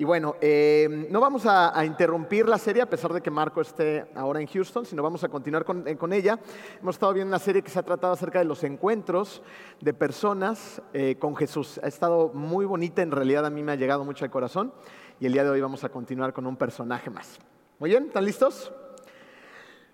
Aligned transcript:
Y 0.00 0.04
bueno, 0.04 0.36
eh, 0.40 1.08
no 1.10 1.20
vamos 1.20 1.44
a, 1.44 1.84
interrumpir 1.84 2.48
la 2.48 2.56
serie 2.56 2.80
a 2.82 2.88
pesar 2.88 3.12
de 3.12 3.20
que 3.20 3.32
Marco 3.32 3.60
esté 3.60 4.06
ahora 4.14 4.40
en 4.40 4.46
Houston, 4.46 4.86
sino 4.86 5.02
vamos 5.02 5.24
a 5.24 5.28
continuar 5.28 5.64
con, 5.64 5.88
eh, 5.88 5.98
ella. 6.12 6.38
Hemos 6.80 6.94
estado 6.94 7.12
viendo 7.14 7.30
una 7.30 7.40
serie 7.40 7.62
que 7.62 7.68
se 7.68 7.80
ha 7.80 7.82
tratado 7.82 8.12
acerca 8.12 8.38
de 8.38 8.44
los 8.44 8.62
encuentros 8.62 9.42
de 9.80 9.92
personas 9.92 10.80
eh, 10.92 11.16
con 11.18 11.34
Jesús. 11.34 11.80
Ha 11.82 11.88
estado 11.88 12.30
muy 12.32 12.64
bonita, 12.64 13.02
en 13.02 13.10
realidad 13.10 13.44
a 13.44 13.50
mí 13.50 13.64
me 13.64 13.72
ha 13.72 13.74
llegado 13.74 14.04
mucho 14.04 14.24
al 14.24 14.30
corazón 14.30 14.72
y 15.18 15.26
el 15.26 15.32
día 15.32 15.42
de 15.42 15.50
hoy 15.50 15.60
vamos 15.60 15.82
a 15.82 15.88
continuar 15.88 16.32
con 16.32 16.46
un 16.46 16.54
personaje 16.54 17.10
más. 17.10 17.36
Muy 17.80 17.90
bien, 17.90 18.04
¿están 18.04 18.24
listos? 18.24 18.72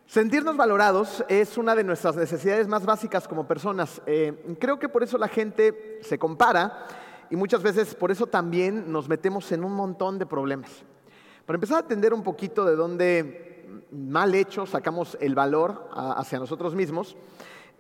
Sentirnos 0.05 0.55
valorados 0.59 1.25
es 1.31 1.57
una 1.57 1.75
de 1.75 1.83
nuestras 1.83 2.15
necesidades 2.15 2.69
más 2.69 2.85
básicas 2.85 3.27
como 3.27 3.49
personas. 3.49 4.03
creo 4.59 4.79
que 4.79 4.91
por 4.91 5.03
eso 5.03 5.17
la 5.17 5.29
gente 5.29 5.99
se 6.03 6.19
compara 6.19 7.04
y 7.35 7.37
muchas 7.37 7.65
veces 7.65 7.97
por 7.97 8.13
eso 8.13 8.29
también 8.29 8.93
nos 8.93 9.09
metemos 9.09 9.51
en 9.51 9.65
un 9.65 9.73
montón 9.73 10.21
de 10.21 10.25
problemas. 10.25 10.71
Para 11.45 11.57
empezar 11.57 11.79
a 11.79 11.81
entender 11.81 12.15
un 12.15 12.23
poquito 12.23 12.65
de 12.65 12.77
dónde 12.77 13.67
mal 13.91 14.37
hecho 14.37 14.67
sacamos 14.67 15.19
el 15.21 15.35
valor 15.35 15.91
hacia 15.93 16.39
nosotros 16.39 16.77
mismos, 16.77 17.17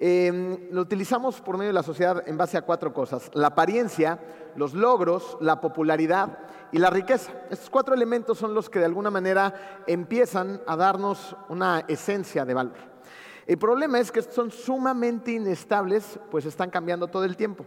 em, 0.00 0.58
lo 0.72 0.80
utilizamos 0.80 1.40
por 1.40 1.56
medio 1.56 1.68
de 1.68 1.74
la 1.74 1.84
sociedad 1.84 2.24
en 2.26 2.36
base 2.36 2.58
a 2.58 2.62
cuatro 2.62 2.92
cosas. 2.92 3.30
La 3.32 3.46
apariencia, 3.46 4.18
los 4.56 4.74
logros, 4.74 5.38
la 5.40 5.60
popularidad 5.60 6.36
y 6.72 6.78
la 6.78 6.90
riqueza. 6.90 7.30
Estos 7.48 7.70
cuatro 7.70 7.94
elementos 7.94 8.36
son 8.36 8.54
los 8.54 8.68
que 8.68 8.80
de 8.80 8.86
alguna 8.86 9.12
manera 9.12 9.84
empiezan 9.86 10.62
a 10.66 10.74
darnos 10.74 11.36
una 11.48 11.84
esencia 11.86 12.44
de 12.44 12.54
valor. 12.54 12.94
El 13.46 13.58
problema 13.58 14.00
es 14.00 14.10
que 14.10 14.20
son 14.22 14.50
sumamente 14.50 15.30
inestables, 15.30 16.18
pues 16.32 16.44
están 16.44 16.70
cambiando 16.70 17.06
todo 17.06 17.24
el 17.24 17.36
tiempo. 17.36 17.64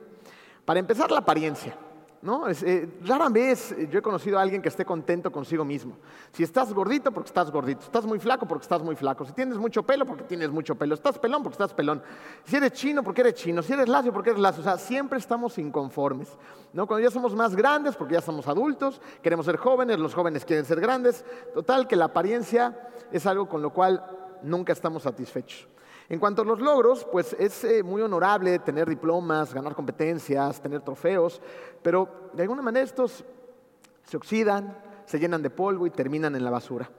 Para 0.67 0.81
empezar, 0.81 1.09
la 1.09 1.19
apariencia. 1.19 1.77
¿no? 2.21 2.49
Eh, 2.49 2.99
rara 3.05 3.29
vez 3.29 3.73
yo 3.89 3.99
he 3.99 4.01
conocido 4.01 4.37
a 4.37 4.41
alguien 4.41 4.61
que 4.61 4.67
esté 4.67 4.83
contento 4.83 5.31
consigo 5.31 5.63
mismo. 5.63 5.95
Si 6.33 6.43
estás 6.43 6.73
gordito, 6.73 7.09
porque 7.09 7.29
estás 7.29 7.49
gordito. 7.49 7.85
Estás 7.85 8.05
muy 8.05 8.19
flaco, 8.19 8.45
porque 8.45 8.63
estás 8.63 8.83
muy 8.83 8.97
flaco. 8.97 9.23
Si 9.23 9.31
tienes 9.31 9.57
mucho 9.57 9.83
pelo, 9.83 10.05
porque 10.05 10.25
tienes 10.25 10.51
mucho 10.51 10.75
pelo. 10.75 10.95
Estás 10.95 11.17
pelón, 11.19 11.41
porque 11.41 11.53
estás 11.53 11.73
pelón. 11.73 12.03
Si 12.43 12.57
eres 12.57 12.73
chino, 12.73 13.01
porque 13.01 13.21
eres 13.21 13.35
chino. 13.35 13.63
Si 13.63 13.71
eres 13.71 13.87
lacio, 13.87 14.11
porque 14.11 14.31
eres 14.31 14.41
lacio. 14.41 14.59
O 14.59 14.63
sea, 14.65 14.77
siempre 14.77 15.19
estamos 15.19 15.57
inconformes. 15.57 16.37
¿no? 16.73 16.85
Cuando 16.85 17.07
ya 17.07 17.11
somos 17.11 17.33
más 17.33 17.55
grandes, 17.55 17.95
porque 17.95 18.15
ya 18.15 18.21
somos 18.21 18.45
adultos, 18.49 18.99
queremos 19.23 19.45
ser 19.45 19.55
jóvenes, 19.55 19.99
los 19.99 20.13
jóvenes 20.13 20.43
quieren 20.43 20.65
ser 20.65 20.81
grandes. 20.81 21.23
Total, 21.53 21.87
que 21.87 21.95
la 21.95 22.05
apariencia 22.05 22.89
es 23.09 23.25
algo 23.25 23.47
con 23.47 23.61
lo 23.61 23.71
cual 23.71 24.03
nunca 24.43 24.73
estamos 24.73 25.03
satisfechos. 25.03 25.65
En 26.09 26.19
cuanto 26.19 26.41
a 26.41 26.45
los 26.45 26.61
logros, 26.61 27.05
pues 27.11 27.35
es 27.37 27.63
eh, 27.65 27.83
muy 27.83 28.01
honorable 28.01 28.59
tener 28.59 28.87
diplomas, 28.87 29.53
ganar 29.53 29.75
competencias, 29.75 30.61
tener 30.61 30.81
trofeos, 30.81 31.41
pero 31.81 32.29
de 32.33 32.43
alguna 32.43 32.61
manera 32.61 32.85
estos 32.85 33.25
se 34.03 34.15
oxidan, 34.15 34.77
se 35.05 35.19
llenan 35.19 35.41
de 35.41 35.49
polvo 35.49 35.85
y 35.85 35.89
terminan 35.89 36.35
en 36.35 36.45
la 36.45 36.49
basura. 36.49 36.89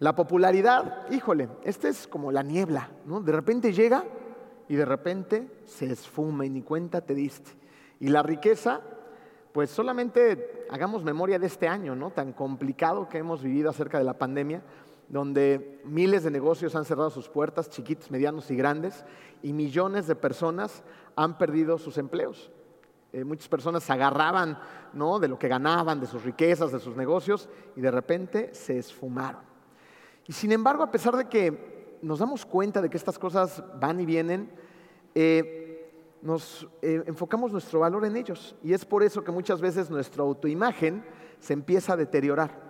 La 0.00 0.14
popularidad, 0.14 1.10
híjole, 1.10 1.48
esta 1.64 1.88
es 1.88 2.06
como 2.06 2.30
la 2.30 2.42
niebla, 2.42 2.90
¿no? 3.06 3.20
De 3.20 3.32
repente 3.32 3.72
llega 3.72 4.04
y 4.68 4.76
de 4.76 4.84
repente 4.84 5.48
se 5.64 5.90
esfuma 5.90 6.44
y 6.44 6.50
ni 6.50 6.62
cuenta 6.62 7.00
te 7.00 7.14
diste. 7.14 7.50
Y 8.00 8.08
la 8.08 8.22
riqueza, 8.22 8.82
pues 9.52 9.70
solamente 9.70 10.66
hagamos 10.70 11.02
memoria 11.02 11.38
de 11.38 11.46
este 11.46 11.66
año, 11.66 11.96
¿no? 11.96 12.10
Tan 12.10 12.34
complicado 12.34 13.08
que 13.08 13.18
hemos 13.18 13.42
vivido 13.42 13.70
acerca 13.70 13.98
de 13.98 14.04
la 14.04 14.18
pandemia 14.18 14.62
donde 15.08 15.80
miles 15.84 16.22
de 16.22 16.30
negocios 16.30 16.74
han 16.74 16.84
cerrado 16.84 17.10
sus 17.10 17.28
puertas, 17.28 17.70
chiquitos, 17.70 18.10
medianos 18.10 18.50
y 18.50 18.56
grandes, 18.56 19.04
y 19.42 19.52
millones 19.52 20.06
de 20.06 20.14
personas 20.14 20.82
han 21.16 21.38
perdido 21.38 21.78
sus 21.78 21.98
empleos. 21.98 22.50
Eh, 23.12 23.24
muchas 23.24 23.48
personas 23.48 23.82
se 23.84 23.92
agarraban 23.92 24.58
de 24.92 25.28
lo 25.28 25.38
que 25.38 25.48
ganaban, 25.48 26.00
de 26.00 26.06
sus 26.06 26.24
riquezas, 26.24 26.72
de 26.72 26.80
sus 26.80 26.96
negocios, 26.96 27.48
y 27.76 27.80
de 27.80 27.90
repente 27.90 28.54
se 28.54 28.78
esfumaron. 28.78 29.40
Y 30.26 30.32
sin 30.32 30.52
embargo, 30.52 30.82
a 30.82 30.90
pesar 30.90 31.16
de 31.16 31.26
que 31.26 31.98
nos 32.02 32.18
damos 32.18 32.44
cuenta 32.44 32.82
de 32.82 32.90
que 32.90 32.96
estas 32.96 33.18
cosas 33.18 33.62
van 33.80 34.00
y 34.00 34.06
vienen, 34.06 34.50
eh, 35.14 35.90
nos 36.20 36.68
eh, 36.82 37.02
enfocamos 37.06 37.52
nuestro 37.52 37.80
valor 37.80 38.04
en 38.04 38.16
ellos. 38.16 38.56
Y 38.62 38.72
es 38.72 38.84
por 38.84 39.02
eso 39.02 39.24
que 39.24 39.32
muchas 39.32 39.60
veces 39.60 39.88
nuestra 39.88 40.22
autoimagen 40.22 41.04
se 41.38 41.52
empieza 41.52 41.94
a 41.94 41.96
deteriorar. 41.96 42.67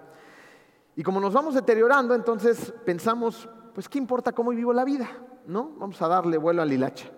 Y 0.98 1.04
como 1.04 1.20
nos 1.20 1.32
vamos 1.32 1.54
deteriorando, 1.54 2.12
entonces 2.12 2.75
pensamos, 2.84 3.48
pues 3.72 3.88
¿qué 3.88 3.98
importa 3.98 4.32
cómo 4.32 4.50
vivo 4.50 4.72
la 4.72 4.84
vida? 4.84 5.09
¿No? 5.47 5.70
Vamos 5.78 6.03
a 6.03 6.09
darle 6.09 6.38
vuelo 6.38 6.60
al 6.60 6.72
hilacha. 6.72 7.09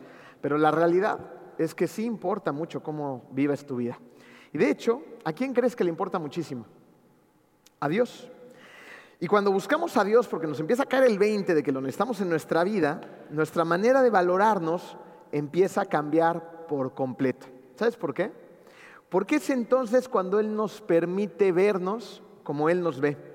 Pero 0.42 0.58
la 0.58 0.70
realidad 0.70 1.18
es 1.56 1.74
que 1.74 1.88
sí 1.88 2.04
importa 2.04 2.52
mucho 2.52 2.82
cómo 2.82 3.30
vives 3.30 3.64
tu 3.64 3.76
vida. 3.76 3.98
Y 4.52 4.58
de 4.58 4.68
hecho, 4.68 5.02
¿a 5.24 5.32
quién 5.32 5.54
crees 5.54 5.74
que 5.74 5.84
le 5.84 5.88
importa 5.88 6.18
muchísimo? 6.18 6.66
A 7.80 7.88
Dios. 7.88 8.30
Y 9.18 9.26
cuando 9.26 9.50
buscamos 9.50 9.96
a 9.96 10.04
Dios, 10.04 10.28
porque 10.28 10.46
nos 10.46 10.60
empieza 10.60 10.82
a 10.82 10.86
caer 10.86 11.04
el 11.04 11.18
20 11.18 11.54
de 11.54 11.62
que 11.62 11.72
lo 11.72 11.80
necesitamos 11.80 12.20
en 12.20 12.28
nuestra 12.28 12.62
vida, 12.64 13.00
nuestra 13.30 13.64
manera 13.64 14.02
de 14.02 14.10
valorarnos 14.10 14.98
empieza 15.32 15.80
a 15.80 15.86
cambiar 15.86 16.66
por 16.66 16.92
completo. 16.92 17.46
¿Sabes 17.76 17.96
por 17.96 18.12
qué? 18.12 18.30
Porque 19.08 19.36
es 19.36 19.48
entonces 19.48 20.06
cuando 20.06 20.38
Él 20.38 20.54
nos 20.54 20.82
permite 20.82 21.50
vernos 21.50 22.22
como 22.42 22.68
Él 22.68 22.82
nos 22.82 23.00
ve. 23.00 23.29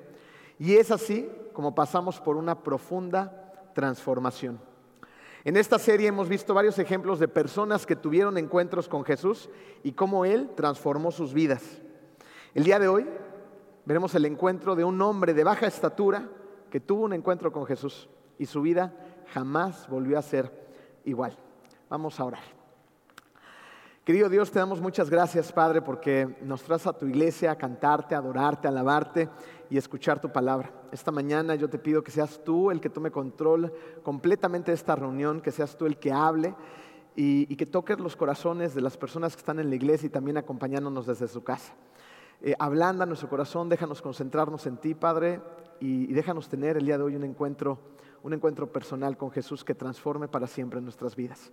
Y 0.59 0.75
es 0.75 0.91
así 0.91 1.29
como 1.53 1.75
pasamos 1.75 2.19
por 2.19 2.38
una 2.38 2.63
profunda 2.63 3.71
transformación. 3.73 4.59
En 5.43 5.57
esta 5.57 5.77
serie 5.77 6.07
hemos 6.07 6.27
visto 6.27 6.53
varios 6.53 6.79
ejemplos 6.79 7.19
de 7.19 7.27
personas 7.27 7.85
que 7.85 7.95
tuvieron 7.95 8.38
encuentros 8.38 8.88
con 8.88 9.03
Jesús 9.03 9.49
y 9.83 9.91
cómo 9.91 10.25
Él 10.25 10.49
transformó 10.55 11.11
sus 11.11 11.33
vidas. 11.33 11.81
El 12.55 12.63
día 12.63 12.79
de 12.79 12.88
hoy 12.88 13.07
veremos 13.85 14.16
el 14.16 14.25
encuentro 14.25 14.75
de 14.75 14.83
un 14.83 14.99
hombre 15.01 15.33
de 15.33 15.43
baja 15.43 15.67
estatura 15.67 16.27
que 16.72 16.79
tuvo 16.79 17.03
un 17.03 17.13
encuentro 17.13 17.51
con 17.51 17.66
Jesús 17.66 18.09
y 18.39 18.47
su 18.47 18.61
vida 18.61 18.93
jamás 19.33 19.87
volvió 19.87 20.17
a 20.17 20.23
ser 20.23 20.51
igual. 21.03 21.37
Vamos 21.89 22.19
a 22.19 22.25
orar. 22.25 22.55
Querido 24.03 24.29
Dios, 24.29 24.51
te 24.51 24.59
damos 24.59 24.81
muchas 24.81 25.09
gracias, 25.09 25.51
Padre, 25.51 25.81
porque 25.81 26.37
nos 26.41 26.61
traes 26.61 26.85
a 26.85 26.93
tu 26.93 27.07
iglesia 27.07 27.51
a 27.51 27.57
cantarte, 27.57 28.13
a 28.13 28.19
adorarte, 28.19 28.67
a 28.67 28.69
alabarte 28.69 29.29
y 29.70 29.78
escuchar 29.78 30.22
tu 30.22 30.31
palabra. 30.31 30.72
Esta 30.92 31.12
mañana 31.12 31.56
yo 31.56 31.70
te 31.70 31.80
pido 31.80 32.03
que 32.03 32.12
seas 32.12 32.44
tú 32.44 32.72
el 32.72 32.81
que 32.81 32.90
tome 32.90 33.12
control 33.12 33.74
completamente 34.03 34.72
de 34.72 34.76
esta 34.76 34.96
reunión, 34.96 35.42
que 35.42 35.52
seas 35.52 35.78
tú 35.78 35.86
el 35.86 35.98
que 35.98 36.12
hable 36.12 36.56
y, 37.16 37.56
que 37.56 37.66
toques 37.66 38.00
los 38.00 38.16
corazones 38.16 38.76
de 38.76 38.81
las 38.81 38.98
personas 38.98 39.36
que 39.36 39.40
están 39.40 39.59
en 39.59 39.70
la 39.70 39.76
iglesia 39.76 40.08
y 40.08 40.09
también 40.09 40.38
acompañándonos 40.38 41.06
desde 41.06 41.28
su 41.28 41.44
casa. 41.44 41.74
Eh, 42.42 42.53
ablanda 42.59 43.06
nuestro 43.06 43.30
corazón, 43.30 43.70
déjanos 43.70 44.02
concentrarnos 44.02 44.66
en 44.68 44.78
ti, 44.78 44.94
Padre, 44.94 45.42
y, 45.80 46.09
y 46.09 46.14
déjanos 46.14 46.50
tener 46.50 46.78
el 46.78 46.86
día 46.86 46.97
de 46.97 47.03
hoy 47.03 47.16
un 47.16 47.24
encuentro, 47.24 47.80
un 48.24 48.34
encuentro 48.34 48.72
personal 48.72 49.18
con 49.18 49.32
Jesús 49.32 49.64
que 49.64 49.74
transforme 49.74 50.28
para 50.28 50.47
siempre 50.47 50.82
nuestras 50.82 51.16
vidas. 51.16 51.52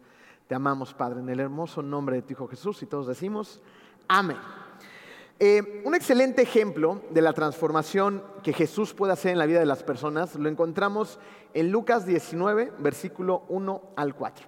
Te 0.48 0.54
amamos, 0.54 0.92
Padre, 0.92 1.20
en 1.20 1.28
el 1.28 1.40
hermoso 1.40 1.82
nombre 1.82 2.16
de 2.16 2.22
tu 2.22 2.32
Hijo 2.32 2.48
Jesús 2.48 2.82
y 2.82 2.86
todos 2.86 3.06
decimos, 3.06 3.62
amén. 4.08 4.38
Eh, 5.44 5.82
un 5.84 5.96
excelente 5.96 6.40
ejemplo 6.40 7.02
de 7.10 7.20
la 7.20 7.32
transformación 7.32 8.22
que 8.44 8.52
Jesús 8.52 8.94
puede 8.94 9.12
hacer 9.12 9.32
en 9.32 9.40
la 9.40 9.46
vida 9.46 9.58
de 9.58 9.66
las 9.66 9.82
personas 9.82 10.36
lo 10.36 10.48
encontramos 10.48 11.18
en 11.52 11.72
Lucas 11.72 12.06
19, 12.06 12.74
versículo 12.78 13.42
1 13.48 13.82
al 13.96 14.14
4. 14.14 14.46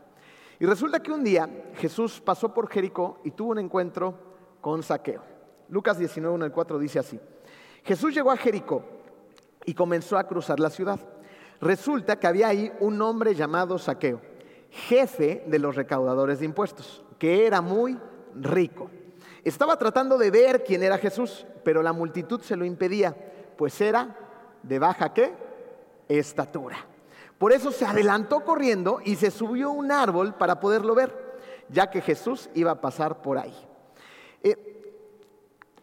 Y 0.60 0.66
resulta 0.66 1.02
que 1.02 1.10
un 1.10 1.24
día 1.24 1.50
Jesús 1.78 2.20
pasó 2.20 2.54
por 2.54 2.70
Jericó 2.70 3.18
y 3.24 3.32
tuvo 3.32 3.50
un 3.50 3.58
encuentro 3.58 4.14
con 4.60 4.84
Saqueo. 4.84 5.24
Lucas 5.68 5.98
19, 5.98 6.32
1 6.32 6.44
al 6.44 6.52
4 6.52 6.78
dice 6.78 7.00
así. 7.00 7.18
Jesús 7.82 8.14
llegó 8.14 8.30
a 8.30 8.36
Jericó 8.36 8.84
y 9.64 9.74
comenzó 9.74 10.16
a 10.16 10.28
cruzar 10.28 10.60
la 10.60 10.70
ciudad. 10.70 11.00
Resulta 11.60 12.20
que 12.20 12.28
había 12.28 12.46
ahí 12.46 12.70
un 12.78 13.02
hombre 13.02 13.34
llamado 13.34 13.78
Saqueo 13.78 14.20
jefe 14.70 15.42
de 15.48 15.58
los 15.58 15.74
recaudadores 15.74 16.38
de 16.38 16.44
impuestos, 16.44 17.02
que 17.18 17.48
era 17.48 17.60
muy 17.60 17.98
rico. 18.36 18.92
Estaba 19.44 19.78
tratando 19.78 20.16
de 20.16 20.30
ver 20.30 20.64
quién 20.64 20.82
era 20.82 20.96
Jesús, 20.96 21.46
pero 21.62 21.82
la 21.82 21.92
multitud 21.92 22.40
se 22.40 22.56
lo 22.56 22.64
impedía, 22.64 23.14
pues 23.56 23.78
era 23.80 24.16
de 24.62 24.78
baja 24.78 25.12
qué? 25.12 25.34
Estatura. 26.08 26.78
Por 27.38 27.52
eso 27.52 27.70
se 27.70 27.84
adelantó 27.84 28.42
corriendo 28.42 29.00
y 29.04 29.16
se 29.16 29.30
subió 29.30 29.68
a 29.68 29.72
un 29.72 29.92
árbol 29.92 30.34
para 30.34 30.60
poderlo 30.60 30.94
ver, 30.94 31.14
ya 31.68 31.90
que 31.90 32.00
Jesús 32.00 32.48
iba 32.54 32.70
a 32.70 32.80
pasar 32.80 33.20
por 33.20 33.36
ahí. 33.36 33.54
Eh, 34.42 35.02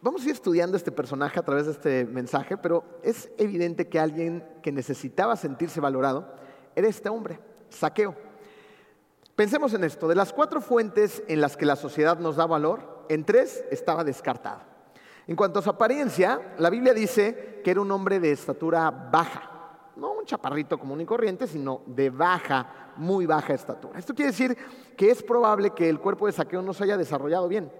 vamos 0.01 0.23
a 0.23 0.25
ir 0.25 0.31
estudiando 0.31 0.75
este 0.75 0.91
personaje 0.91 1.39
a 1.39 1.43
través 1.43 1.67
de 1.67 1.73
este 1.73 2.05
mensaje, 2.05 2.57
pero 2.57 2.83
es 3.03 3.29
evidente 3.37 3.87
que 3.87 3.99
alguien 3.99 4.43
que 4.63 4.71
necesitaba 4.71 5.35
sentirse 5.35 5.79
valorado 5.79 6.33
era 6.75 6.87
este 6.87 7.09
hombre, 7.09 7.39
Saqueo. 7.69 8.15
Pensemos 9.35 9.73
en 9.73 9.83
esto, 9.83 10.07
de 10.07 10.15
las 10.15 10.33
cuatro 10.33 10.61
fuentes 10.61 11.23
en 11.27 11.41
las 11.41 11.57
que 11.57 11.65
la 11.65 11.75
sociedad 11.75 12.17
nos 12.17 12.37
da 12.37 12.45
valor, 12.45 12.90
en 13.13 13.25
tres 13.25 13.63
estaba 13.69 14.03
descartado. 14.03 14.61
En 15.27 15.35
cuanto 15.35 15.59
a 15.59 15.61
su 15.61 15.69
apariencia, 15.69 16.53
la 16.57 16.69
Biblia 16.69 16.93
dice 16.93 17.61
que 17.63 17.71
era 17.71 17.81
un 17.81 17.91
hombre 17.91 18.19
de 18.19 18.31
estatura 18.31 18.89
baja, 18.89 19.91
no 19.95 20.13
un 20.13 20.25
chaparrito 20.25 20.79
común 20.79 21.01
y 21.01 21.05
corriente, 21.05 21.45
sino 21.45 21.81
de 21.85 22.09
baja, 22.09 22.93
muy 22.95 23.25
baja 23.25 23.53
estatura. 23.53 23.99
Esto 23.99 24.15
quiere 24.15 24.31
decir 24.31 24.57
que 24.95 25.11
es 25.11 25.21
probable 25.21 25.71
que 25.71 25.89
el 25.89 25.99
cuerpo 25.99 26.25
de 26.25 26.31
saqueo 26.31 26.61
no 26.61 26.73
se 26.73 26.85
haya 26.85 26.97
desarrollado 26.97 27.47
bien. 27.47 27.71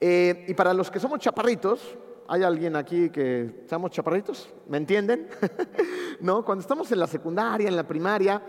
Eh, 0.00 0.46
y 0.48 0.54
para 0.54 0.72
los 0.72 0.90
que 0.90 1.00
somos 1.00 1.20
chaparritos, 1.20 1.96
¿Hay 2.26 2.42
alguien 2.42 2.74
aquí 2.74 3.10
que 3.10 3.64
seamos 3.66 3.90
chaparritos? 3.90 4.48
¿Me 4.66 4.78
entienden? 4.78 5.28
¿No? 6.20 6.42
Cuando 6.42 6.62
estamos 6.62 6.90
en 6.90 6.98
la 6.98 7.06
secundaria, 7.06 7.68
en 7.68 7.76
la 7.76 7.86
primaria, 7.86 8.40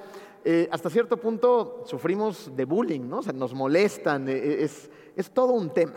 eh, 0.46 0.70
hasta 0.72 0.90
cierto 0.90 1.18
punto 1.18 1.84
sufrimos 1.86 2.56
de 2.56 2.64
bullying, 2.64 3.02
¿no? 3.02 3.18
O 3.18 3.22
sea, 3.22 3.34
nos 3.34 3.54
molestan, 3.54 4.30
eh, 4.30 4.64
es, 4.64 4.90
es 5.16 5.32
todo 5.32 5.54
un 5.54 5.70
tema. 5.72 5.96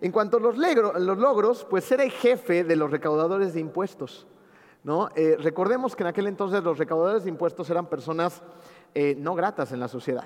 En 0.00 0.10
cuanto 0.10 0.36
a 0.36 0.40
los, 0.40 0.56
logros, 0.56 1.64
pues 1.68 1.84
ser 1.84 2.00
el 2.00 2.10
jefe 2.10 2.64
de 2.64 2.76
los 2.76 2.90
recaudadores 2.90 3.54
de 3.54 3.60
impuestos. 3.60 4.26
Eh, 5.14 5.36
recordemos 5.38 5.94
que 5.94 6.02
en 6.02 6.08
aquel 6.08 6.26
entonces 6.26 6.62
los 6.64 6.76
recaudadores 6.76 7.22
de 7.22 7.30
impuestos 7.30 7.70
eran 7.70 7.86
personas 7.86 8.42
eh, 8.94 9.14
no 9.16 9.34
gratas 9.34 9.70
en 9.72 9.78
la 9.78 9.88
sociedad. 9.88 10.24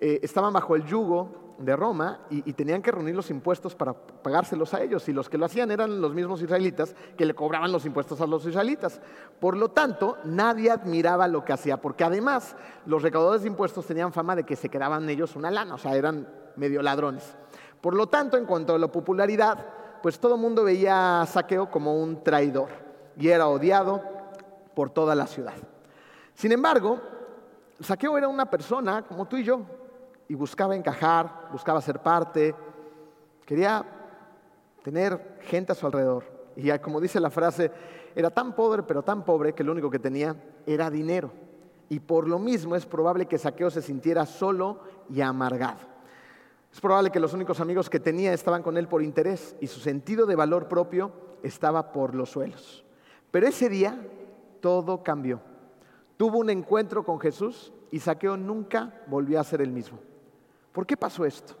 Eh, 0.00 0.20
estaban 0.22 0.52
bajo 0.52 0.76
el 0.76 0.84
yugo 0.84 1.56
de 1.58 1.74
Roma 1.74 2.20
y, 2.30 2.52
tenían 2.52 2.82
que 2.82 2.92
reunir 2.92 3.16
los 3.16 3.30
impuestos 3.30 3.74
para 3.74 3.92
pagárselos 3.92 4.72
a 4.74 4.82
ellos. 4.82 5.08
Y 5.08 5.12
los 5.12 5.28
que 5.28 5.36
lo 5.36 5.46
hacían 5.46 5.72
eran 5.72 6.00
los 6.00 6.14
mismos 6.14 6.40
israelitas 6.40 6.94
que 7.16 7.26
le 7.26 7.34
cobraban 7.34 7.72
los 7.72 7.84
impuestos 7.84 8.20
a 8.20 8.26
los 8.26 8.46
israelitas. 8.46 9.00
Por 9.40 9.56
lo 9.56 9.70
tanto, 9.70 10.18
nadie 10.24 10.70
admiraba 10.70 11.26
lo 11.26 11.44
que 11.44 11.52
hacía, 11.52 11.80
porque 11.80 12.04
además 12.04 12.54
los 12.86 13.02
recaudadores 13.02 13.42
de 13.42 13.48
impuestos 13.48 13.86
tenían 13.86 14.12
fama 14.12 14.36
de 14.36 14.44
que 14.44 14.54
se 14.54 14.68
quedaban 14.68 15.08
ellos 15.08 15.34
una 15.34 15.50
lana, 15.50 15.74
o 15.74 15.78
sea, 15.78 15.96
eran 15.96 16.28
medio 16.54 16.80
ladrones. 16.80 17.36
Por 17.80 17.94
lo 17.94 18.08
tanto, 18.08 18.36
en 18.36 18.46
cuanto 18.46 18.74
a 18.74 18.78
la 18.78 18.88
popularidad, 18.88 19.64
pues 20.02 20.18
todo 20.18 20.34
el 20.34 20.40
mundo 20.40 20.64
veía 20.64 21.22
a 21.22 21.26
Saqueo 21.26 21.70
como 21.70 22.00
un 22.00 22.22
traidor 22.22 22.68
y 23.16 23.28
era 23.28 23.48
odiado 23.48 24.02
por 24.74 24.90
toda 24.90 25.14
la 25.14 25.26
ciudad. 25.26 25.54
Sin 26.34 26.52
embargo, 26.52 27.00
Saqueo 27.80 28.16
era 28.16 28.28
una 28.28 28.48
persona 28.48 29.02
como 29.02 29.26
tú 29.26 29.36
y 29.36 29.44
yo 29.44 29.62
y 30.28 30.34
buscaba 30.34 30.76
encajar, 30.76 31.48
buscaba 31.50 31.80
ser 31.80 32.00
parte, 32.00 32.54
quería 33.44 33.84
tener 34.82 35.38
gente 35.42 35.72
a 35.72 35.74
su 35.74 35.86
alrededor. 35.86 36.24
Y 36.54 36.76
como 36.78 37.00
dice 37.00 37.20
la 37.20 37.30
frase, 37.30 37.70
era 38.14 38.30
tan 38.30 38.54
pobre, 38.54 38.82
pero 38.82 39.02
tan 39.02 39.24
pobre 39.24 39.52
que 39.52 39.64
lo 39.64 39.72
único 39.72 39.90
que 39.90 39.98
tenía 39.98 40.36
era 40.66 40.90
dinero. 40.90 41.30
Y 41.88 42.00
por 42.00 42.28
lo 42.28 42.38
mismo 42.38 42.76
es 42.76 42.84
probable 42.84 43.26
que 43.26 43.38
Saqueo 43.38 43.70
se 43.70 43.80
sintiera 43.80 44.26
solo 44.26 44.80
y 45.08 45.20
amargado. 45.20 45.87
Es 46.72 46.80
probable 46.80 47.10
que 47.10 47.20
los 47.20 47.32
únicos 47.32 47.60
amigos 47.60 47.88
que 47.90 48.00
tenía 48.00 48.32
estaban 48.32 48.62
con 48.62 48.76
él 48.76 48.88
por 48.88 49.02
interés 49.02 49.56
y 49.60 49.66
su 49.66 49.80
sentido 49.80 50.26
de 50.26 50.36
valor 50.36 50.68
propio 50.68 51.12
estaba 51.42 51.92
por 51.92 52.14
los 52.14 52.30
suelos. 52.30 52.84
Pero 53.30 53.46
ese 53.46 53.68
día 53.68 53.98
todo 54.60 55.02
cambió. 55.02 55.40
Tuvo 56.16 56.38
un 56.38 56.50
encuentro 56.50 57.04
con 57.04 57.20
Jesús 57.20 57.72
y 57.90 58.00
Saqueo 58.00 58.36
nunca 58.36 59.02
volvió 59.06 59.40
a 59.40 59.44
ser 59.44 59.60
el 59.60 59.70
mismo. 59.70 59.98
¿Por 60.72 60.86
qué 60.86 60.96
pasó 60.96 61.24
esto? 61.24 61.56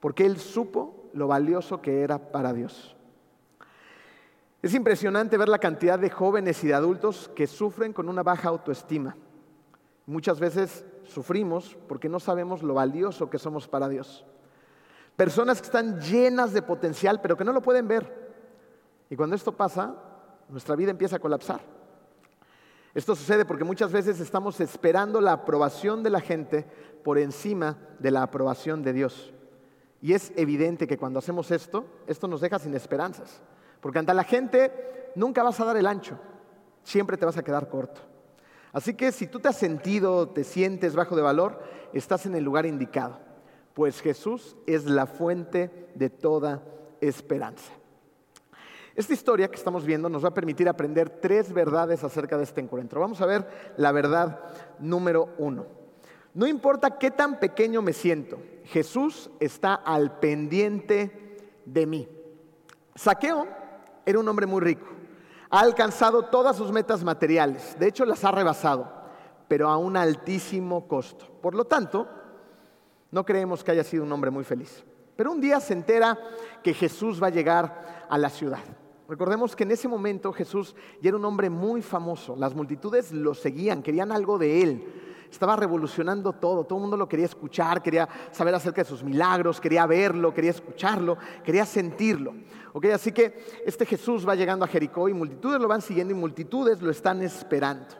Porque 0.00 0.26
él 0.26 0.38
supo 0.38 1.10
lo 1.12 1.28
valioso 1.28 1.80
que 1.80 2.02
era 2.02 2.18
para 2.18 2.52
Dios. 2.52 2.96
Es 4.62 4.74
impresionante 4.74 5.36
ver 5.36 5.48
la 5.48 5.58
cantidad 5.58 5.98
de 5.98 6.10
jóvenes 6.10 6.64
y 6.64 6.68
de 6.68 6.74
adultos 6.74 7.30
que 7.34 7.46
sufren 7.46 7.92
con 7.92 8.08
una 8.08 8.22
baja 8.22 8.48
autoestima. 8.48 9.14
Muchas 10.06 10.40
veces 10.40 10.84
sufrimos 11.06 11.76
porque 11.88 12.08
no 12.08 12.20
sabemos 12.20 12.62
lo 12.62 12.74
valioso 12.74 13.30
que 13.30 13.38
somos 13.38 13.68
para 13.68 13.88
Dios. 13.88 14.24
Personas 15.16 15.60
que 15.60 15.66
están 15.66 16.00
llenas 16.00 16.52
de 16.52 16.62
potencial, 16.62 17.20
pero 17.20 17.36
que 17.36 17.44
no 17.44 17.52
lo 17.52 17.62
pueden 17.62 17.86
ver. 17.86 18.24
Y 19.10 19.16
cuando 19.16 19.36
esto 19.36 19.52
pasa, 19.52 19.94
nuestra 20.48 20.74
vida 20.76 20.90
empieza 20.90 21.16
a 21.16 21.20
colapsar. 21.20 21.60
Esto 22.94 23.14
sucede 23.16 23.44
porque 23.44 23.64
muchas 23.64 23.92
veces 23.92 24.20
estamos 24.20 24.60
esperando 24.60 25.20
la 25.20 25.32
aprobación 25.32 26.02
de 26.02 26.10
la 26.10 26.20
gente 26.20 26.64
por 27.02 27.18
encima 27.18 27.76
de 27.98 28.10
la 28.10 28.22
aprobación 28.22 28.82
de 28.82 28.92
Dios. 28.92 29.32
Y 30.00 30.12
es 30.12 30.32
evidente 30.36 30.86
que 30.86 30.98
cuando 30.98 31.18
hacemos 31.18 31.50
esto, 31.50 31.86
esto 32.06 32.28
nos 32.28 32.40
deja 32.40 32.58
sin 32.58 32.74
esperanzas. 32.74 33.40
Porque 33.80 33.98
ante 33.98 34.14
la 34.14 34.24
gente 34.24 35.10
nunca 35.14 35.42
vas 35.42 35.58
a 35.60 35.64
dar 35.64 35.76
el 35.76 35.86
ancho, 35.86 36.18
siempre 36.82 37.16
te 37.16 37.26
vas 37.26 37.36
a 37.36 37.42
quedar 37.42 37.68
corto. 37.68 38.13
Así 38.74 38.94
que 38.94 39.12
si 39.12 39.28
tú 39.28 39.38
te 39.38 39.48
has 39.48 39.56
sentido, 39.56 40.28
te 40.28 40.42
sientes 40.42 40.96
bajo 40.96 41.14
de 41.14 41.22
valor, 41.22 41.62
estás 41.92 42.26
en 42.26 42.34
el 42.34 42.42
lugar 42.42 42.66
indicado, 42.66 43.20
pues 43.72 44.00
Jesús 44.00 44.56
es 44.66 44.84
la 44.84 45.06
fuente 45.06 45.88
de 45.94 46.10
toda 46.10 46.60
esperanza. 47.00 47.72
Esta 48.96 49.12
historia 49.12 49.48
que 49.48 49.56
estamos 49.56 49.84
viendo 49.84 50.08
nos 50.08 50.24
va 50.24 50.28
a 50.30 50.34
permitir 50.34 50.68
aprender 50.68 51.08
tres 51.08 51.52
verdades 51.52 52.02
acerca 52.02 52.36
de 52.36 52.42
este 52.42 52.60
encuentro. 52.60 53.00
Vamos 53.00 53.20
a 53.20 53.26
ver 53.26 53.46
la 53.76 53.92
verdad 53.92 54.40
número 54.80 55.28
uno. 55.38 55.66
No 56.34 56.48
importa 56.48 56.98
qué 56.98 57.12
tan 57.12 57.38
pequeño 57.38 57.80
me 57.80 57.92
siento, 57.92 58.38
Jesús 58.64 59.30
está 59.38 59.74
al 59.74 60.18
pendiente 60.18 61.36
de 61.64 61.86
mí. 61.86 62.08
Saqueo 62.96 63.46
era 64.04 64.18
un 64.18 64.28
hombre 64.28 64.46
muy 64.46 64.60
rico 64.60 64.93
ha 65.50 65.60
alcanzado 65.60 66.24
todas 66.24 66.56
sus 66.56 66.72
metas 66.72 67.02
materiales, 67.04 67.76
de 67.78 67.88
hecho 67.88 68.04
las 68.04 68.24
ha 68.24 68.30
rebasado, 68.30 68.90
pero 69.48 69.68
a 69.68 69.76
un 69.76 69.96
altísimo 69.96 70.86
costo. 70.88 71.26
Por 71.42 71.54
lo 71.54 71.64
tanto, 71.64 72.08
no 73.10 73.24
creemos 73.24 73.62
que 73.62 73.70
haya 73.70 73.84
sido 73.84 74.04
un 74.04 74.12
hombre 74.12 74.30
muy 74.30 74.44
feliz. 74.44 74.84
Pero 75.16 75.30
un 75.30 75.40
día 75.40 75.60
se 75.60 75.72
entera 75.72 76.18
que 76.62 76.74
Jesús 76.74 77.22
va 77.22 77.28
a 77.28 77.30
llegar 77.30 78.06
a 78.08 78.18
la 78.18 78.28
ciudad. 78.28 78.64
Recordemos 79.08 79.54
que 79.54 79.62
en 79.62 79.70
ese 79.70 79.86
momento 79.86 80.32
Jesús 80.32 80.74
ya 81.00 81.08
era 81.08 81.18
un 81.18 81.24
hombre 81.24 81.50
muy 81.50 81.82
famoso, 81.82 82.34
las 82.36 82.54
multitudes 82.54 83.12
lo 83.12 83.34
seguían, 83.34 83.82
querían 83.82 84.10
algo 84.10 84.38
de 84.38 84.62
él 84.62 84.84
estaba 85.34 85.56
revolucionando 85.56 86.32
todo, 86.32 86.64
todo 86.64 86.78
el 86.78 86.82
mundo 86.82 86.96
lo 86.96 87.08
quería 87.08 87.26
escuchar, 87.26 87.82
quería 87.82 88.08
saber 88.30 88.54
acerca 88.54 88.82
de 88.82 88.88
sus 88.88 89.02
milagros, 89.02 89.60
quería 89.60 89.86
verlo, 89.86 90.32
quería 90.32 90.50
escucharlo, 90.50 91.18
quería 91.44 91.66
sentirlo. 91.66 92.34
Así 92.92 93.12
que 93.12 93.62
este 93.64 93.86
Jesús 93.86 94.26
va 94.28 94.34
llegando 94.34 94.64
a 94.64 94.68
Jericó 94.68 95.08
y 95.08 95.14
multitudes 95.14 95.60
lo 95.60 95.68
van 95.68 95.80
siguiendo 95.80 96.12
y 96.12 96.16
multitudes 96.16 96.82
lo 96.82 96.90
están 96.90 97.22
esperando. 97.22 97.94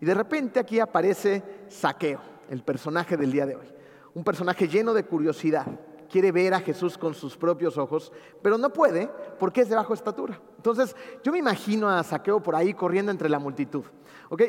Y 0.00 0.06
de 0.06 0.14
repente 0.14 0.58
aquí 0.58 0.80
aparece 0.80 1.42
Saqueo, 1.68 2.20
el 2.50 2.62
personaje 2.62 3.16
del 3.16 3.30
día 3.30 3.46
de 3.46 3.56
hoy. 3.56 3.66
Un 4.14 4.24
personaje 4.24 4.66
lleno 4.66 4.92
de 4.92 5.04
curiosidad. 5.04 5.66
Quiere 6.10 6.32
ver 6.32 6.54
a 6.54 6.60
Jesús 6.60 6.96
con 6.96 7.14
sus 7.14 7.36
propios 7.36 7.76
ojos, 7.76 8.12
pero 8.42 8.58
no 8.58 8.72
puede 8.72 9.10
porque 9.38 9.60
es 9.60 9.68
de 9.68 9.76
bajo 9.76 9.94
estatura. 9.94 10.40
Entonces, 10.56 10.96
yo 11.22 11.30
me 11.30 11.38
imagino 11.38 11.88
a 11.88 12.02
Saqueo 12.02 12.42
por 12.42 12.56
ahí 12.56 12.72
corriendo 12.74 13.12
entre 13.12 13.28
la 13.28 13.38
multitud. 13.38 13.84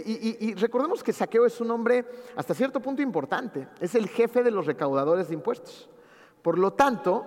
Y, 0.06 0.56
recordemos 0.56 1.04
que 1.04 1.14
Saqueo 1.14 1.46
es 1.46 1.62
un 1.62 1.72
hombre 1.72 2.06
hasta 2.36 2.54
cierto 2.54 2.82
punto 2.82 3.02
importante, 3.02 3.68
es 3.80 3.96
el 3.96 4.08
jefe 4.08 4.44
de 4.44 4.52
los 4.52 4.66
recaudadores 4.66 5.28
de 5.28 5.36
impuestos. 5.36 5.90
Por 6.42 6.58
lo 6.58 6.74
tanto, 6.74 7.26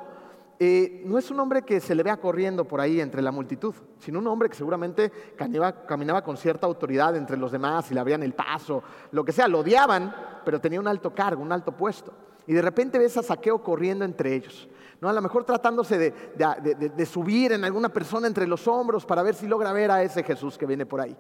eh, 0.59 1.02
no 1.04 1.18
es 1.18 1.30
un 1.30 1.40
hombre 1.40 1.62
que 1.62 1.80
se 1.80 1.94
le 1.94 2.02
vea 2.02 2.18
corriendo 2.18 2.64
por 2.64 2.80
ahí 2.80 3.00
entre 3.00 3.23
la 3.23 3.32
multitud, 3.32 3.75
sino 3.99 4.18
un 4.18 4.26
hombre 4.26 4.49
que 4.49 4.54
seguramente 4.54 5.11
caminaba, 5.37 6.23
con 6.23 6.37
cierta 6.37 6.66
autoridad 6.66 7.16
entre 7.16 7.37
los 7.37 7.50
demás 7.50 7.90
y 7.90 7.94
le 7.94 8.00
abrían 8.00 8.23
el 8.23 8.35
paso, 8.35 8.82
lo 9.11 9.25
que 9.25 9.32
sea, 9.32 9.49
lo 9.49 9.61
odiaban, 9.61 10.14
pero 10.44 10.61
tenía 10.61 10.80
un 10.80 10.88
alto 10.88 11.14
cargo, 11.14 11.42
un 11.42 11.52
alto 11.52 11.73
puesto. 11.73 12.12
Y 12.47 12.52
de 12.52 12.62
repente 12.62 12.99
ves 12.99 13.16
a 13.16 13.23
Saqueo 13.23 13.62
corriendo 13.62 14.04
entre 14.04 14.35
ellos. 14.35 14.68
¿no? 15.00 15.09
A 15.09 15.12
lo 15.12 15.23
mejor 15.23 15.44
tratándose 15.44 16.14
de 16.37 17.06
subir 17.06 17.52
en 17.52 17.64
alguna 17.64 17.88
persona 17.88 18.26
entre 18.26 18.47
los 18.47 18.66
hombros 18.68 19.04
para 19.04 19.23
ver 19.23 19.35
si 19.35 19.47
logra 19.47 19.73
ver 19.73 19.90
a 19.90 20.02
ese 20.02 20.23
Jesús 20.23 20.59
que 20.59 20.66
viene 20.66 20.87
por 20.87 21.00
ahí 21.00 21.16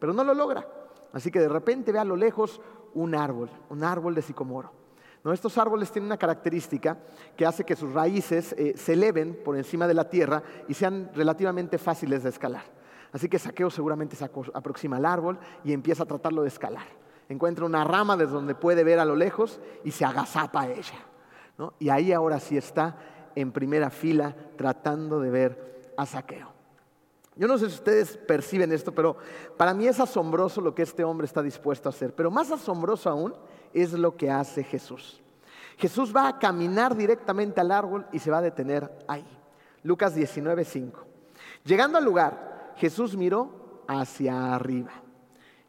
pero 0.00 0.12
no 0.12 0.24
lo 0.24 0.34
logra. 0.34 0.66
Así 1.12 1.30
que 1.30 1.38
de 1.38 1.48
repente 1.48 1.92
ve 1.92 2.00
a 2.00 2.04
lo 2.04 2.16
lejos 2.16 2.60
un 2.94 3.14
árbol, 3.14 3.50
un 3.68 3.84
árbol 3.84 4.14
de 4.16 4.22
sicomoro. 4.22 4.72
¿No? 5.22 5.32
Estos 5.32 5.58
árboles 5.58 5.92
tienen 5.92 6.06
una 6.06 6.16
característica 6.16 6.96
que 7.36 7.44
hace 7.44 7.64
que 7.64 7.76
sus 7.76 7.92
raíces 7.92 8.54
eh, 8.56 8.74
se 8.76 8.94
eleven 8.94 9.38
por 9.44 9.56
encima 9.56 9.86
de 9.86 9.94
la 9.94 10.08
tierra 10.08 10.42
y 10.66 10.74
sean 10.74 11.10
relativamente 11.14 11.76
fáciles 11.76 12.22
de 12.22 12.30
escalar. 12.30 12.64
Así 13.12 13.28
que 13.28 13.38
Saqueo 13.38 13.70
seguramente 13.70 14.16
se 14.16 14.24
aproxima 14.24 14.96
al 14.96 15.04
árbol 15.04 15.38
y 15.64 15.72
empieza 15.72 16.04
a 16.04 16.06
tratarlo 16.06 16.42
de 16.42 16.48
escalar. 16.48 16.86
Encuentra 17.28 17.64
una 17.64 17.84
rama 17.84 18.16
desde 18.16 18.32
donde 18.32 18.54
puede 18.54 18.82
ver 18.82 18.98
a 18.98 19.04
lo 19.04 19.14
lejos 19.14 19.60
y 19.84 19.90
se 19.90 20.04
agazapa 20.04 20.62
a 20.62 20.68
ella. 20.68 21.06
Y 21.78 21.90
ahí 21.90 22.12
ahora 22.12 22.40
sí 22.40 22.56
está 22.56 22.96
en 23.34 23.52
primera 23.52 23.90
fila 23.90 24.34
tratando 24.56 25.20
de 25.20 25.30
ver 25.30 25.92
a 25.96 26.06
Saqueo. 26.06 26.59
Yo 27.40 27.48
no 27.48 27.56
sé 27.56 27.70
si 27.70 27.76
ustedes 27.76 28.18
perciben 28.18 28.70
esto, 28.70 28.92
pero 28.92 29.16
para 29.56 29.72
mí 29.72 29.86
es 29.86 29.98
asombroso 29.98 30.60
lo 30.60 30.74
que 30.74 30.82
este 30.82 31.04
hombre 31.04 31.24
está 31.24 31.42
dispuesto 31.42 31.88
a 31.88 31.90
hacer. 31.90 32.14
Pero 32.14 32.30
más 32.30 32.50
asombroso 32.50 33.08
aún 33.08 33.32
es 33.72 33.94
lo 33.94 34.14
que 34.14 34.30
hace 34.30 34.62
Jesús. 34.62 35.22
Jesús 35.78 36.14
va 36.14 36.28
a 36.28 36.38
caminar 36.38 36.94
directamente 36.94 37.58
al 37.58 37.70
árbol 37.72 38.06
y 38.12 38.18
se 38.18 38.30
va 38.30 38.38
a 38.38 38.42
detener 38.42 38.92
ahí. 39.08 39.24
Lucas 39.84 40.14
19:5. 40.14 40.92
Llegando 41.64 41.96
al 41.96 42.04
lugar, 42.04 42.74
Jesús 42.76 43.16
miró 43.16 43.84
hacia 43.88 44.54
arriba. 44.54 44.92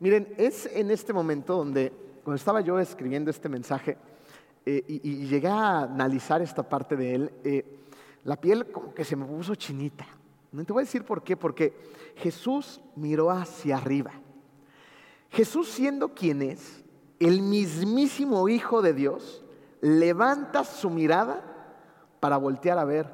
Miren, 0.02 0.34
es 0.36 0.66
en 0.66 0.92
este 0.92 1.14
momento 1.14 1.56
donde, 1.56 1.94
cuando 2.22 2.36
estaba 2.36 2.60
yo 2.60 2.80
escribiendo 2.80 3.32
este 3.32 3.48
mensaje 3.48 3.98
eh, 4.66 4.84
y, 4.90 5.26
llegué 5.26 5.48
a 5.48 5.84
analizar 5.84 6.42
esta 6.42 6.68
parte 6.68 6.98
de 6.98 7.16
él, 7.16 7.34
eh, 7.46 7.80
la 8.26 8.36
piel 8.36 8.70
como 8.74 8.94
que 8.94 9.06
se 9.06 9.16
me 9.16 9.24
puso 9.24 9.56
chinita. 9.56 10.06
No 10.52 10.66
te 10.66 10.74
voy 10.74 10.82
a 10.82 10.86
decir 10.86 11.06
por 11.06 11.24
qué, 11.24 11.38
porque 11.38 11.74
Jesús 12.18 12.82
miró 12.96 13.32
hacia 13.32 13.78
arriba. 13.78 14.12
Jesús 15.30 15.70
siendo 15.70 16.10
quien 16.14 16.42
es, 16.42 16.84
el 17.20 17.42
mismísimo 17.42 18.50
Hijo 18.50 18.82
de 18.82 18.94
Dios, 18.94 19.44
levanta 19.80 20.64
su 20.64 20.90
mirada 20.90 21.42
para 22.20 22.38
voltear 22.38 22.78
a 22.78 22.84
ver 22.86 23.08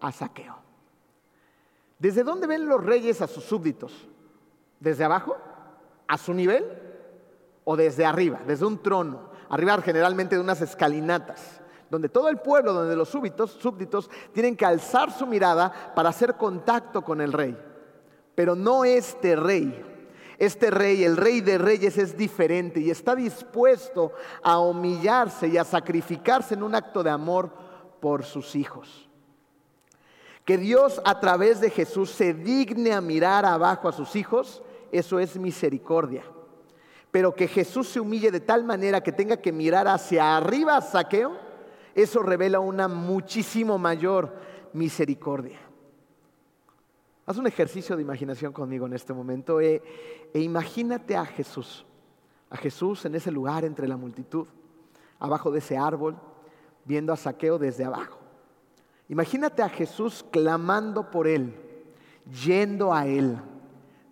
a 0.00 0.12
Saqueo. 0.12 0.58
¿Desde 1.98 2.24
dónde 2.24 2.46
ven 2.46 2.66
los 2.66 2.84
reyes 2.84 3.22
a 3.22 3.26
sus 3.26 3.44
súbditos? 3.44 4.08
¿Desde 4.80 5.04
abajo? 5.04 5.36
¿A 6.08 6.18
su 6.18 6.34
nivel? 6.34 6.66
¿O 7.64 7.76
desde 7.76 8.04
arriba? 8.04 8.40
Desde 8.46 8.66
un 8.66 8.82
trono. 8.82 9.30
Arriba 9.48 9.80
generalmente 9.80 10.34
de 10.34 10.42
unas 10.42 10.60
escalinatas 10.60 11.61
donde 11.92 12.08
todo 12.08 12.30
el 12.30 12.38
pueblo, 12.38 12.72
donde 12.72 12.96
los 12.96 13.10
súbditos, 13.10 14.10
tienen 14.32 14.56
que 14.56 14.64
alzar 14.64 15.12
su 15.12 15.26
mirada 15.26 15.92
para 15.94 16.08
hacer 16.08 16.36
contacto 16.36 17.02
con 17.02 17.20
el 17.20 17.34
rey. 17.34 17.54
Pero 18.34 18.56
no 18.56 18.86
este 18.86 19.36
rey. 19.36 19.84
Este 20.38 20.70
rey, 20.70 21.04
el 21.04 21.18
rey 21.18 21.42
de 21.42 21.58
reyes, 21.58 21.98
es 21.98 22.16
diferente 22.16 22.80
y 22.80 22.90
está 22.90 23.14
dispuesto 23.14 24.12
a 24.42 24.58
humillarse 24.58 25.48
y 25.48 25.58
a 25.58 25.64
sacrificarse 25.64 26.54
en 26.54 26.62
un 26.62 26.74
acto 26.74 27.02
de 27.02 27.10
amor 27.10 27.50
por 28.00 28.24
sus 28.24 28.56
hijos. 28.56 29.10
Que 30.46 30.56
Dios 30.56 30.98
a 31.04 31.20
través 31.20 31.60
de 31.60 31.68
Jesús 31.68 32.10
se 32.10 32.32
digne 32.32 32.94
a 32.94 33.02
mirar 33.02 33.44
abajo 33.44 33.86
a 33.86 33.92
sus 33.92 34.16
hijos, 34.16 34.62
eso 34.92 35.18
es 35.18 35.36
misericordia. 35.36 36.24
Pero 37.10 37.34
que 37.34 37.48
Jesús 37.48 37.86
se 37.88 38.00
humille 38.00 38.30
de 38.30 38.40
tal 38.40 38.64
manera 38.64 39.02
que 39.02 39.12
tenga 39.12 39.36
que 39.36 39.52
mirar 39.52 39.86
hacia 39.86 40.38
arriba 40.38 40.80
Saqueo, 40.80 41.51
eso 41.94 42.22
revela 42.22 42.60
una 42.60 42.88
muchísimo 42.88 43.78
mayor 43.78 44.34
misericordia. 44.72 45.58
Haz 47.24 47.36
un 47.36 47.46
ejercicio 47.46 47.96
de 47.96 48.02
imaginación 48.02 48.52
conmigo 48.52 48.86
en 48.86 48.94
este 48.94 49.12
momento 49.12 49.60
e, 49.60 49.82
e, 50.34 50.40
imagínate 50.40 51.16
a 51.16 51.24
Jesús, 51.24 51.86
a 52.50 52.56
Jesús 52.56 53.04
en 53.04 53.14
ese 53.14 53.30
lugar 53.30 53.64
entre 53.64 53.86
la 53.86 53.96
multitud, 53.96 54.46
abajo 55.20 55.50
de 55.50 55.60
ese 55.60 55.76
árbol, 55.76 56.16
viendo 56.84 57.12
a 57.12 57.16
Saqueo 57.16 57.58
desde 57.58 57.84
abajo. 57.84 58.18
Imagínate 59.08 59.62
a 59.62 59.68
Jesús 59.68 60.24
clamando 60.32 61.10
por 61.10 61.28
él, 61.28 61.54
yendo 62.44 62.92
a 62.92 63.06
él, 63.06 63.38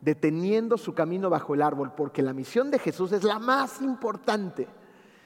deteniendo 0.01 0.79
su 0.79 0.95
camino 0.95 1.31
bajo 1.31 1.55
el 1.55 1.63
árbol, 1.63 1.93
porque 1.97 2.23
la 2.23 2.33
misión 2.33 2.71
de 2.71 2.79
Jesús 2.79 3.11
es 3.13 3.25
la 3.25 3.39
más 3.39 3.83
importante. 3.83 4.69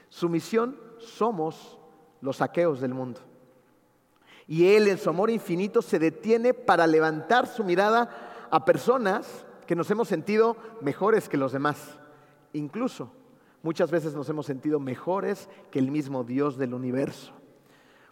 Su 0.09 0.29
misión 0.29 0.79
somos 0.99 1.79
los 2.25 2.39
saqueos 2.39 2.81
del 2.81 2.95
mundo. 2.95 3.21
Y 4.47 4.75
Él 4.75 4.89
en 4.89 4.99
su 4.99 5.11
amor 5.11 5.31
infinito 5.31 5.83
se 5.83 5.99
detiene 5.99 6.55
para 6.55 6.87
levantar 6.87 7.47
su 7.47 7.63
mirada 7.65 8.47
a 8.51 8.65
personas 8.65 9.47
que 9.67 9.77
nos 9.77 9.91
hemos 9.91 10.09
sentido 10.09 10.57
mejores 10.81 11.29
que 11.29 11.37
los 11.37 11.53
demás. 11.53 11.99
Incluso 12.53 13.11
muchas 13.63 13.91
veces 13.91 14.15
nos 14.15 14.29
hemos 14.29 14.47
sentido 14.47 14.81
mejores 14.81 15.49
que 15.71 15.79
el 15.79 15.91
mismo 15.91 16.25
Dios 16.25 16.57
del 16.57 16.75
universo. 16.75 17.33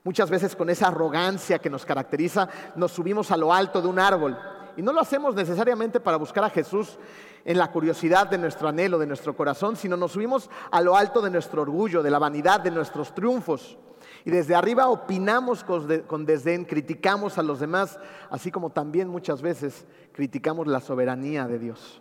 Muchas 0.05 0.31
veces 0.31 0.57
con 0.57 0.69
esa 0.69 0.89
arrogancia 0.89 1.59
que 1.59 1.71
nos 1.71 1.87
caracteriza 1.87 2.49
nos 2.77 2.93
subimos 2.93 3.31
a 3.31 3.37
lo 3.37 3.53
alto 3.53 3.81
de 3.81 3.89
un 3.89 3.99
árbol. 3.99 4.37
Y 4.77 4.83
no 4.83 4.93
lo 4.93 5.01
hacemos 5.01 5.35
necesariamente 5.35 6.01
para 6.01 6.17
buscar 6.17 6.45
a 6.45 6.51
Jesús 6.51 6.99
en 7.45 7.59
la 7.59 7.71
curiosidad 7.71 8.27
de 8.27 8.39
nuestro 8.39 8.69
anhelo, 8.69 8.99
de 8.99 9.07
nuestro 9.07 9.37
corazón, 9.37 9.77
sino 9.77 9.97
nos 9.97 10.13
subimos 10.13 10.49
a 10.71 10.81
lo 10.81 10.97
alto 10.97 11.21
de 11.21 11.31
nuestro 11.31 11.63
orgullo, 11.63 12.03
de 12.03 12.11
la 12.11 12.19
vanidad, 12.19 12.61
de 12.61 12.71
nuestros 12.71 13.15
triunfos. 13.15 13.79
Y 14.25 14.31
desde 14.31 14.55
arriba 14.55 14.89
opinamos 14.89 15.65
con 15.65 16.27
desdén, 16.27 16.65
criticamos 16.65 17.39
a 17.39 17.43
los 17.43 17.61
demás, 17.61 17.99
así 18.31 18.51
como 18.51 18.71
también 18.71 19.09
muchas 19.09 19.43
veces 19.43 19.87
criticamos 20.13 20.67
la 20.67 20.81
soberanía 20.81 21.47
de 21.47 21.59
Dios. 21.59 22.01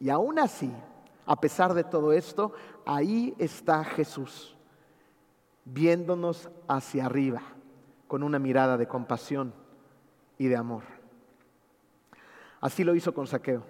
Y 0.00 0.10
aún 0.10 0.38
así, 0.38 0.72
a 1.24 1.40
pesar 1.40 1.74
de 1.74 1.84
todo 1.84 2.12
esto, 2.12 2.52
ahí 2.84 3.34
está 3.38 3.84
Jesús, 3.84 4.56
viéndonos 5.64 6.50
hacia 6.66 7.06
arriba, 7.06 7.42
con 8.08 8.22
una 8.22 8.38
mirada 8.38 8.76
de 8.76 8.88
compasión 8.88 9.54
y 10.38 10.48
de 10.48 10.56
amor. 10.56 10.82
Así 12.60 12.82
lo 12.82 12.94
hizo 12.94 13.14
con 13.14 13.26
Saqueo. 13.26 13.62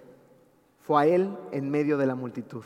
Fue 0.81 1.01
a 1.01 1.05
él 1.05 1.37
en 1.51 1.69
medio 1.69 1.97
de 1.97 2.05
la 2.05 2.15
multitud. 2.15 2.63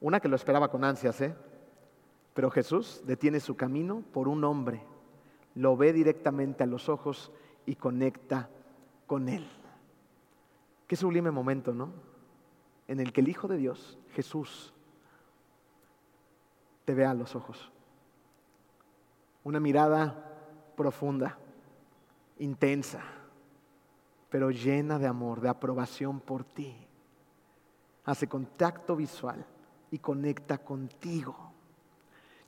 Una 0.00 0.20
que 0.20 0.28
lo 0.28 0.36
esperaba 0.36 0.68
con 0.68 0.84
ansias, 0.84 1.20
¿eh? 1.20 1.34
Pero 2.34 2.50
Jesús 2.50 3.02
detiene 3.06 3.40
su 3.40 3.56
camino 3.56 4.02
por 4.12 4.28
un 4.28 4.44
hombre, 4.44 4.84
lo 5.54 5.76
ve 5.76 5.92
directamente 5.92 6.64
a 6.64 6.66
los 6.66 6.88
ojos 6.88 7.32
y 7.64 7.76
conecta 7.76 8.50
con 9.06 9.28
él. 9.28 9.46
Qué 10.86 10.96
sublime 10.96 11.30
momento, 11.30 11.72
¿no? 11.72 11.92
En 12.88 13.00
el 13.00 13.12
que 13.12 13.20
el 13.20 13.28
Hijo 13.28 13.48
de 13.48 13.56
Dios, 13.56 13.98
Jesús, 14.12 14.74
te 16.84 16.92
ve 16.92 17.06
a 17.06 17.14
los 17.14 17.34
ojos. 17.34 17.72
Una 19.44 19.60
mirada 19.60 20.32
profunda, 20.76 21.38
intensa, 22.38 23.00
pero 24.28 24.50
llena 24.50 24.98
de 24.98 25.06
amor, 25.06 25.40
de 25.40 25.48
aprobación 25.48 26.20
por 26.20 26.44
ti. 26.44 26.76
Hace 28.04 28.28
contacto 28.28 28.96
visual 28.96 29.46
y 29.90 29.98
conecta 29.98 30.58
contigo. 30.58 31.53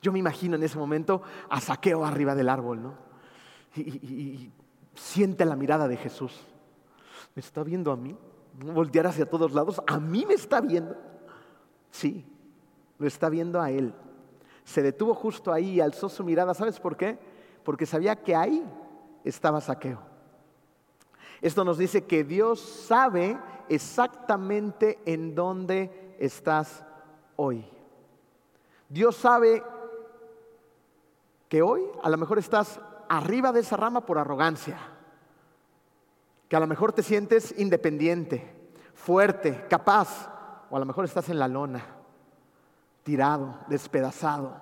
Yo 0.07 0.13
me 0.13 0.21
imagino 0.21 0.55
en 0.55 0.63
ese 0.63 0.79
momento 0.79 1.21
a 1.51 1.61
Saqueo 1.61 2.05
arriba 2.05 2.37
del 2.37 2.49
árbol, 2.49 2.81
¿no? 2.81 2.95
Y, 3.75 4.53
siente 4.95 5.45
la 5.45 5.57
mirada 5.57 5.89
de 5.89 5.97
Jesús. 5.97 6.47
¿Me 7.35 7.41
está 7.41 7.65
viendo 7.65 7.91
a 7.91 7.97
mí? 7.97 8.17
Voltear 8.73 9.09
hacia 9.09 9.29
todos 9.29 9.53
lados. 9.53 9.83
¿A 9.85 9.99
mí 9.99 10.25
me 10.25 10.35
está 10.35 10.61
viendo? 10.61 10.95
Sí, 11.91 12.25
lo 13.01 13.09
está 13.09 13.29
viendo 13.29 13.61
a 13.61 13.73
él. 13.73 13.93
Se 14.63 14.81
detuvo 14.81 15.13
justo 15.13 15.53
ahí 15.53 15.71
y 15.71 15.81
alzó 15.81 16.09
su 16.09 16.23
mirada. 16.23 16.55
¿Sabes 16.55 16.79
por 16.79 16.97
qué? 16.97 17.19
Porque 17.65 17.85
sabía 17.85 18.15
que 18.15 18.37
ahí 18.37 18.65
estaba 19.25 19.61
Saqueo. 19.61 19.99
Esto 21.43 21.65
nos 21.65 21.79
dice 21.79 22.05
que 22.05 22.23
Dios 22.23 22.61
sabe 22.61 23.37
exactamente 23.69 25.01
en 25.05 25.35
dónde 25.35 26.15
estás 26.21 26.85
hoy. 27.35 27.65
Dios 28.89 29.17
sabe 29.17 29.65
que 31.49 31.63
hoy 31.63 31.83
a 32.03 32.11
lo 32.11 32.17
mejor 32.17 32.39
estás 32.39 32.81
arriba 33.09 33.53
de 33.53 33.61
esa 33.61 33.77
rama 33.77 34.05
por 34.05 34.19
arrogancia, 34.19 34.79
que 36.49 36.57
a 36.57 36.61
lo 36.61 36.67
mejor 36.67 36.93
te 36.93 37.03
sientes 37.03 37.55
independiente, 37.59 38.55
fuerte, 38.95 39.67
capaz, 39.69 40.31
o 40.71 40.77
a 40.77 40.81
lo 40.81 40.87
mejor 40.87 41.05
estás 41.05 41.29
en 41.29 41.39
la 41.39 41.49
lona, 41.49 41.85
tirado, 43.03 43.59
despedazado, 43.69 44.61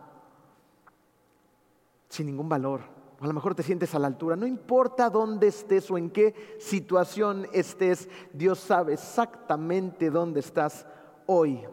sin 2.09 2.27
ningún 2.27 2.49
valor. 2.49 2.81
O 3.21 3.25
a 3.25 3.27
lo 3.27 3.33
mejor 3.33 3.55
te 3.55 3.63
sientes 3.63 3.95
a 3.95 3.99
la 3.99 4.07
altura. 4.07 4.37
No 4.37 4.47
importa 4.47 5.09
dónde 5.09 5.47
estés 5.47 5.91
o 5.91 5.97
en 5.97 6.11
qué 6.11 6.57
situación 6.59 7.47
estés, 7.53 8.09
Dios 8.33 8.59
sabe 8.59 8.95
exactamente 8.95 10.11
dónde 10.11 10.41
estás 10.41 10.87
hoy. 11.27 11.65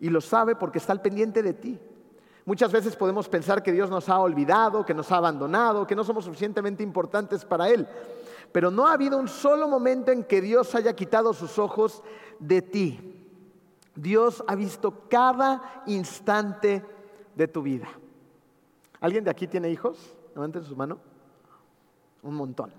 Y 0.00 0.10
lo 0.10 0.20
sabe 0.20 0.54
porque 0.54 0.78
está 0.78 0.92
al 0.92 1.02
pendiente 1.02 1.42
de 1.42 1.54
ti. 1.54 1.78
Muchas 2.48 2.72
veces 2.72 2.96
podemos 2.96 3.28
pensar 3.28 3.62
que 3.62 3.72
Dios 3.72 3.90
nos 3.90 4.08
ha 4.08 4.18
olvidado, 4.18 4.86
que 4.86 4.94
nos 4.94 5.12
ha 5.12 5.18
abandonado, 5.18 5.86
que 5.86 5.94
no 5.94 6.02
somos 6.02 6.24
suficientemente 6.24 6.82
importantes 6.82 7.44
para 7.44 7.68
Él. 7.68 7.86
Pero 8.52 8.70
no 8.70 8.86
ha 8.86 8.94
habido 8.94 9.18
un 9.18 9.28
solo 9.28 9.68
momento 9.68 10.12
en 10.12 10.24
que 10.24 10.40
Dios 10.40 10.74
haya 10.74 10.96
quitado 10.96 11.34
sus 11.34 11.58
ojos 11.58 12.02
de 12.38 12.62
ti. 12.62 13.28
Dios 13.94 14.42
ha 14.48 14.54
visto 14.54 14.94
cada 15.10 15.82
instante 15.84 16.82
de 17.36 17.48
tu 17.48 17.60
vida. 17.60 17.88
¿Alguien 18.98 19.24
de 19.24 19.30
aquí 19.30 19.46
tiene 19.46 19.68
hijos? 19.68 20.16
Levanten 20.34 20.64
su 20.64 20.74
mano. 20.74 21.00
Un 22.22 22.34
montón. 22.34 22.72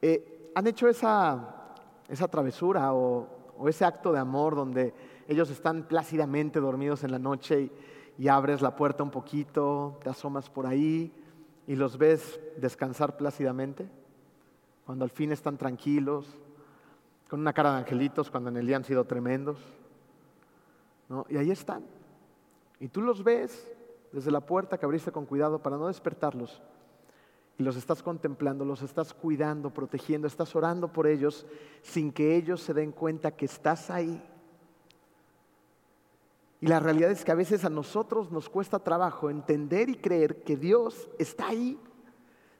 Eh, 0.00 0.52
¿Han 0.54 0.66
hecho 0.66 0.88
esa, 0.88 1.74
esa 2.08 2.28
travesura 2.28 2.94
o, 2.94 3.28
o, 3.58 3.68
ese 3.68 3.84
acto 3.84 4.10
de 4.10 4.20
amor 4.20 4.56
donde 4.56 4.94
ellos 5.28 5.50
están 5.50 5.82
plácidamente 5.82 6.60
dormidos 6.60 7.04
en 7.04 7.12
la 7.12 7.18
noche 7.18 7.60
y, 7.60 7.72
y 8.20 8.28
abres 8.28 8.60
la 8.60 8.76
puerta 8.76 9.02
un 9.02 9.10
poquito, 9.10 9.98
te 10.04 10.10
asomas 10.10 10.50
por 10.50 10.66
ahí 10.66 11.10
y 11.66 11.74
los 11.74 11.96
ves 11.96 12.38
descansar 12.58 13.16
plácidamente, 13.16 13.88
cuando 14.84 15.04
al 15.04 15.10
fin 15.10 15.32
están 15.32 15.56
tranquilos, 15.56 16.26
con 17.30 17.40
una 17.40 17.54
cara 17.54 17.72
de 17.72 17.78
angelitos 17.78 18.30
cuando 18.30 18.50
en 18.50 18.58
el 18.58 18.66
día 18.66 18.76
han 18.76 18.84
sido 18.84 19.04
tremendos. 19.04 19.56
Y 21.30 21.38
ahí 21.38 21.50
están. 21.50 21.82
Y 22.78 22.88
tú 22.88 23.00
los 23.00 23.24
ves 23.24 23.72
desde 24.12 24.30
la 24.30 24.44
puerta 24.44 24.76
que 24.76 24.84
abriste 24.84 25.12
con 25.12 25.24
cuidado 25.24 25.62
para 25.62 25.78
no 25.78 25.86
despertarlos. 25.86 26.60
Y 27.56 27.62
los 27.62 27.76
estás 27.76 28.02
contemplando, 28.02 28.66
los 28.66 28.82
estás 28.82 29.14
cuidando, 29.14 29.70
protegiendo, 29.70 30.26
estás 30.26 30.54
orando 30.54 30.92
por 30.92 31.06
ellos 31.06 31.46
sin 31.80 32.12
que 32.12 32.36
ellos 32.36 32.60
se 32.60 32.74
den 32.74 32.92
cuenta 32.92 33.30
que 33.30 33.46
estás 33.46 33.88
ahí 33.88 34.22
y 36.60 36.66
la 36.66 36.78
realidad 36.78 37.10
es 37.10 37.24
que 37.24 37.32
a 37.32 37.36
veces 37.36 37.64
a 37.64 37.70
nosotros 37.70 38.30
nos 38.30 38.50
cuesta 38.50 38.78
trabajo 38.78 39.30
entender 39.30 39.88
y 39.88 39.96
creer 39.96 40.42
que 40.42 40.56
Dios 40.56 41.08
está 41.18 41.48
ahí, 41.48 41.78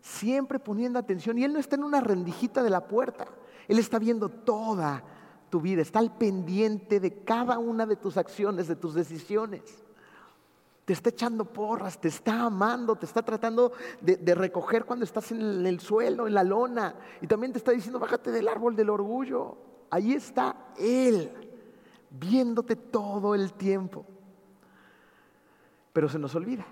siempre 0.01 0.59
poniendo 0.59 0.99
atención. 0.99 1.37
Y 1.37 1.45
Él 1.45 1.53
no 1.53 1.59
está 1.59 1.77
en 1.77 1.85
una 1.85 2.01
rendijita 2.01 2.63
de 2.63 2.71
la 2.71 2.89
puerta. 2.89 3.27
Él 3.69 3.79
está 3.79 3.99
viendo 3.99 4.31
toda 4.31 5.05
tu 5.51 5.61
vida, 5.61 5.83
está 5.83 5.99
al 5.99 6.17
pendiente 6.17 6.99
de 6.99 7.23
cada 7.25 7.59
una 7.59 7.85
de 7.85 7.97
tus 7.97 8.17
acciones, 8.17 8.69
de 8.69 8.77
tus 8.77 8.95
decisiones. 8.95 9.63
te 10.87 10.95
está 10.95 11.11
echando 11.11 11.45
porras, 11.45 12.01
te 12.01 12.09
está 12.09 12.45
amando, 12.45 12.97
te 12.97 13.05
está 13.05 13.23
tratando 13.23 13.73
de, 14.01 14.17
de, 14.17 14.35
recoger 14.35 14.87
cuando 14.87 15.05
estás 15.05 15.31
en 15.31 15.67
el 15.67 15.79
suelo, 15.79 16.27
en 16.27 16.35
la 16.35 16.43
lona. 16.43 16.95
Y 17.21 17.27
también 17.27 17.53
te 17.53 17.59
está 17.59 17.73
diciendo, 17.73 17.99
bájate 17.99 18.31
del 18.31 18.49
árbol 18.49 18.75
del 18.75 18.89
orgullo. 18.89 19.59
Ahí 19.91 20.15
está 20.15 20.73
Él, 20.79 21.40
viéndote 22.11 22.77
todo 22.77 23.35
el 23.35 23.53
tiempo. 23.53 24.05
Pero 25.93 26.09
se 26.09 26.19
nos 26.19 26.35
olvida. 26.35 26.67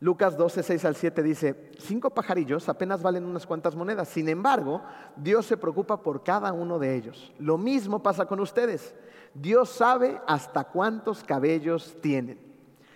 Lucas 0.00 0.36
12, 0.36 0.62
6 0.62 0.84
al 0.84 0.96
7 0.96 1.22
dice, 1.22 1.70
cinco 1.78 2.10
pajarillos 2.10 2.68
apenas 2.68 3.02
valen 3.02 3.24
unas 3.24 3.46
cuantas 3.46 3.74
monedas. 3.74 4.08
Sin 4.08 4.28
embargo, 4.28 4.82
Dios 5.16 5.46
se 5.46 5.56
preocupa 5.56 6.02
por 6.02 6.22
cada 6.22 6.52
uno 6.52 6.78
de 6.78 6.94
ellos. 6.94 7.32
Lo 7.38 7.56
mismo 7.56 8.02
pasa 8.02 8.26
con 8.26 8.40
ustedes. 8.40 8.94
Dios 9.32 9.70
sabe 9.70 10.20
hasta 10.26 10.64
cuántos 10.64 11.24
cabellos 11.24 11.96
tienen. 12.02 12.38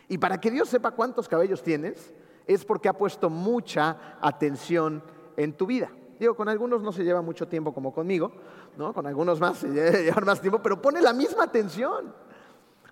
Y 0.09 0.19
para 0.19 0.39
que 0.39 0.51
Dios 0.51 0.69
sepa 0.69 0.91
cuántos 0.91 1.29
cabellos 1.29 1.63
tienes, 1.63 2.13
es 2.47 2.65
porque 2.65 2.89
ha 2.89 2.97
puesto 2.97 3.31
mucha 3.31 4.19
atención 4.21 5.03
en 5.37 5.53
tu 5.53 5.67
vida. 5.67 5.91
Digo, 6.19 6.35
con 6.35 6.49
algunos 6.49 6.83
no 6.83 6.93
se 6.93 7.05
lleva 7.05 7.23
mucho 7.23 7.47
tiempo 7.47 7.73
como 7.73 7.93
conmigo, 7.93 8.33
¿no? 8.79 8.95
Con 8.95 9.07
algunos 9.07 9.41
más 9.41 9.59
se 9.59 9.69
lleva 10.05 10.23
más 10.23 10.41
tiempo, 10.41 10.63
pero 10.63 10.81
pone 10.81 11.03
la 11.03 11.13
misma 11.13 11.45
atención. 11.45 12.15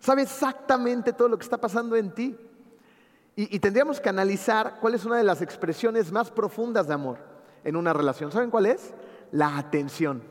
Sabe 0.01 0.23
exactamente 0.23 1.13
todo 1.13 1.29
lo 1.29 1.39
que 1.39 1.45
está 1.45 1.57
pasando 1.57 1.97
en 1.97 2.11
ti. 2.11 2.37
Y, 3.39 3.59
tendríamos 3.59 4.01
que 4.01 4.09
analizar 4.09 4.79
cuál 4.81 4.95
es 4.95 5.05
una 5.05 5.19
de 5.19 5.25
las 5.25 5.43
expresiones 5.43 6.11
más 6.11 6.31
profundas 6.31 6.89
de 6.89 6.95
amor 6.95 7.19
en 7.65 7.77
una 7.77 7.93
relación. 7.93 8.33
¿Saben 8.33 8.51
cuál 8.51 8.65
es? 8.65 8.95
La 9.31 9.59
atención. 9.59 10.23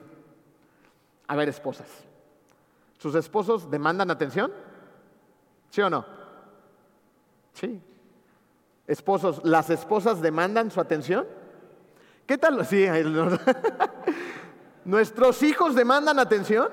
A 1.28 1.36
ver, 1.36 1.48
esposas. 1.48 1.88
¿Sus 2.98 3.14
esposos 3.14 3.70
demandan 3.70 4.10
atención? 4.10 4.52
¿Sí 5.70 5.82
o 5.82 5.90
no? 5.90 6.04
Sí. 7.54 7.80
Esposos, 8.88 9.42
¿las 9.44 9.70
esposas 9.70 10.20
demandan 10.20 10.72
su 10.72 10.82
atención? 10.82 11.28
¿Qué 12.26 12.40
tal? 12.40 12.66
Sí, 12.66 12.88
¿Nuestros 14.86 15.42
hijos 15.44 15.76
demandan 15.76 16.20
atención? 16.20 16.70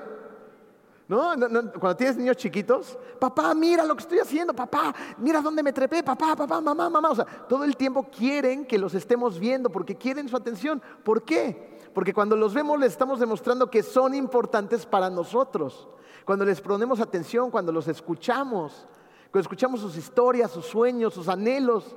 ¿No? 1.07 1.33
Cuando 1.79 1.95
tienes 1.97 2.15
niños 2.15 2.37
chiquitos, 2.37 2.97
papá, 3.19 3.53
mira 3.53 3.83
lo 3.83 3.95
que 3.95 4.03
estoy 4.03 4.19
haciendo, 4.19 4.53
papá, 4.53 4.95
mira 5.17 5.41
dónde 5.41 5.61
me 5.61 5.73
trepé, 5.73 6.01
papá, 6.01 6.35
papá, 6.35 6.61
mamá, 6.61 6.89
mamá. 6.89 7.09
O 7.09 7.15
sea, 7.15 7.25
todo 7.25 7.63
el 7.63 7.75
tiempo 7.75 8.07
quieren 8.09 8.65
que 8.65 8.77
los 8.77 8.93
estemos 8.93 9.37
viendo 9.39 9.69
porque 9.69 9.95
quieren 9.95 10.29
su 10.29 10.37
atención. 10.37 10.81
¿Por 11.03 11.23
qué? 11.23 11.77
Porque 11.93 12.13
cuando 12.13 12.35
los 12.35 12.53
vemos 12.53 12.79
les 12.79 12.93
estamos 12.93 13.19
demostrando 13.19 13.69
que 13.69 13.83
son 13.83 14.15
importantes 14.15 14.85
para 14.85 15.09
nosotros. 15.09 15.89
Cuando 16.23 16.45
les 16.45 16.61
ponemos 16.61 17.01
atención, 17.01 17.51
cuando 17.51 17.71
los 17.71 17.87
escuchamos, 17.87 18.87
cuando 19.29 19.41
escuchamos 19.41 19.81
sus 19.81 19.97
historias, 19.97 20.51
sus 20.51 20.65
sueños, 20.65 21.13
sus 21.13 21.27
anhelos, 21.27 21.95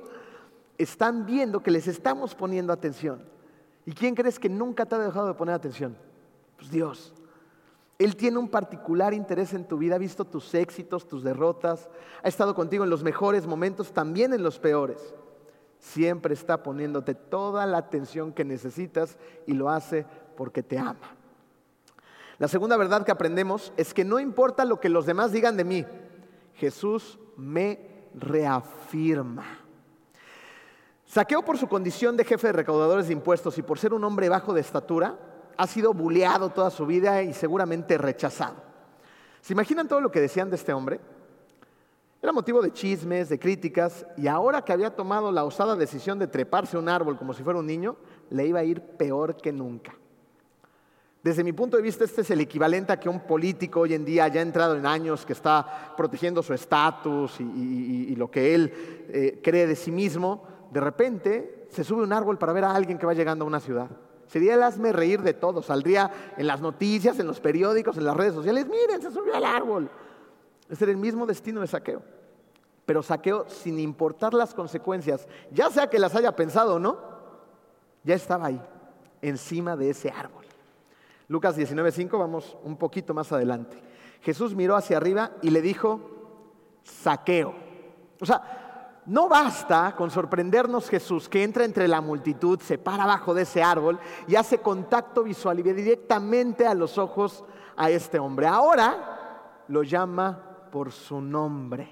están 0.77 1.25
viendo 1.25 1.63
que 1.63 1.71
les 1.71 1.87
estamos 1.87 2.35
poniendo 2.35 2.73
atención. 2.73 3.23
¿Y 3.85 3.93
quién 3.93 4.15
crees 4.15 4.37
que 4.37 4.49
nunca 4.49 4.85
te 4.85 4.95
ha 4.95 4.99
dejado 4.99 5.27
de 5.27 5.33
poner 5.33 5.55
atención? 5.55 5.97
Pues 6.57 6.69
Dios. 6.69 7.13
Él 7.99 8.15
tiene 8.15 8.37
un 8.37 8.49
particular 8.49 9.13
interés 9.13 9.53
en 9.53 9.65
tu 9.67 9.77
vida, 9.77 9.95
ha 9.95 9.99
visto 9.99 10.25
tus 10.25 10.53
éxitos, 10.53 11.07
tus 11.07 11.23
derrotas, 11.23 11.89
ha 12.21 12.27
estado 12.27 12.53
contigo 12.53 12.83
en 12.83 12.91
los 12.91 13.03
mejores 13.03 13.47
momentos, 13.47 13.91
también 13.91 14.33
en 14.33 14.43
los 14.43 14.59
peores. 14.59 15.15
Siempre 15.79 16.33
está 16.33 16.61
poniéndote 16.61 17.15
toda 17.15 17.65
la 17.65 17.77
atención 17.77 18.33
que 18.33 18.45
necesitas 18.45 19.17
y 19.47 19.53
lo 19.53 19.69
hace 19.69 20.05
porque 20.35 20.61
te 20.61 20.77
ama. 20.77 21.15
La 22.37 22.47
segunda 22.47 22.77
verdad 22.77 23.03
que 23.03 23.11
aprendemos 23.11 23.73
es 23.77 23.95
que 23.95 24.05
no 24.05 24.19
importa 24.19 24.63
lo 24.63 24.79
que 24.79 24.89
los 24.89 25.07
demás 25.07 25.31
digan 25.31 25.57
de 25.57 25.63
mí, 25.63 25.85
Jesús 26.53 27.19
me 27.35 28.09
reafirma. 28.13 29.45
Saqueo 31.05 31.43
por 31.43 31.57
su 31.57 31.67
condición 31.67 32.17
de 32.17 32.25
jefe 32.25 32.47
de 32.47 32.53
recaudadores 32.53 33.07
de 33.07 33.13
impuestos 33.13 33.57
y 33.57 33.63
por 33.63 33.79
ser 33.79 33.93
un 33.93 34.03
hombre 34.03 34.29
bajo 34.29 34.53
de 34.53 34.61
estatura, 34.61 35.17
ha 35.57 35.67
sido 35.67 35.93
buleado 35.93 36.49
toda 36.49 36.69
su 36.69 36.85
vida 36.85 37.23
y 37.23 37.33
seguramente 37.33 37.97
rechazado. 37.97 38.55
¿Se 39.41 39.53
imaginan 39.53 39.87
todo 39.87 40.01
lo 40.01 40.11
que 40.11 40.21
decían 40.21 40.49
de 40.49 40.55
este 40.55 40.73
hombre? 40.73 40.99
Era 42.21 42.31
motivo 42.31 42.61
de 42.61 42.73
chismes, 42.73 43.29
de 43.29 43.39
críticas, 43.39 44.05
y 44.17 44.27
ahora 44.27 44.63
que 44.63 44.73
había 44.73 44.95
tomado 44.95 45.31
la 45.31 45.43
osada 45.43 45.75
decisión 45.75 46.17
de 46.17 46.27
treparse 46.27 46.75
a 46.75 46.79
un 46.79 46.89
árbol 46.89 47.17
como 47.17 47.33
si 47.33 47.43
fuera 47.43 47.59
un 47.59 47.65
niño, 47.67 47.95
le 48.29 48.45
iba 48.45 48.59
a 48.59 48.63
ir 48.63 48.81
peor 48.81 49.37
que 49.37 49.51
nunca. 49.51 49.93
Desde 51.23 51.43
mi 51.43 51.53
punto 51.53 51.77
de 51.77 51.83
vista, 51.83 52.05
este 52.05 52.21
es 52.21 52.31
el 52.31 52.41
equivalente 52.41 52.93
a 52.93 52.99
que 52.99 53.09
un 53.09 53.19
político 53.21 53.81
hoy 53.81 53.93
en 53.93 54.05
día, 54.05 54.27
ya 54.29 54.41
entrado 54.41 54.75
en 54.75 54.85
años, 54.85 55.25
que 55.25 55.33
está 55.33 55.93
protegiendo 55.95 56.41
su 56.41 56.53
estatus 56.53 57.39
y, 57.39 58.15
lo 58.15 58.31
que 58.31 58.55
él 58.55 58.73
eh, 59.09 59.39
cree 59.43 59.67
de 59.67 59.75
sí 59.75 59.91
mismo, 59.91 60.43
de 60.71 60.79
repente 60.79 61.67
se 61.69 61.83
sube 61.83 62.03
un 62.03 62.13
árbol 62.13 62.37
para 62.37 62.53
ver 62.53 62.63
a 62.63 62.73
alguien 62.73 62.97
que 62.97 63.05
va 63.05 63.13
llegando 63.13 63.43
a 63.45 63.47
una 63.47 63.59
ciudad. 63.59 63.89
Sería 64.27 64.55
el 64.55 64.63
hazme 64.63 64.91
reír 64.91 65.21
de 65.21 65.33
todo. 65.33 65.61
Saldría 65.61 66.11
en 66.37 66.47
las 66.47 66.61
noticias, 66.61 67.19
en 67.19 67.27
los 67.27 67.39
periódicos, 67.39 67.97
en 67.97 68.05
las 68.05 68.15
redes 68.15 68.33
sociales. 68.33 68.67
Miren, 68.67 69.01
se 69.01 69.11
subió 69.11 69.35
al 69.35 69.45
árbol. 69.45 69.89
Ese 70.69 70.83
era 70.83 70.91
el 70.91 70.97
mismo 70.97 71.25
destino 71.25 71.61
de 71.61 71.67
saqueo. 71.67 72.01
Pero 72.85 73.03
saqueo 73.03 73.45
sin 73.49 73.79
importar 73.79 74.33
las 74.33 74.53
consecuencias, 74.53 75.27
ya 75.51 75.69
sea 75.69 75.89
que 75.89 75.99
las 75.99 76.15
haya 76.15 76.35
pensado 76.35 76.75
o 76.75 76.79
no, 76.79 76.97
ya 78.03 78.15
estaba 78.15 78.47
ahí, 78.47 78.61
encima 79.21 79.75
de 79.75 79.89
ese 79.89 80.09
árbol. 80.09 80.45
Lucas 81.27 81.57
19:5, 81.57 82.17
vamos 82.17 82.57
un 82.63 82.77
poquito 82.77 83.13
más 83.13 83.31
adelante. 83.33 83.77
Jesús 84.21 84.55
miró 84.55 84.75
hacia 84.75 84.97
arriba 84.97 85.31
y 85.41 85.49
le 85.49 85.61
dijo, 85.61 85.99
saqueo. 86.83 87.53
O 88.21 88.25
sea, 88.25 88.66
no 89.07 89.29
basta 89.29 89.95
con 89.95 90.11
sorprendernos 90.11 90.89
Jesús 90.89 91.29
que 91.29 91.41
entra 91.41 91.63
entre 91.63 91.87
la 91.87 92.01
multitud, 92.01 92.59
se 92.59 92.77
para 92.77 93.03
abajo 93.03 93.33
de 93.33 93.43
ese 93.43 93.63
árbol 93.63 93.97
y 94.27 94.35
hace 94.35 94.57
contacto 94.57 95.23
visual 95.23 95.57
y 95.57 95.63
ve 95.63 95.73
directamente 95.73 96.67
a 96.67 96.73
los 96.73 96.97
ojos 96.97 97.45
a 97.77 97.89
este 97.89 98.19
hombre. 98.19 98.47
Ahora 98.47 99.63
lo 99.69 99.83
llama 99.83 100.67
por 100.69 100.91
su 100.91 101.21
nombre. 101.21 101.87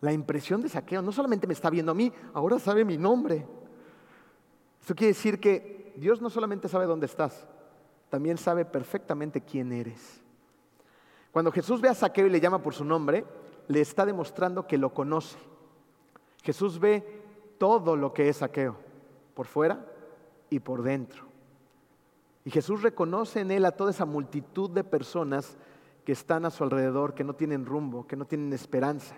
La 0.00 0.10
impresión 0.10 0.62
de 0.62 0.70
saqueo 0.70 1.02
no 1.02 1.12
solamente 1.12 1.46
me 1.46 1.52
está 1.52 1.68
viendo 1.68 1.92
a 1.92 1.94
mí, 1.94 2.10
ahora 2.32 2.58
sabe 2.58 2.82
mi 2.82 2.96
nombre. 2.96 3.46
Eso 4.82 4.94
quiere 4.94 5.12
decir 5.12 5.38
que 5.38 5.92
Dios 5.96 6.22
no 6.22 6.30
solamente 6.30 6.66
sabe 6.66 6.86
dónde 6.86 7.06
estás, 7.06 7.46
también 8.08 8.38
sabe 8.38 8.64
perfectamente 8.64 9.42
quién 9.42 9.70
eres. 9.70 10.22
Cuando 11.30 11.52
Jesús 11.52 11.82
ve 11.82 11.90
a 11.90 11.94
Saqueo 11.94 12.26
y 12.26 12.30
le 12.30 12.40
llama 12.40 12.62
por 12.62 12.72
su 12.72 12.86
nombre, 12.86 13.26
le 13.68 13.82
está 13.82 14.06
demostrando 14.06 14.66
que 14.66 14.78
lo 14.78 14.94
conoce 14.94 15.36
Jesús 16.44 16.78
ve 16.78 17.02
todo 17.56 17.96
lo 17.96 18.12
que 18.12 18.28
es 18.28 18.36
saqueo, 18.36 18.76
por 19.32 19.46
fuera 19.46 19.86
y 20.50 20.60
por 20.60 20.82
dentro. 20.82 21.24
Y 22.44 22.50
Jesús 22.50 22.82
reconoce 22.82 23.40
en 23.40 23.50
él 23.50 23.64
a 23.64 23.72
toda 23.72 23.90
esa 23.90 24.04
multitud 24.04 24.70
de 24.70 24.84
personas 24.84 25.56
que 26.04 26.12
están 26.12 26.44
a 26.44 26.50
su 26.50 26.62
alrededor, 26.62 27.14
que 27.14 27.24
no 27.24 27.34
tienen 27.34 27.64
rumbo, 27.64 28.06
que 28.06 28.16
no 28.16 28.26
tienen 28.26 28.52
esperanza, 28.52 29.16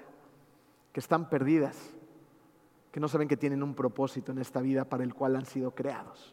que 0.92 1.00
están 1.00 1.28
perdidas, 1.28 1.76
que 2.92 3.00
no 3.00 3.08
saben 3.08 3.26
que 3.26 3.36
tienen 3.36 3.64
un 3.64 3.74
propósito 3.74 4.30
en 4.30 4.38
esta 4.38 4.60
vida 4.60 4.84
para 4.84 5.02
el 5.02 5.12
cual 5.12 5.34
han 5.34 5.46
sido 5.46 5.72
creados. 5.72 6.32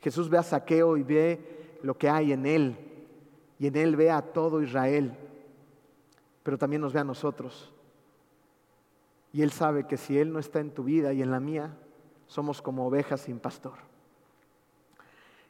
Jesús 0.00 0.28
ve 0.28 0.38
a 0.38 0.42
Saqueo 0.42 0.96
y 0.96 1.04
ve 1.04 1.78
lo 1.84 1.96
que 1.96 2.10
hay 2.10 2.32
en 2.32 2.46
él, 2.46 2.76
y 3.60 3.68
en 3.68 3.76
él 3.76 3.94
ve 3.94 4.10
a 4.10 4.22
todo 4.22 4.60
Israel, 4.60 5.16
pero 6.42 6.58
también 6.58 6.82
nos 6.82 6.92
ve 6.92 6.98
a 6.98 7.04
nosotros 7.04 7.72
y 9.32 9.42
Él 9.42 9.52
sabe 9.52 9.86
que 9.86 9.96
si 9.96 10.18
Él 10.18 10.32
no 10.32 10.38
está 10.38 10.60
en 10.60 10.72
tu 10.72 10.84
vida 10.84 11.12
y 11.12 11.22
en 11.22 11.30
la 11.30 11.40
mía, 11.40 11.76
somos 12.26 12.62
como 12.62 12.86
ovejas 12.86 13.22
sin 13.22 13.38
pastor. 13.38 13.74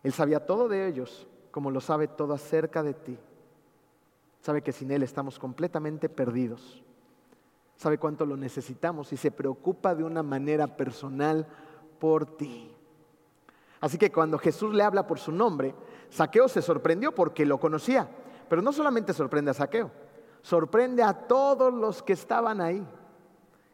Él 0.03 0.13
sabía 0.13 0.47
todo 0.47 0.69
de 0.69 0.89
ellos, 0.89 1.27
como 1.51 1.71
lo 1.71 1.81
sabe 1.81 2.09
todo 2.09 2.35
acerca 2.35 2.83
de 2.83 2.95
ti. 2.95 3.19
Sabe 4.41 4.63
que 4.63 4.73
sin 4.73 4.91
Él 4.91 5.03
estamos 5.03 5.39
completamente 5.39 6.09
perdidos. 6.09 6.83
Sabe 7.77 7.99
cuánto 7.99 8.27
lo 8.27 8.37
necesitamos 8.37 9.13
y 9.13 9.17
se 9.17 9.31
preocupa 9.31 9.95
de 9.95 10.05
una 10.05 10.23
manera 10.23 10.77
personal 10.77 11.47
por 11.99 12.37
ti. 12.37 12.75
Así 13.81 13.97
que 13.97 14.13
cuando 14.13 14.39
Jesús 14.39 14.75
le 14.75 14.83
habla 14.83 15.07
por 15.07 15.19
su 15.19 15.33
nombre, 15.33 15.75
Saqueo 16.11 16.49
se 16.49 16.61
sorprendió 16.61 17.15
porque 17.15 17.47
lo 17.47 17.59
conocía. 17.59 18.09
Pero 18.49 18.63
no 18.63 18.73
solamente 18.73 19.13
sorprende 19.13 19.53
a 19.53 19.55
Saqueo, 19.55 19.91
sorprende 20.43 21.03
a 21.03 21.15
todos 21.15 21.73
los 21.73 22.03
que 22.03 22.13
estaban 22.13 22.61
ahí. 22.61 22.87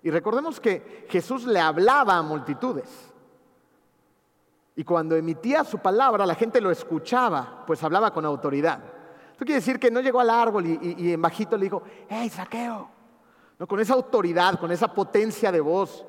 Y 0.06 0.10
recordemos 0.12 0.60
que 0.60 1.04
Jesús 1.08 1.46
le 1.46 1.58
hablaba 1.58 2.16
a 2.16 2.22
multitudes. 2.22 2.88
Y 4.76 4.84
cuando 4.84 5.16
emitía 5.16 5.64
su 5.64 5.78
palabra, 5.78 6.24
la 6.24 6.36
gente 6.36 6.60
lo 6.60 6.70
escuchaba, 6.70 7.64
pues 7.66 7.82
hablaba 7.82 8.12
con 8.12 8.24
autoridad. 8.24 8.84
Esto 9.32 9.44
quiere 9.44 9.54
decir 9.54 9.80
que 9.80 9.90
no 9.90 10.00
llegó 10.00 10.20
al 10.20 10.30
árbol 10.30 10.64
y, 10.64 11.12
en 11.12 11.20
bajito 11.20 11.56
le 11.56 11.64
dijo, 11.64 11.82
¡hey, 12.08 12.28
saqueo! 12.28 12.88
No, 13.58 13.66
con 13.66 13.80
esa 13.80 13.94
autoridad, 13.94 14.60
con 14.60 14.70
esa 14.70 14.94
potencia 14.94 15.50
de 15.50 15.60
voz 15.60 16.06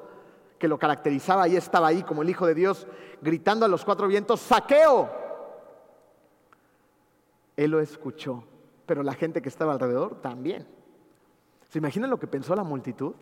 que 0.59 0.67
lo 0.67 0.77
caracterizaba, 0.77 1.41
ahí 1.41 1.55
estaba 1.55 1.87
ahí 1.87 2.03
como 2.03 2.21
el 2.21 2.29
Hijo 2.29 2.45
de 2.45 2.53
Dios, 2.53 2.85
gritando 3.19 3.65
a 3.65 3.67
los 3.67 3.83
cuatro 3.83 4.07
vientos, 4.07 4.41
¡saqueo! 4.41 5.09
Él 7.55 7.71
lo 7.71 7.79
escuchó, 7.79 8.43
pero 8.85 9.01
la 9.01 9.15
gente 9.15 9.41
que 9.41 9.49
estaba 9.49 9.73
alrededor 9.73 10.21
también. 10.21 10.67
¿Se 11.67 11.79
imaginan 11.79 12.11
lo 12.11 12.19
que 12.19 12.27
pensó 12.27 12.55
la 12.55 12.63
multitud? 12.63 13.15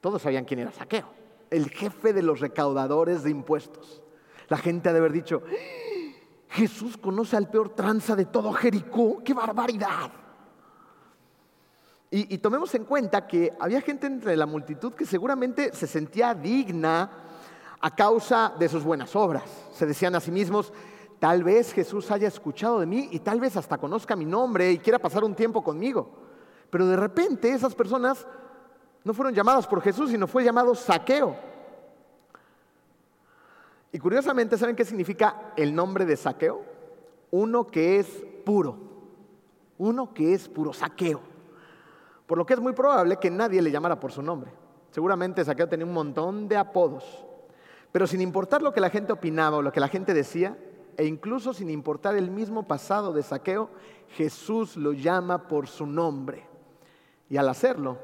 Todos 0.00 0.22
sabían 0.22 0.44
quién 0.44 0.60
era 0.60 0.72
Saqueo, 0.72 1.08
el 1.50 1.68
jefe 1.68 2.12
de 2.12 2.22
los 2.22 2.40
recaudadores 2.40 3.22
de 3.22 3.30
impuestos. 3.30 4.02
La 4.48 4.56
gente 4.56 4.88
ha 4.88 4.92
de 4.92 4.98
haber 4.98 5.12
dicho, 5.12 5.42
Jesús 6.48 6.96
conoce 6.96 7.36
al 7.36 7.50
peor 7.50 7.70
tranza 7.70 8.16
de 8.16 8.24
todo 8.24 8.52
Jericó, 8.52 9.22
qué 9.24 9.34
barbaridad. 9.34 10.10
Y, 12.10 12.34
y, 12.34 12.38
tomemos 12.38 12.74
en 12.74 12.84
cuenta 12.84 13.28
que 13.28 13.52
había 13.60 13.80
gente 13.80 14.08
entre 14.08 14.36
la 14.36 14.46
multitud 14.46 14.94
que 14.94 15.06
seguramente 15.06 15.72
se 15.72 15.86
sentía 15.86 16.34
digna 16.34 17.08
a 17.80 17.94
causa 17.94 18.52
de 18.58 18.68
sus 18.68 18.82
buenas 18.82 19.14
obras. 19.14 19.44
Se 19.72 19.86
decían 19.86 20.16
a 20.16 20.20
sí 20.20 20.32
mismos, 20.32 20.72
tal 21.20 21.44
vez 21.44 21.72
Jesús 21.72 22.10
haya 22.10 22.26
escuchado 22.26 22.80
de 22.80 22.86
mí 22.86 23.08
y 23.12 23.20
tal 23.20 23.38
vez 23.38 23.56
hasta 23.56 23.78
conozca 23.78 24.16
mi 24.16 24.24
nombre 24.24 24.72
y 24.72 24.78
quiera 24.78 24.98
pasar 24.98 25.22
un 25.22 25.36
tiempo 25.36 25.62
conmigo. 25.62 26.10
Pero 26.68 26.86
de 26.86 26.96
repente 26.96 27.52
esas 27.52 27.76
personas 27.76 28.26
no 29.04 29.14
fueron 29.14 29.34
llamadas 29.34 29.66
por 29.66 29.80
Jesús, 29.80 30.10
sino 30.10 30.26
fue 30.26 30.44
llamado 30.44 30.74
saqueo. 30.74 31.36
Y 33.92 33.98
curiosamente, 33.98 34.56
¿saben 34.56 34.76
qué 34.76 34.84
significa 34.84 35.52
el 35.56 35.74
nombre 35.74 36.04
de 36.04 36.16
saqueo? 36.16 36.62
Uno 37.30 37.66
que 37.66 37.98
es 37.98 38.06
puro. 38.44 38.76
Uno 39.78 40.12
que 40.12 40.34
es 40.34 40.48
puro, 40.48 40.72
saqueo. 40.72 41.20
Por 42.26 42.38
lo 42.38 42.46
que 42.46 42.54
es 42.54 42.60
muy 42.60 42.72
probable 42.72 43.16
que 43.16 43.30
nadie 43.30 43.62
le 43.62 43.70
llamara 43.70 43.98
por 43.98 44.12
su 44.12 44.22
nombre. 44.22 44.52
Seguramente 44.90 45.44
Saqueo 45.44 45.68
tenía 45.68 45.86
un 45.86 45.92
montón 45.92 46.48
de 46.48 46.56
apodos. 46.56 47.24
Pero 47.92 48.06
sin 48.06 48.20
importar 48.20 48.62
lo 48.62 48.72
que 48.72 48.80
la 48.80 48.90
gente 48.90 49.12
opinaba 49.12 49.56
o 49.56 49.62
lo 49.62 49.72
que 49.72 49.80
la 49.80 49.88
gente 49.88 50.14
decía, 50.14 50.56
e 50.96 51.06
incluso 51.06 51.52
sin 51.52 51.70
importar 51.70 52.16
el 52.16 52.30
mismo 52.30 52.68
pasado 52.68 53.12
de 53.12 53.22
Saqueo, 53.22 53.70
Jesús 54.10 54.76
lo 54.76 54.92
llama 54.92 55.48
por 55.48 55.66
su 55.66 55.86
nombre. 55.86 56.46
Y 57.28 57.36
al 57.36 57.48
hacerlo, 57.48 57.98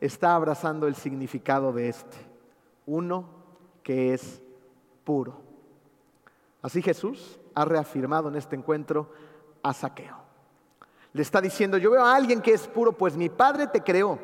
está 0.00 0.34
abrazando 0.34 0.86
el 0.86 0.94
significado 0.94 1.72
de 1.72 1.88
este, 1.88 2.16
uno 2.86 3.28
que 3.82 4.14
es 4.14 4.42
puro. 5.04 5.40
Así 6.62 6.82
Jesús 6.82 7.38
ha 7.54 7.64
reafirmado 7.64 8.28
en 8.28 8.36
este 8.36 8.56
encuentro 8.56 9.10
a 9.62 9.72
Saqueo. 9.72 10.16
Le 11.12 11.22
está 11.22 11.40
diciendo, 11.40 11.78
yo 11.78 11.90
veo 11.90 12.04
a 12.04 12.14
alguien 12.14 12.42
que 12.42 12.52
es 12.52 12.66
puro, 12.66 12.92
pues 12.92 13.16
mi 13.16 13.28
Padre 13.28 13.68
te 13.68 13.82
creó 13.82 14.18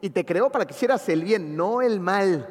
y 0.00 0.10
te 0.10 0.24
creó 0.24 0.50
para 0.50 0.64
que 0.66 0.74
hicieras 0.74 1.08
el 1.08 1.24
bien, 1.24 1.56
no 1.56 1.82
el 1.82 1.98
mal. 1.98 2.48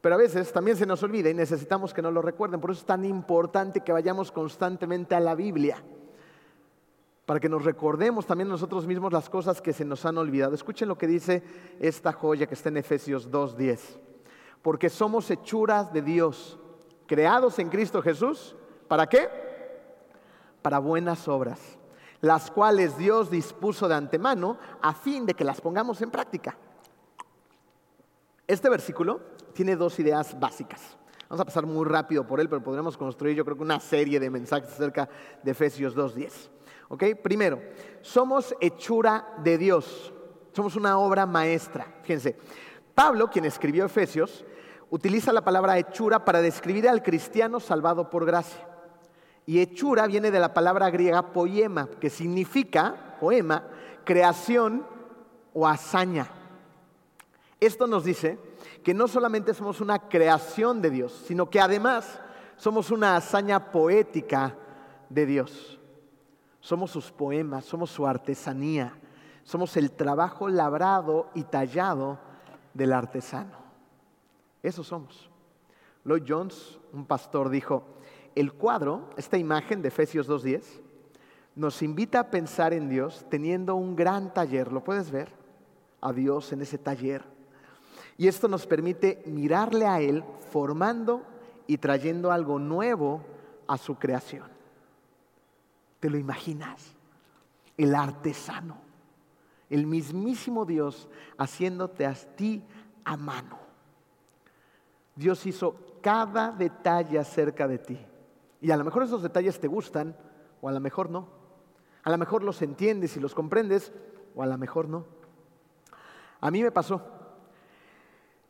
Pero 0.00 0.14
a 0.14 0.18
veces 0.18 0.52
también 0.52 0.76
se 0.76 0.86
nos 0.86 1.02
olvida 1.02 1.30
y 1.30 1.34
necesitamos 1.34 1.94
que 1.94 2.02
nos 2.02 2.12
lo 2.12 2.22
recuerden. 2.22 2.60
Por 2.60 2.70
eso 2.70 2.80
es 2.80 2.86
tan 2.86 3.04
importante 3.04 3.80
que 3.80 3.92
vayamos 3.92 4.32
constantemente 4.32 5.14
a 5.14 5.20
la 5.20 5.34
Biblia 5.34 5.82
para 7.26 7.40
que 7.40 7.48
nos 7.48 7.64
recordemos 7.64 8.26
también 8.26 8.48
nosotros 8.48 8.86
mismos 8.86 9.12
las 9.12 9.28
cosas 9.28 9.60
que 9.60 9.72
se 9.72 9.84
nos 9.84 10.04
han 10.04 10.18
olvidado. 10.18 10.54
Escuchen 10.54 10.88
lo 10.88 10.98
que 10.98 11.06
dice 11.06 11.42
esta 11.78 12.12
joya 12.12 12.46
que 12.46 12.54
está 12.54 12.68
en 12.70 12.78
Efesios 12.78 13.30
2.10. 13.30 13.78
Porque 14.62 14.88
somos 14.90 15.30
hechuras 15.30 15.92
de 15.92 16.02
Dios, 16.02 16.58
creados 17.06 17.58
en 17.58 17.68
Cristo 17.68 18.02
Jesús. 18.02 18.56
¿Para 18.88 19.08
qué? 19.08 19.28
Para 20.62 20.78
buenas 20.78 21.28
obras, 21.28 21.60
las 22.20 22.50
cuales 22.50 22.98
Dios 22.98 23.30
dispuso 23.30 23.88
de 23.88 23.94
antemano 23.94 24.58
a 24.82 24.92
fin 24.92 25.24
de 25.24 25.34
que 25.34 25.44
las 25.44 25.60
pongamos 25.60 26.02
en 26.02 26.10
práctica. 26.10 26.56
Este 28.46 28.68
versículo 28.68 29.20
tiene 29.52 29.76
dos 29.76 29.98
ideas 30.00 30.38
básicas. 30.38 30.96
Vamos 31.28 31.42
a 31.42 31.44
pasar 31.44 31.64
muy 31.64 31.84
rápido 31.86 32.26
por 32.26 32.40
él, 32.40 32.48
pero 32.48 32.60
podremos 32.60 32.96
construir 32.96 33.36
yo 33.36 33.44
creo 33.44 33.56
una 33.60 33.78
serie 33.78 34.18
de 34.18 34.28
mensajes 34.28 34.72
acerca 34.72 35.08
de 35.44 35.52
Efesios 35.52 35.96
2.10. 35.96 36.50
Primero, 37.22 37.62
somos 38.02 38.54
hechura 38.60 39.34
de 39.38 39.58
Dios. 39.58 40.12
Somos 40.52 40.74
una 40.74 40.98
obra 40.98 41.26
maestra. 41.26 41.86
Fíjense, 42.02 42.36
Pablo, 42.94 43.30
quien 43.30 43.44
escribió 43.44 43.84
Efesios, 43.84 44.44
utiliza 44.90 45.32
la 45.32 45.44
palabra 45.44 45.78
hechura 45.78 46.24
para 46.24 46.42
describir 46.42 46.88
al 46.88 47.02
cristiano 47.02 47.60
salvado 47.60 48.10
por 48.10 48.26
gracia. 48.26 48.66
Y 49.46 49.60
hechura 49.60 50.06
viene 50.06 50.30
de 50.30 50.40
la 50.40 50.52
palabra 50.52 50.90
griega 50.90 51.32
poema, 51.32 51.88
que 52.00 52.10
significa, 52.10 53.16
poema, 53.20 53.68
creación 54.04 54.86
o 55.54 55.66
hazaña. 55.66 56.28
Esto 57.60 57.86
nos 57.86 58.04
dice 58.04 58.38
que 58.82 58.94
no 58.94 59.06
solamente 59.06 59.54
somos 59.54 59.80
una 59.80 60.08
creación 60.08 60.82
de 60.82 60.90
Dios, 60.90 61.24
sino 61.26 61.48
que 61.48 61.60
además 61.60 62.20
somos 62.56 62.90
una 62.90 63.16
hazaña 63.16 63.70
poética 63.70 64.56
de 65.08 65.26
Dios. 65.26 65.79
Somos 66.60 66.90
sus 66.90 67.10
poemas, 67.10 67.64
somos 67.64 67.90
su 67.90 68.06
artesanía, 68.06 68.94
somos 69.44 69.76
el 69.76 69.90
trabajo 69.90 70.48
labrado 70.48 71.30
y 71.34 71.44
tallado 71.44 72.18
del 72.74 72.92
artesano. 72.92 73.56
Eso 74.62 74.84
somos. 74.84 75.30
Lloyd 76.04 76.24
Jones, 76.26 76.78
un 76.92 77.06
pastor, 77.06 77.48
dijo, 77.48 77.84
el 78.34 78.52
cuadro, 78.52 79.10
esta 79.16 79.38
imagen 79.38 79.82
de 79.82 79.88
Efesios 79.88 80.28
2.10, 80.28 80.62
nos 81.56 81.82
invita 81.82 82.20
a 82.20 82.30
pensar 82.30 82.72
en 82.72 82.88
Dios 82.88 83.26
teniendo 83.28 83.74
un 83.74 83.96
gran 83.96 84.32
taller, 84.32 84.72
¿lo 84.72 84.84
puedes 84.84 85.10
ver? 85.10 85.32
A 86.00 86.12
Dios 86.12 86.52
en 86.52 86.62
ese 86.62 86.78
taller. 86.78 87.24
Y 88.16 88.28
esto 88.28 88.48
nos 88.48 88.66
permite 88.66 89.22
mirarle 89.26 89.86
a 89.86 90.00
Él 90.00 90.24
formando 90.50 91.22
y 91.66 91.78
trayendo 91.78 92.32
algo 92.32 92.58
nuevo 92.58 93.22
a 93.66 93.78
su 93.78 93.96
creación. 93.96 94.49
¿Te 96.00 96.10
lo 96.10 96.18
imaginas? 96.18 96.96
El 97.76 97.94
artesano, 97.94 98.78
el 99.68 99.86
mismísimo 99.86 100.64
Dios 100.64 101.08
haciéndote 101.38 102.04
a 102.04 102.14
ti 102.14 102.64
a 103.04 103.16
mano. 103.16 103.58
Dios 105.14 105.44
hizo 105.46 105.76
cada 106.02 106.50
detalle 106.50 107.18
acerca 107.18 107.68
de 107.68 107.78
ti. 107.78 107.98
Y 108.60 108.70
a 108.70 108.76
lo 108.76 108.84
mejor 108.84 109.02
esos 109.02 109.22
detalles 109.22 109.60
te 109.60 109.68
gustan 109.68 110.16
o 110.60 110.68
a 110.68 110.72
lo 110.72 110.80
mejor 110.80 111.10
no. 111.10 111.28
A 112.02 112.10
lo 112.10 112.18
mejor 112.18 112.42
los 112.42 112.62
entiendes 112.62 113.16
y 113.16 113.20
los 113.20 113.34
comprendes 113.34 113.92
o 114.34 114.42
a 114.42 114.46
lo 114.46 114.56
mejor 114.58 114.88
no. 114.88 115.04
A 116.40 116.50
mí 116.50 116.62
me 116.62 116.70
pasó. 116.70 117.02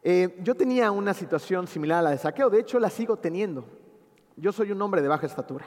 Eh, 0.02 0.38
yo 0.42 0.54
tenía 0.54 0.90
una 0.92 1.12
situación 1.12 1.66
similar 1.66 1.98
a 1.98 2.02
la 2.02 2.10
de 2.10 2.18
saqueo, 2.18 2.48
de 2.48 2.60
hecho 2.60 2.78
la 2.78 2.90
sigo 2.90 3.16
teniendo. 3.16 3.64
Yo 4.36 4.52
soy 4.52 4.72
un 4.72 4.80
hombre 4.80 5.02
de 5.02 5.08
baja 5.08 5.26
estatura. 5.26 5.66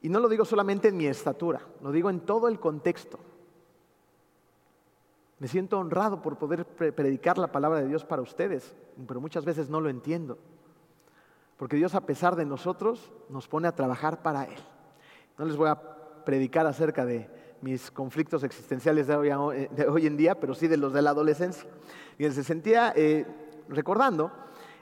Y 0.00 0.08
no 0.08 0.20
lo 0.20 0.28
digo 0.28 0.44
solamente 0.44 0.88
en 0.88 0.96
mi 0.96 1.06
estatura, 1.06 1.60
lo 1.82 1.90
digo 1.90 2.10
en 2.10 2.20
todo 2.20 2.48
el 2.48 2.60
contexto. 2.60 3.18
Me 5.38 5.48
siento 5.48 5.78
honrado 5.78 6.20
por 6.20 6.36
poder 6.36 6.64
predicar 6.66 7.38
la 7.38 7.52
palabra 7.52 7.80
de 7.80 7.88
Dios 7.88 8.04
para 8.04 8.22
ustedes, 8.22 8.74
pero 9.06 9.20
muchas 9.20 9.44
veces 9.44 9.68
no 9.68 9.80
lo 9.80 9.88
entiendo. 9.88 10.38
Porque 11.56 11.76
Dios 11.76 11.94
a 11.94 12.06
pesar 12.06 12.36
de 12.36 12.44
nosotros 12.44 13.12
nos 13.28 13.48
pone 13.48 13.68
a 13.68 13.74
trabajar 13.74 14.22
para 14.22 14.44
Él. 14.44 14.58
No 15.36 15.44
les 15.44 15.56
voy 15.56 15.68
a 15.68 15.80
predicar 16.24 16.66
acerca 16.66 17.04
de 17.04 17.28
mis 17.60 17.90
conflictos 17.90 18.44
existenciales 18.44 19.06
de 19.08 19.16
hoy, 19.16 20.06
en 20.06 20.16
día, 20.16 20.38
pero 20.38 20.54
sí 20.54 20.68
de 20.68 20.76
los 20.76 20.92
de 20.92 21.02
la 21.02 21.10
adolescencia. 21.10 21.68
Y 22.18 22.30
se 22.30 22.44
sentía, 22.44 22.92
eh, 22.94 23.26
recordando, 23.68 24.32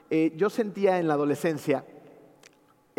eh, 0.09 0.33
yo 0.35 0.49
sentía 0.49 0.99
en 0.99 1.07
la 1.07 1.15
adolescencia 1.15 1.85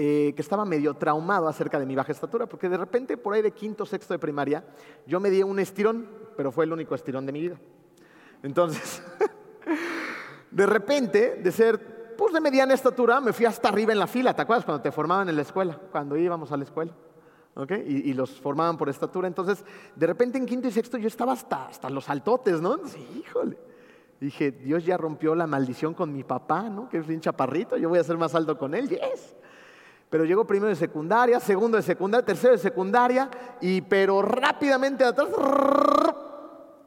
eh, 0.01 0.33
que 0.37 0.43
estaba 0.43 0.65
medio 0.65 0.95
traumado 0.95 1.49
acerca 1.49 1.81
de 1.81 1.85
mi 1.85 1.97
baja 1.97 2.13
estatura, 2.13 2.47
porque 2.47 2.69
de 2.69 2.77
repente 2.77 3.17
por 3.17 3.35
ahí 3.35 3.43
de 3.43 3.51
quinto, 3.51 3.85
sexto 3.85 4.15
de 4.15 4.21
primaria, 4.21 4.65
yo 5.09 5.19
me 5.19 5.29
di 5.29 5.43
un 5.43 5.59
estirón, 5.59 6.09
pero 6.37 6.53
fue 6.53 6.67
el 6.67 6.73
único 6.73 6.95
estirón 6.95 7.27
de 7.27 7.33
mi 7.33 7.41
vida. 7.41 7.59
Entonces, 8.45 9.03
de 10.53 10.67
repente, 10.67 11.41
de 11.43 11.51
ser 11.51 12.15
pues 12.17 12.33
de 12.33 12.41
mediana 12.41 12.75
estatura, 12.75 13.21
me 13.21 13.33
fui 13.33 13.45
hasta 13.45 13.71
arriba 13.71 13.93
en 13.93 13.99
la 13.99 14.07
fila, 14.07 14.37
¿te 14.37 14.43
acuerdas? 14.43 14.65
Cuando 14.65 14.81
te 14.81 14.93
formaban 14.93 15.29
en 15.31 15.35
la 15.35 15.43
escuela, 15.43 15.77
cuando 15.91 16.17
íbamos 16.17 16.53
a 16.53 16.57
la 16.57 16.63
escuela. 16.63 16.93
¿Okay? 17.57 17.83
Y, 18.07 18.13
los 18.13 18.41
formaban 18.41 18.77
por 18.77 18.89
estatura. 18.89 19.27
Entonces, 19.27 19.65
de 19.97 20.07
repente 20.07 20.39
en 20.39 20.47
quinto 20.47 20.69
y 20.69 20.71
sexto 20.71 20.97
yo 20.97 21.09
estaba 21.09 21.33
hasta, 21.33 21.67
hasta 21.67 21.91
los 21.91 22.09
altotes, 22.09 22.61
¿no? 22.61 22.79
Sí, 22.87 23.05
híjole. 23.19 23.59
Dije, 24.21 24.53
Dios 24.53 24.85
ya 24.85 24.97
rompió 24.97 25.35
la 25.35 25.49
maldición 25.49 25.93
con 25.93 26.13
mi 26.13 26.23
papá, 26.23 26.71
¿no? 26.71 26.89
Que 26.89 26.99
es 26.99 27.07
bien 27.09 27.21
chaparrito, 27.21 27.77
yo 27.77 27.89
voy 27.89 27.99
a 27.99 28.05
ser 28.05 28.17
más 28.17 28.37
alto 28.37 28.57
con 28.57 28.77
él, 28.77 28.89
yes. 28.89 29.35
Pero 30.11 30.25
llegó 30.25 30.47
primero 30.47 30.69
de 30.69 30.77
secundaria, 30.77 31.39
segundo 31.39 31.77
de 31.77 31.83
secundaria, 31.83 32.25
tercero 32.25 32.53
de 32.53 32.59
secundaria, 32.59 33.31
y 33.61 33.83
pero 33.83 34.23
rápidamente 34.23 35.05
atrás 35.05 35.29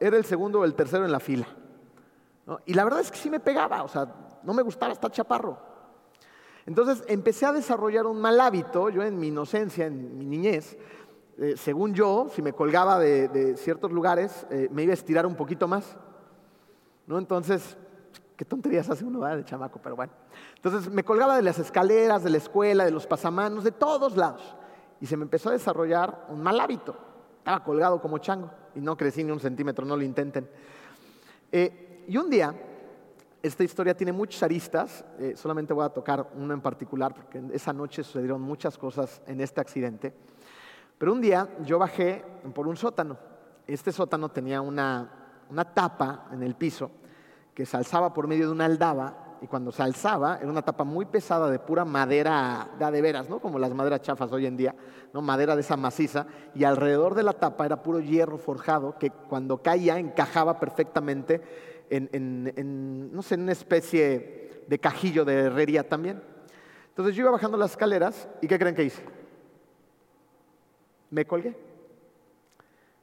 era 0.00 0.16
el 0.16 0.24
segundo 0.24 0.60
o 0.60 0.64
el 0.64 0.74
tercero 0.74 1.04
en 1.04 1.12
la 1.12 1.20
fila. 1.20 1.46
Y 2.66 2.74
la 2.74 2.84
verdad 2.84 3.00
es 3.00 3.10
que 3.10 3.18
sí 3.18 3.30
me 3.30 3.38
pegaba, 3.40 3.84
o 3.84 3.88
sea, 3.88 4.12
no 4.42 4.52
me 4.52 4.62
gustaba 4.62 4.92
estar 4.92 5.10
chaparro. 5.10 5.58
Entonces 6.66 7.04
empecé 7.08 7.46
a 7.46 7.52
desarrollar 7.52 8.06
un 8.06 8.20
mal 8.20 8.40
hábito, 8.40 8.90
yo 8.90 9.02
en 9.02 9.18
mi 9.18 9.28
inocencia, 9.28 9.86
en 9.86 10.18
mi 10.18 10.26
niñez, 10.26 10.76
eh, 11.38 11.54
según 11.56 11.94
yo, 11.94 12.28
si 12.34 12.42
me 12.42 12.52
colgaba 12.52 12.98
de, 12.98 13.56
ciertos 13.56 13.90
lugares, 13.90 14.46
eh, 14.50 14.68
me 14.70 14.82
iba 14.82 14.92
a 14.92 14.94
estirar 14.94 15.26
un 15.26 15.34
poquito 15.34 15.66
más. 15.66 15.96
¿no? 17.06 17.18
Entonces, 17.18 17.76
qué 18.42 18.46
tonterías 18.46 18.90
hace 18.90 19.04
uno 19.04 19.24
de 19.24 19.44
chamaco, 19.44 19.78
pero 19.80 19.94
bueno. 19.94 20.12
Entonces 20.56 20.90
me 20.90 21.04
colgaba 21.04 21.36
de 21.36 21.42
las 21.42 21.60
escaleras, 21.60 22.24
de 22.24 22.30
la 22.30 22.38
escuela, 22.38 22.84
de 22.84 22.90
los 22.90 23.06
pasamanos, 23.06 23.62
de 23.62 23.70
todos 23.70 24.16
lados. 24.16 24.56
Y 25.00 25.06
se 25.06 25.16
me 25.16 25.22
empezó 25.22 25.50
a 25.50 25.52
desarrollar 25.52 26.26
un 26.28 26.42
mal 26.42 26.58
hábito. 26.58 26.96
Estaba 27.38 27.62
colgado 27.62 28.00
como 28.00 28.18
chango. 28.18 28.50
y 28.74 28.80
no 28.80 28.96
crecí 28.96 29.22
ni 29.22 29.30
un 29.30 29.38
centímetro, 29.38 29.86
no 29.86 29.96
lo 29.96 30.02
intenten. 30.02 30.50
Eh, 31.52 32.04
y 32.08 32.16
un 32.16 32.28
día, 32.30 32.52
esta 33.44 33.62
historia 33.62 33.96
tiene 33.96 34.10
muchas 34.10 34.42
aristas, 34.42 35.04
eh, 35.20 35.34
solamente 35.36 35.72
voy 35.72 35.84
a 35.84 35.90
tocar 35.90 36.28
uno 36.34 36.52
en 36.52 36.60
particular, 36.60 37.14
porque 37.14 37.40
esa 37.52 37.72
noche 37.72 38.02
sucedieron 38.02 38.40
muchas 38.40 38.76
cosas 38.76 39.22
en 39.28 39.40
este 39.40 39.60
accidente. 39.60 40.12
Pero 40.98 41.12
un 41.12 41.20
día 41.20 41.48
yo 41.64 41.78
bajé 41.78 42.24
por 42.52 42.66
un 42.66 42.76
sótano. 42.76 43.16
Este 43.68 43.92
sótano 43.92 44.30
tenía 44.30 44.60
una, 44.60 45.44
una 45.48 45.64
tapa 45.64 46.26
en 46.32 46.42
el 46.42 46.56
piso 46.56 46.90
que 47.54 47.66
se 47.66 47.76
alzaba 47.76 48.12
por 48.12 48.26
medio 48.26 48.46
de 48.46 48.52
una 48.52 48.64
aldaba 48.64 49.38
y 49.42 49.46
cuando 49.46 49.72
se 49.72 49.82
alzaba 49.82 50.38
era 50.40 50.48
una 50.48 50.62
tapa 50.62 50.84
muy 50.84 51.04
pesada 51.04 51.50
de 51.50 51.58
pura 51.58 51.84
madera 51.84 52.70
de, 52.78 53.02
veras, 53.02 53.28
¿no? 53.28 53.40
como 53.40 53.58
las 53.58 53.74
maderas 53.74 54.00
chafas 54.00 54.32
hoy 54.32 54.46
en 54.46 54.56
día, 54.56 54.74
¿no? 55.12 55.20
madera 55.20 55.56
de 55.56 55.62
esa 55.62 55.76
maciza, 55.76 56.26
y 56.54 56.64
alrededor 56.64 57.14
de 57.14 57.24
la 57.24 57.32
tapa 57.32 57.66
era 57.66 57.82
puro 57.82 57.98
hierro 57.98 58.38
forjado 58.38 58.96
que 58.98 59.10
cuando 59.10 59.60
caía 59.60 59.98
encajaba 59.98 60.60
perfectamente 60.60 61.40
en, 61.90 63.10
no 63.12 63.20
sé, 63.22 63.34
en 63.34 63.42
una 63.42 63.52
especie 63.52 64.64
de 64.66 64.78
cajillo 64.78 65.24
de 65.24 65.34
herrería 65.40 65.86
también. 65.86 66.22
Entonces 66.88 67.14
yo 67.14 67.22
iba 67.22 67.32
bajando 67.32 67.58
las 67.58 67.72
escaleras 67.72 68.28
y 68.40 68.46
¿qué 68.46 68.58
creen 68.58 68.74
que 68.74 68.84
hice? 68.84 69.02
Me 71.10 71.26
colgué. 71.26 71.54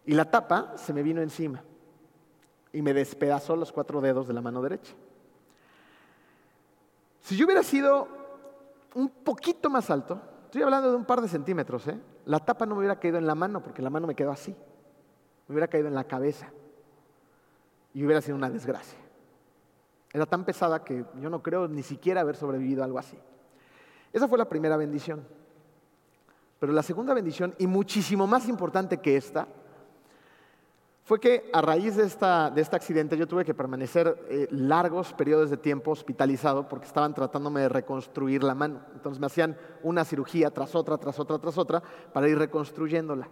Y 0.05 0.13
la 0.13 0.31
tapa 0.31 0.73
se 0.77 0.93
me 0.93 1.03
vino 1.03 1.21
encima 1.21 1.63
y 2.71 2.81
me 2.81 2.93
despedazó 2.93 3.55
los 3.55 3.71
cuatro 3.71 4.01
dedos 4.01 4.27
de 4.27 4.33
la 4.33 4.41
mano 4.41 4.61
derecha. 4.61 4.93
Si 7.21 7.35
yo 7.35 7.45
hubiera 7.45 7.63
sido 7.63 8.07
un 8.95 9.09
poquito 9.09 9.69
más 9.69 9.89
alto, 9.89 10.21
estoy 10.45 10.61
hablando 10.61 10.91
de 10.91 10.97
un 10.97 11.05
par 11.05 11.21
de 11.21 11.27
centímetros, 11.27 11.87
¿eh? 11.87 11.99
la 12.25 12.39
tapa 12.39 12.65
no 12.65 12.75
me 12.75 12.79
hubiera 12.79 12.99
caído 12.99 13.17
en 13.17 13.27
la 13.27 13.35
mano 13.35 13.61
porque 13.61 13.81
la 13.81 13.89
mano 13.89 14.07
me 14.07 14.15
quedó 14.15 14.31
así, 14.31 14.55
me 15.47 15.53
hubiera 15.53 15.67
caído 15.67 15.87
en 15.87 15.95
la 15.95 16.05
cabeza 16.05 16.51
y 17.93 18.03
hubiera 18.03 18.21
sido 18.21 18.35
una 18.35 18.49
desgracia. 18.49 18.99
Era 20.11 20.25
tan 20.25 20.43
pesada 20.43 20.83
que 20.83 21.05
yo 21.19 21.29
no 21.29 21.43
creo 21.43 21.67
ni 21.67 21.83
siquiera 21.83 22.21
haber 22.21 22.35
sobrevivido 22.35 22.81
a 22.81 22.85
algo 22.85 22.97
así. 22.97 23.17
Esa 24.11 24.27
fue 24.27 24.37
la 24.37 24.49
primera 24.49 24.75
bendición. 24.75 25.23
Pero 26.59 26.73
la 26.73 26.83
segunda 26.83 27.13
bendición, 27.13 27.55
y 27.57 27.67
muchísimo 27.67 28.27
más 28.27 28.49
importante 28.49 28.97
que 28.97 29.15
esta, 29.15 29.47
fue 31.09 31.19
que 31.19 31.49
a 31.53 31.61
raíz 31.61 31.95
de, 31.95 32.03
esta, 32.03 32.51
de 32.51 32.61
este 32.61 32.75
accidente 32.75 33.17
yo 33.17 33.27
tuve 33.27 33.43
que 33.43 33.55
permanecer 33.55 34.27
eh, 34.29 34.47
largos 34.51 35.11
periodos 35.13 35.49
de 35.49 35.57
tiempo 35.57 35.89
hospitalizado 35.89 36.69
porque 36.69 36.85
estaban 36.85 37.15
tratándome 37.15 37.61
de 37.61 37.69
reconstruir 37.69 38.43
la 38.43 38.53
mano. 38.53 38.81
Entonces 38.93 39.19
me 39.19 39.25
hacían 39.25 39.57
una 39.81 40.05
cirugía 40.05 40.51
tras 40.51 40.75
otra, 40.75 40.99
tras 40.99 41.19
otra, 41.19 41.39
tras 41.39 41.57
otra, 41.57 41.81
para 42.13 42.29
ir 42.29 42.37
reconstruyéndola. 42.37 43.27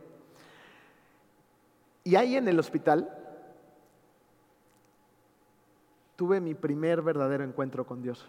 Y 2.03 2.15
ahí 2.15 2.35
en 2.35 2.47
el 2.47 2.57
hospital 2.57 3.15
tuve 6.15 6.41
mi 6.41 6.55
primer 6.55 7.03
verdadero 7.03 7.43
encuentro 7.43 7.85
con 7.85 8.01
Dios. 8.01 8.27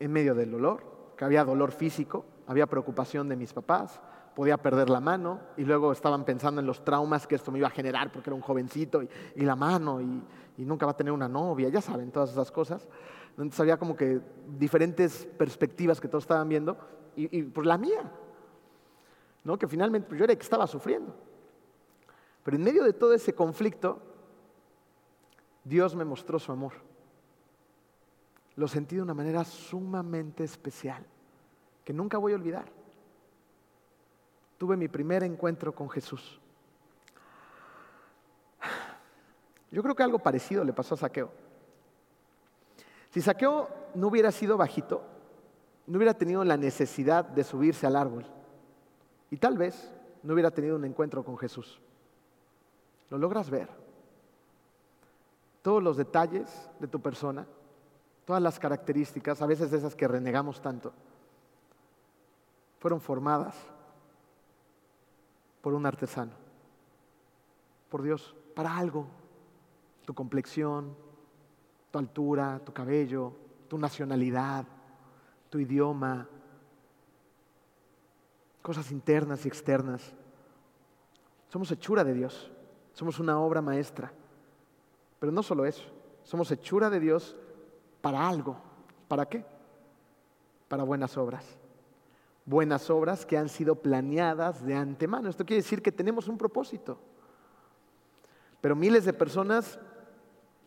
En 0.00 0.10
medio 0.10 0.34
del 0.34 0.50
dolor, 0.50 1.12
que 1.16 1.24
había 1.24 1.44
dolor 1.44 1.70
físico, 1.70 2.24
había 2.48 2.66
preocupación 2.66 3.28
de 3.28 3.36
mis 3.36 3.52
papás, 3.52 4.00
podía 4.36 4.56
perder 4.58 4.88
la 4.90 5.00
mano 5.00 5.40
y 5.56 5.64
luego 5.64 5.90
estaban 5.90 6.24
pensando 6.24 6.60
en 6.60 6.66
los 6.68 6.84
traumas 6.84 7.26
que 7.26 7.34
esto 7.34 7.50
me 7.50 7.58
iba 7.58 7.66
a 7.68 7.70
generar 7.70 8.12
porque 8.12 8.30
era 8.30 8.34
un 8.34 8.42
jovencito 8.42 9.02
y, 9.02 9.08
la 9.40 9.56
mano 9.56 10.00
y, 10.00 10.22
nunca 10.58 10.86
va 10.86 10.92
a 10.92 10.96
tener 10.96 11.12
una 11.12 11.28
novia, 11.28 11.68
ya 11.70 11.80
saben, 11.80 12.12
todas 12.12 12.30
esas 12.30 12.52
cosas. 12.52 12.86
Entonces 13.30 13.58
había 13.58 13.78
como 13.78 13.96
que 13.96 14.20
diferentes 14.58 15.26
perspectivas 15.36 16.00
que 16.00 16.06
todos 16.06 16.24
estaban 16.24 16.48
viendo 16.48 16.76
y, 17.16 17.42
pues 17.44 17.66
la 17.66 17.78
mía, 17.78 18.12
¿no? 19.42 19.58
que 19.58 19.66
finalmente 19.66 20.06
pues 20.06 20.18
yo 20.18 20.24
era 20.24 20.34
el 20.34 20.38
que 20.38 20.44
estaba 20.44 20.66
sufriendo. 20.66 21.14
Pero 22.44 22.56
en 22.58 22.62
medio 22.62 22.84
de 22.84 22.92
todo 22.92 23.14
ese 23.14 23.34
conflicto, 23.34 24.00
Dios 25.64 25.96
me 25.96 26.04
mostró 26.04 26.38
su 26.38 26.52
amor 26.52 26.74
lo 28.56 28.66
sentí 28.66 28.96
de 28.96 29.02
una 29.02 29.14
manera 29.14 29.44
sumamente 29.44 30.42
especial, 30.42 31.04
que 31.84 31.92
nunca 31.92 32.18
voy 32.18 32.32
a 32.32 32.36
olvidar. 32.36 32.66
Tuve 34.58 34.76
mi 34.76 34.88
primer 34.88 35.22
encuentro 35.22 35.74
con 35.74 35.88
Jesús. 35.90 36.40
Yo 39.70 39.82
creo 39.82 39.94
que 39.94 40.02
algo 40.02 40.18
parecido 40.18 40.64
le 40.64 40.72
pasó 40.72 40.94
a 40.94 40.98
Saqueo. 40.98 41.30
Si 43.10 43.20
Saqueo 43.20 43.68
no 43.94 44.08
hubiera 44.08 44.30
sido 44.32 44.56
bajito, 44.56 45.02
no 45.86 45.98
hubiera 45.98 46.14
tenido 46.14 46.44
la 46.44 46.56
necesidad 46.56 47.24
de 47.24 47.44
subirse 47.44 47.86
al 47.86 47.96
árbol. 47.96 48.24
Y 49.30 49.36
tal 49.36 49.58
vez 49.58 49.92
no 50.22 50.34
hubiera 50.34 50.50
tenido 50.50 50.76
un 50.76 50.84
encuentro 50.84 51.24
con 51.24 51.36
Jesús. 51.36 51.80
¿Lo 53.10 53.18
logras 53.18 53.50
ver? 53.50 53.68
Todos 55.62 55.82
los 55.82 55.96
detalles 55.96 56.70
de 56.78 56.88
tu 56.88 57.00
persona, 57.00 57.46
todas 58.24 58.42
las 58.42 58.58
características, 58.58 59.42
a 59.42 59.46
veces 59.46 59.72
esas 59.72 59.94
que 59.94 60.08
renegamos 60.08 60.60
tanto, 60.60 60.92
fueron 62.78 63.00
formadas 63.00 63.56
por 65.66 65.74
un 65.74 65.84
artesano, 65.84 66.30
por 67.88 68.00
Dios, 68.00 68.36
para 68.54 68.76
algo. 68.76 69.08
Tu 70.04 70.14
complexión, 70.14 70.96
tu 71.90 71.98
altura, 71.98 72.60
tu 72.64 72.72
cabello, 72.72 73.32
tu 73.66 73.76
nacionalidad, 73.76 74.64
tu 75.50 75.58
idioma, 75.58 76.28
cosas 78.62 78.92
internas 78.92 79.44
y 79.44 79.48
externas. 79.48 80.14
Somos 81.48 81.68
hechura 81.72 82.04
de 82.04 82.14
Dios, 82.14 82.48
somos 82.92 83.18
una 83.18 83.40
obra 83.40 83.60
maestra. 83.60 84.12
Pero 85.18 85.32
no 85.32 85.42
solo 85.42 85.66
eso, 85.66 85.82
somos 86.22 86.48
hechura 86.52 86.90
de 86.90 87.00
Dios 87.00 87.34
para 88.02 88.28
algo. 88.28 88.56
¿Para 89.08 89.26
qué? 89.26 89.44
Para 90.68 90.84
buenas 90.84 91.16
obras. 91.16 91.58
Buenas 92.46 92.88
obras 92.90 93.26
que 93.26 93.36
han 93.36 93.48
sido 93.48 93.74
planeadas 93.74 94.64
de 94.64 94.74
antemano. 94.74 95.28
Esto 95.28 95.44
quiere 95.44 95.62
decir 95.62 95.82
que 95.82 95.92
tenemos 95.92 96.28
un 96.28 96.38
propósito. 96.38 96.98
Pero 98.60 98.74
miles 98.74 99.04
de 99.04 99.12
personas 99.12 99.78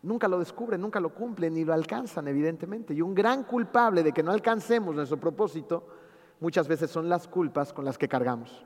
nunca 0.02 0.28
lo 0.28 0.38
descubren, 0.38 0.80
nunca 0.80 1.00
lo 1.00 1.14
cumplen 1.14 1.54
ni 1.54 1.64
lo 1.64 1.72
alcanzan, 1.72 2.28
evidentemente. 2.28 2.94
Y 2.94 3.02
un 3.02 3.14
gran 3.14 3.44
culpable 3.44 4.02
de 4.02 4.12
que 4.12 4.22
no 4.22 4.30
alcancemos 4.30 4.94
nuestro 4.94 5.18
propósito 5.18 5.86
muchas 6.38 6.68
veces 6.68 6.90
son 6.90 7.08
las 7.08 7.28
culpas 7.28 7.72
con 7.72 7.84
las 7.84 7.98
que 7.98 8.08
cargamos. 8.08 8.64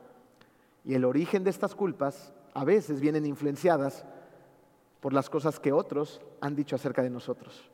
Y 0.84 0.94
el 0.94 1.04
origen 1.04 1.44
de 1.44 1.50
estas 1.50 1.74
culpas 1.74 2.32
a 2.52 2.64
veces 2.64 3.00
vienen 3.00 3.26
influenciadas 3.26 4.04
por 5.00 5.12
las 5.12 5.28
cosas 5.28 5.58
que 5.60 5.72
otros 5.72 6.20
han 6.40 6.54
dicho 6.54 6.76
acerca 6.76 7.02
de 7.02 7.10
nosotros. 7.10 7.70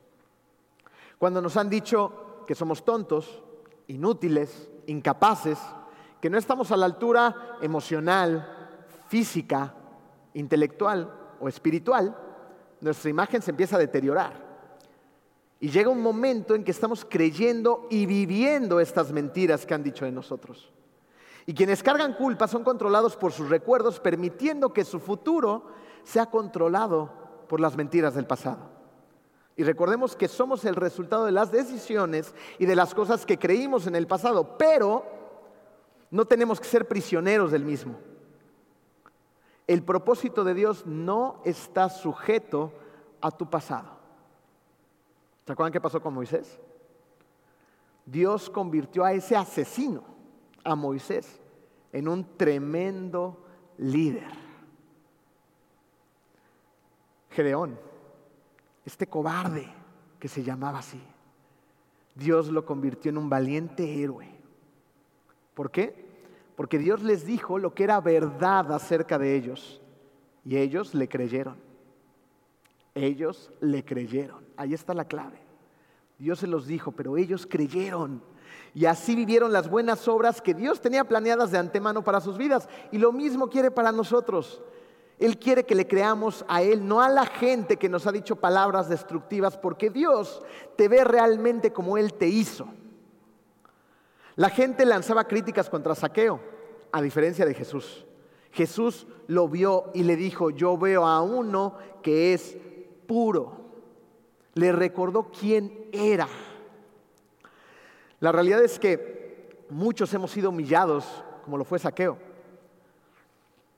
Cuando 1.17 1.41
nos 1.41 1.55
han 1.57 1.69
dicho 1.69 2.43
que 2.47 2.55
somos 2.55 2.83
tontos, 2.83 3.43
inútiles, 3.87 4.70
incapaces, 4.87 5.59
que 6.19 6.29
no 6.29 6.37
estamos 6.37 6.71
a 6.71 6.77
la 6.77 6.85
altura 6.85 7.57
emocional, 7.61 8.77
física, 9.07 9.73
intelectual 10.33 11.11
o 11.39 11.47
espiritual, 11.47 12.15
nuestra 12.79 13.09
imagen 13.09 13.41
se 13.41 13.51
empieza 13.51 13.75
a 13.75 13.79
deteriorar. 13.79 14.51
Y 15.59 15.69
llega 15.69 15.89
un 15.89 16.01
momento 16.01 16.55
en 16.55 16.63
que 16.63 16.71
estamos 16.71 17.05
creyendo 17.07 17.87
y 17.89 18.05
viviendo 18.05 18.79
estas 18.79 19.11
mentiras 19.11 19.65
que 19.65 19.73
han 19.73 19.83
dicho 19.83 20.05
de 20.05 20.11
nosotros. 20.11 20.71
Y 21.45 21.53
quienes 21.53 21.83
cargan 21.83 22.13
culpa 22.13 22.47
son 22.47 22.63
controlados 22.63 23.15
por 23.15 23.31
sus 23.31 23.49
recuerdos, 23.49 23.99
permitiendo 23.99 24.73
que 24.73 24.83
su 24.83 24.99
futuro 24.99 25.65
sea 26.03 26.27
controlado 26.27 27.11
por 27.47 27.59
las 27.59 27.75
mentiras 27.75 28.15
del 28.15 28.25
pasado. 28.25 28.70
Y 29.57 29.63
recordemos 29.63 30.15
que 30.15 30.27
somos 30.27 30.65
el 30.65 30.75
resultado 30.75 31.25
de 31.25 31.31
las 31.31 31.51
decisiones 31.51 32.33
y 32.57 32.65
de 32.65 32.75
las 32.75 32.93
cosas 32.93 33.25
que 33.25 33.37
creímos 33.37 33.85
en 33.85 33.95
el 33.95 34.07
pasado, 34.07 34.57
pero 34.57 35.05
no 36.09 36.25
tenemos 36.25 36.59
que 36.59 36.67
ser 36.67 36.87
prisioneros 36.87 37.51
del 37.51 37.65
mismo. 37.65 37.95
El 39.67 39.83
propósito 39.83 40.43
de 40.43 40.53
Dios 40.53 40.85
no 40.85 41.41
está 41.45 41.89
sujeto 41.89 42.73
a 43.19 43.31
tu 43.31 43.49
pasado. 43.49 43.89
¿Se 45.45 45.53
acuerdan 45.53 45.73
qué 45.73 45.81
pasó 45.81 46.01
con 46.01 46.13
Moisés? 46.13 46.59
Dios 48.05 48.49
convirtió 48.49 49.03
a 49.03 49.13
ese 49.13 49.35
asesino, 49.35 50.03
a 50.63 50.75
Moisés, 50.75 51.41
en 51.91 52.07
un 52.07 52.37
tremendo 52.37 53.37
líder. 53.77 54.31
Gedeón 57.29 57.90
este 58.85 59.07
cobarde 59.07 59.67
que 60.19 60.27
se 60.27 60.43
llamaba 60.43 60.79
así. 60.79 61.01
Dios 62.15 62.49
lo 62.49 62.65
convirtió 62.65 63.09
en 63.09 63.17
un 63.17 63.29
valiente 63.29 64.01
héroe. 64.01 64.29
¿Por 65.53 65.71
qué? 65.71 66.05
Porque 66.55 66.77
Dios 66.77 67.01
les 67.01 67.25
dijo 67.25 67.57
lo 67.57 67.73
que 67.73 67.83
era 67.83 67.99
verdad 68.01 68.71
acerca 68.73 69.17
de 69.17 69.35
ellos 69.35 69.81
y 70.45 70.57
ellos 70.57 70.93
le 70.93 71.07
creyeron. 71.07 71.55
Ellos 72.93 73.51
le 73.61 73.85
creyeron. 73.85 74.43
Ahí 74.57 74.73
está 74.73 74.93
la 74.93 75.05
clave. 75.05 75.39
Dios 76.19 76.39
se 76.39 76.47
los 76.47 76.67
dijo, 76.67 76.91
pero 76.91 77.17
ellos 77.17 77.47
creyeron. 77.49 78.21
Y 78.73 78.85
así 78.85 79.15
vivieron 79.15 79.51
las 79.51 79.69
buenas 79.69 80.07
obras 80.07 80.41
que 80.41 80.53
Dios 80.53 80.81
tenía 80.81 81.03
planeadas 81.03 81.51
de 81.51 81.57
antemano 81.57 82.03
para 82.03 82.21
sus 82.21 82.37
vidas. 82.37 82.69
Y 82.91 82.97
lo 82.97 83.11
mismo 83.11 83.49
quiere 83.49 83.71
para 83.71 83.91
nosotros. 83.91 84.61
Él 85.21 85.37
quiere 85.37 85.67
que 85.67 85.75
le 85.75 85.87
creamos 85.87 86.43
a 86.47 86.63
Él, 86.63 86.87
no 86.87 86.99
a 86.99 87.07
la 87.07 87.27
gente 87.27 87.77
que 87.77 87.89
nos 87.89 88.07
ha 88.07 88.11
dicho 88.11 88.37
palabras 88.37 88.89
destructivas, 88.89 89.55
porque 89.55 89.91
Dios 89.91 90.41
te 90.75 90.87
ve 90.87 91.03
realmente 91.03 91.71
como 91.71 91.95
Él 91.99 92.15
te 92.15 92.27
hizo. 92.27 92.67
La 94.35 94.49
gente 94.49 94.83
lanzaba 94.83 95.27
críticas 95.27 95.69
contra 95.69 95.93
Saqueo, 95.93 96.41
a 96.91 97.03
diferencia 97.03 97.45
de 97.45 97.53
Jesús. 97.53 98.03
Jesús 98.51 99.05
lo 99.27 99.47
vio 99.47 99.91
y 99.93 100.03
le 100.03 100.15
dijo, 100.15 100.49
yo 100.49 100.75
veo 100.75 101.05
a 101.05 101.21
uno 101.21 101.75
que 102.01 102.33
es 102.33 102.57
puro. 103.05 103.61
Le 104.55 104.71
recordó 104.71 105.29
quién 105.29 105.87
era. 105.91 106.27
La 108.19 108.31
realidad 108.31 108.63
es 108.63 108.79
que 108.79 109.65
muchos 109.69 110.11
hemos 110.15 110.31
sido 110.31 110.49
humillados, 110.49 111.05
como 111.43 111.59
lo 111.59 111.63
fue 111.63 111.77
Saqueo. 111.77 112.17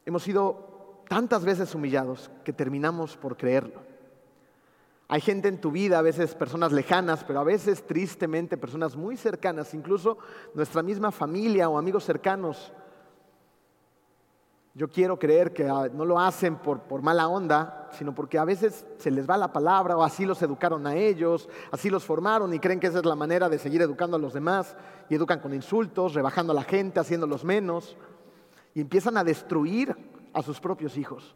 Hemos 0.06 0.24
sido 0.24 0.73
tantas 1.14 1.46
veces 1.46 1.76
humillados 1.76 2.32
que 2.44 2.52
terminamos 2.52 3.16
por 3.16 3.38
creerlo. 3.38 3.82
Hay 5.08 5.22
gente 5.22 5.48
en 5.48 5.62
tu 5.62 5.70
vida, 5.70 6.00
a 6.00 6.02
veces 6.02 6.34
personas 6.34 6.72
lejanas, 6.72 7.24
pero 7.24 7.40
a 7.40 7.44
veces 7.44 7.86
tristemente 7.86 8.58
personas 8.58 8.96
muy 8.96 9.16
cercanas, 9.16 9.76
incluso 9.76 10.18
nuestra 10.56 10.82
misma 10.82 11.12
familia 11.12 11.70
o 11.70 11.78
amigos 11.78 12.04
cercanos, 12.04 12.74
yo 14.74 14.90
quiero 14.90 15.20
creer 15.20 15.54
que 15.54 15.70
ah, 15.70 15.88
no 15.94 16.04
lo 16.04 16.20
hacen 16.20 16.56
por, 16.56 16.80
por, 16.80 17.04
mala 17.04 17.28
onda, 17.28 17.90
sino 17.92 18.16
porque 18.16 18.40
a 18.40 18.46
veces 18.46 18.84
se 18.98 19.12
les 19.12 19.30
va 19.30 19.38
la 19.38 19.54
palabra 19.54 19.96
o 19.96 20.02
así 20.02 20.26
los 20.26 20.42
educaron 20.42 20.88
a 20.88 20.96
ellos, 20.96 21.48
así 21.72 21.92
los 21.92 22.04
formaron 22.04 22.52
y 22.56 22.60
creen 22.60 22.80
que 22.80 22.88
esa 22.88 22.98
es 22.98 23.06
la 23.06 23.16
manera 23.16 23.50
de 23.50 23.60
seguir 23.60 23.84
educando 23.84 24.18
a 24.18 24.20
los 24.20 24.34
demás 24.34 24.76
y 25.12 25.14
educan 25.14 25.42
con 25.42 25.54
insultos, 25.54 26.16
rebajando 26.16 26.54
a 26.54 26.56
la 26.56 26.64
gente, 26.64 27.00
haciéndolos 27.00 27.44
menos 27.44 27.96
y 28.74 28.82
empiezan 28.82 29.16
a 29.18 29.24
destruir 29.24 29.96
a 30.34 30.42
sus 30.42 30.60
propios 30.60 30.98
hijos. 30.98 31.36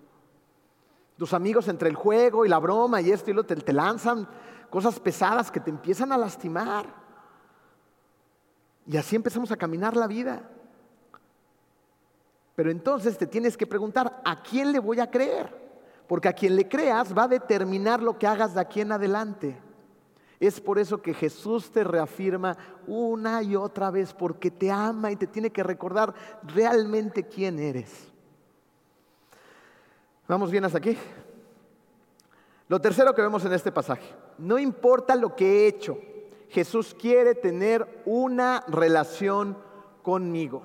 Tus 1.18 1.34
amigos 1.34 1.68
entre 1.68 1.90
el 1.90 1.96
juego 1.96 2.46
y 2.46 2.50
la 2.50 2.60
broma 2.60 3.02
y 3.02 3.12
esto 3.12 3.32
y 3.32 3.34
lo 3.34 3.44
te, 3.44 3.74
lanzan 3.74 4.28
cosas 4.70 5.00
pesadas 5.00 5.50
que 5.50 5.60
te 5.60 5.70
empiezan 5.70 6.12
a 6.12 6.18
lastimar. 6.18 6.86
Y 8.86 8.98
así 8.98 9.16
empezamos 9.16 9.52
a 9.52 9.58
caminar 9.58 9.96
la 9.96 10.08
vida. 10.08 10.50
Pero 12.56 12.72
entonces 12.72 13.18
te 13.18 13.28
tienes 13.28 13.58
que 13.58 13.68
preguntar, 13.68 14.22
¿a 14.24 14.42
quién 14.42 14.72
le 14.72 14.80
voy 14.80 15.00
a 15.00 15.10
creer? 15.10 15.56
Porque 16.08 16.28
a 16.28 16.34
quien 16.34 16.56
le 16.56 16.68
creas 16.68 17.16
va 17.16 17.24
a 17.24 17.28
determinar 17.28 18.02
lo 18.02 18.18
que 18.18 18.28
hagas 18.28 18.54
de 18.54 18.62
aquí 18.62 18.82
en 18.82 18.92
adelante. 18.92 19.60
Es 20.40 20.62
por 20.62 20.78
eso 20.78 21.02
que 21.02 21.16
Jesús 21.16 21.72
te 21.72 21.84
reafirma 21.84 22.56
una 22.86 23.42
y 23.42 23.56
otra 23.56 23.90
vez, 23.90 24.14
porque 24.14 24.52
te 24.52 24.72
ama 24.72 25.12
y 25.12 25.16
te 25.16 25.26
tiene 25.26 25.52
que 25.52 25.64
recordar 25.64 26.14
realmente 26.44 27.28
quién 27.28 27.58
eres. 27.58 28.14
¿Vamos 30.28 30.52
bien 30.52 30.66
hasta 30.66 30.78
aquí? 30.78 30.98
Lo 32.68 32.82
tercero 32.82 33.16
que 33.16 33.22
vemos 33.22 33.46
en 33.46 33.54
este 33.54 33.72
pasaje, 33.72 34.14
no 34.38 34.60
importa 34.60 35.16
lo 35.16 35.36
que 35.36 35.46
he 35.46 35.68
hecho, 35.68 35.98
Jesús 36.50 36.94
quiere 36.94 37.34
tener 37.34 38.04
una 38.06 38.64
relación 38.68 39.58
conmigo. 40.04 40.64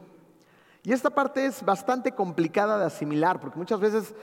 Y 0.83 0.93
esta 0.93 1.11
parte 1.11 1.47
es 1.47 1.65
bastante 1.65 2.11
complicada 2.13 2.77
de 2.77 2.87
asimilar, 2.87 3.39
porque 3.39 3.59
muchas 3.59 3.79
veces 3.79 4.15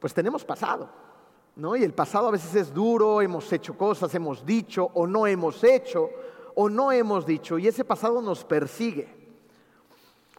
pues 0.00 0.12
tenemos 0.12 0.44
pasado, 0.44 0.88
¿no? 1.54 1.76
Y 1.76 1.84
el 1.84 1.94
pasado 1.94 2.26
a 2.26 2.32
veces 2.32 2.52
es 2.56 2.74
duro, 2.74 3.22
hemos 3.22 3.52
hecho 3.52 3.78
cosas, 3.78 4.12
hemos 4.16 4.44
dicho 4.44 4.90
o 4.94 5.06
no 5.06 5.28
hemos 5.28 5.62
hecho 5.62 6.10
o 6.56 6.68
no 6.68 6.90
hemos 6.90 7.24
dicho, 7.24 7.56
y 7.56 7.68
ese 7.68 7.84
pasado 7.84 8.20
nos 8.20 8.44
persigue. 8.44 9.14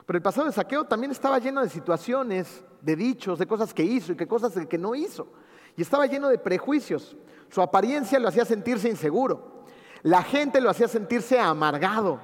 Pero 0.06 0.18
el 0.18 0.24
pasado 0.24 0.48
de 0.48 0.54
saqueo 0.54 0.84
también 0.84 1.12
estaba 1.12 1.40
lleno 1.40 1.62
de 1.62 1.70
situaciones, 1.70 2.64
de 2.88 2.96
dichos, 2.96 3.38
de 3.38 3.46
cosas 3.46 3.74
que 3.74 3.84
hizo 3.84 4.14
y 4.14 4.16
de 4.16 4.28
cosas 4.28 4.54
que 4.66 4.78
no 4.78 4.96
hizo. 4.96 5.28
Y 5.76 5.82
estaba 5.82 6.06
lleno 6.06 6.30
de 6.30 6.40
prejuicios. 6.40 7.18
Su 7.50 7.62
apariencia 7.62 8.18
lo 8.18 8.30
hacía 8.30 8.46
sentirse 8.46 8.88
inseguro. 8.88 9.66
La 10.04 10.24
gente 10.24 10.62
lo 10.62 10.70
hacía 10.70 10.88
sentirse 10.88 11.38
amargado. 11.38 12.22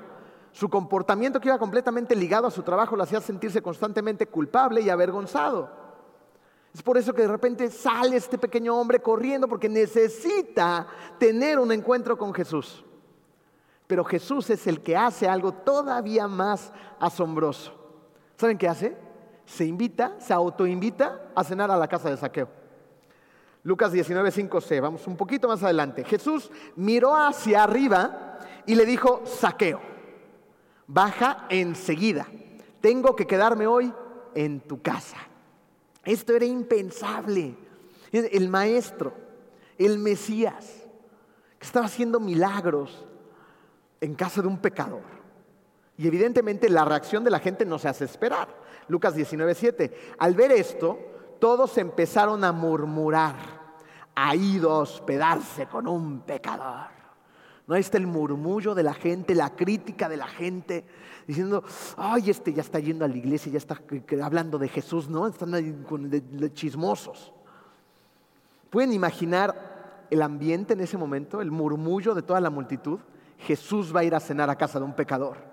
Su 0.53 0.69
comportamiento 0.69 1.41
que 1.41 1.49
iba 1.49 1.59
completamente 1.59 2.15
ligado 2.15 2.47
a 2.47 2.51
su 2.51 2.63
trabajo 2.63 2.95
lo 2.95 3.03
hacía 3.03 3.19
sentirse 3.19 3.61
constantemente 3.61 4.25
culpable 4.27 4.79
y 4.79 4.89
avergonzado. 4.89 5.69
Es 6.73 6.81
por 6.81 6.97
eso 6.97 7.13
que 7.13 7.23
de 7.23 7.27
repente 7.27 7.69
sale 7.69 8.15
este 8.15 8.37
pequeño 8.37 8.73
hombre 8.79 9.01
corriendo 9.01 9.49
porque 9.49 9.67
necesita 9.67 10.87
tener 11.19 11.59
un 11.59 11.73
encuentro 11.73 12.17
con 12.17 12.33
Jesús. 12.33 12.85
Pero 13.85 14.05
Jesús 14.05 14.49
es 14.49 14.65
el 14.65 14.81
que 14.81 14.95
hace 14.95 15.27
algo 15.27 15.51
todavía 15.51 16.29
más 16.29 16.71
asombroso. 17.01 17.73
¿Saben 18.37 18.57
qué 18.57 18.69
hace? 18.69 19.12
Se 19.45 19.65
invita, 19.65 20.15
se 20.19 20.33
autoinvita 20.33 21.31
a 21.35 21.43
cenar 21.43 21.69
a 21.71 21.77
la 21.77 21.87
casa 21.87 22.09
de 22.09 22.17
saqueo. 22.17 22.49
Lucas 23.63 23.91
19, 23.91 24.29
5c, 24.29 24.81
vamos 24.81 25.07
un 25.07 25.15
poquito 25.15 25.47
más 25.47 25.63
adelante. 25.63 26.03
Jesús 26.03 26.51
miró 26.75 27.15
hacia 27.15 27.63
arriba 27.63 28.39
y 28.65 28.75
le 28.75 28.85
dijo, 28.85 29.21
saqueo 29.25 29.93
baja 30.87 31.45
enseguida. 31.49 32.27
Tengo 32.81 33.15
que 33.15 33.27
quedarme 33.27 33.67
hoy 33.67 33.93
en 34.35 34.61
tu 34.61 34.81
casa. 34.81 35.17
Esto 36.03 36.33
era 36.33 36.45
impensable. 36.45 37.55
El 38.11 38.49
maestro, 38.49 39.13
el 39.77 39.97
Mesías, 39.97 40.83
que 41.57 41.65
estaba 41.65 41.85
haciendo 41.85 42.19
milagros 42.19 43.05
en 44.01 44.13
casa 44.15 44.41
de 44.41 44.47
un 44.47 44.59
pecador. 44.59 45.01
Y 45.97 46.07
evidentemente 46.07 46.69
la 46.69 46.85
reacción 46.85 47.23
de 47.23 47.31
la 47.31 47.39
gente 47.39 47.65
no 47.65 47.79
se 47.79 47.87
hace 47.87 48.05
esperar. 48.05 48.62
Lucas 48.87 49.15
19:7. 49.15 49.91
Al 50.19 50.35
ver 50.35 50.51
esto, 50.51 50.99
todos 51.39 51.77
empezaron 51.77 52.43
a 52.43 52.51
murmurar. 52.51 53.35
Ha 54.15 54.35
ido 54.35 54.71
a 54.71 54.79
hospedarse 54.79 55.67
con 55.67 55.87
un 55.87 56.21
pecador. 56.21 56.93
No 57.65 57.75
está 57.75 57.97
el 57.97 58.07
murmullo 58.07 58.75
de 58.75 58.83
la 58.83 58.93
gente, 58.93 59.33
la 59.33 59.55
crítica 59.55 60.09
de 60.09 60.17
la 60.17 60.27
gente, 60.27 60.85
diciendo, 61.25 61.63
ay, 61.95 62.29
este 62.29 62.53
ya 62.53 62.61
está 62.61 62.79
yendo 62.79 63.05
a 63.05 63.07
la 63.07 63.15
iglesia, 63.15 63.51
ya 63.51 63.57
está 63.57 63.81
hablando 64.21 64.57
de 64.57 64.67
Jesús, 64.67 65.09
¿no? 65.09 65.27
Están 65.27 65.53
ahí 65.53 65.83
con 65.87 66.11
chismosos. 66.53 67.33
¿Pueden 68.69 68.91
imaginar 68.91 70.05
el 70.09 70.21
ambiente 70.21 70.73
en 70.73 70.81
ese 70.81 70.97
momento, 70.97 71.41
el 71.41 71.51
murmullo 71.51 72.13
de 72.13 72.21
toda 72.21 72.41
la 72.41 72.49
multitud? 72.49 72.99
Jesús 73.37 73.95
va 73.95 74.01
a 74.01 74.03
ir 74.03 74.15
a 74.15 74.19
cenar 74.19 74.49
a 74.49 74.57
casa 74.57 74.79
de 74.79 74.85
un 74.85 74.93
pecador. 74.93 75.52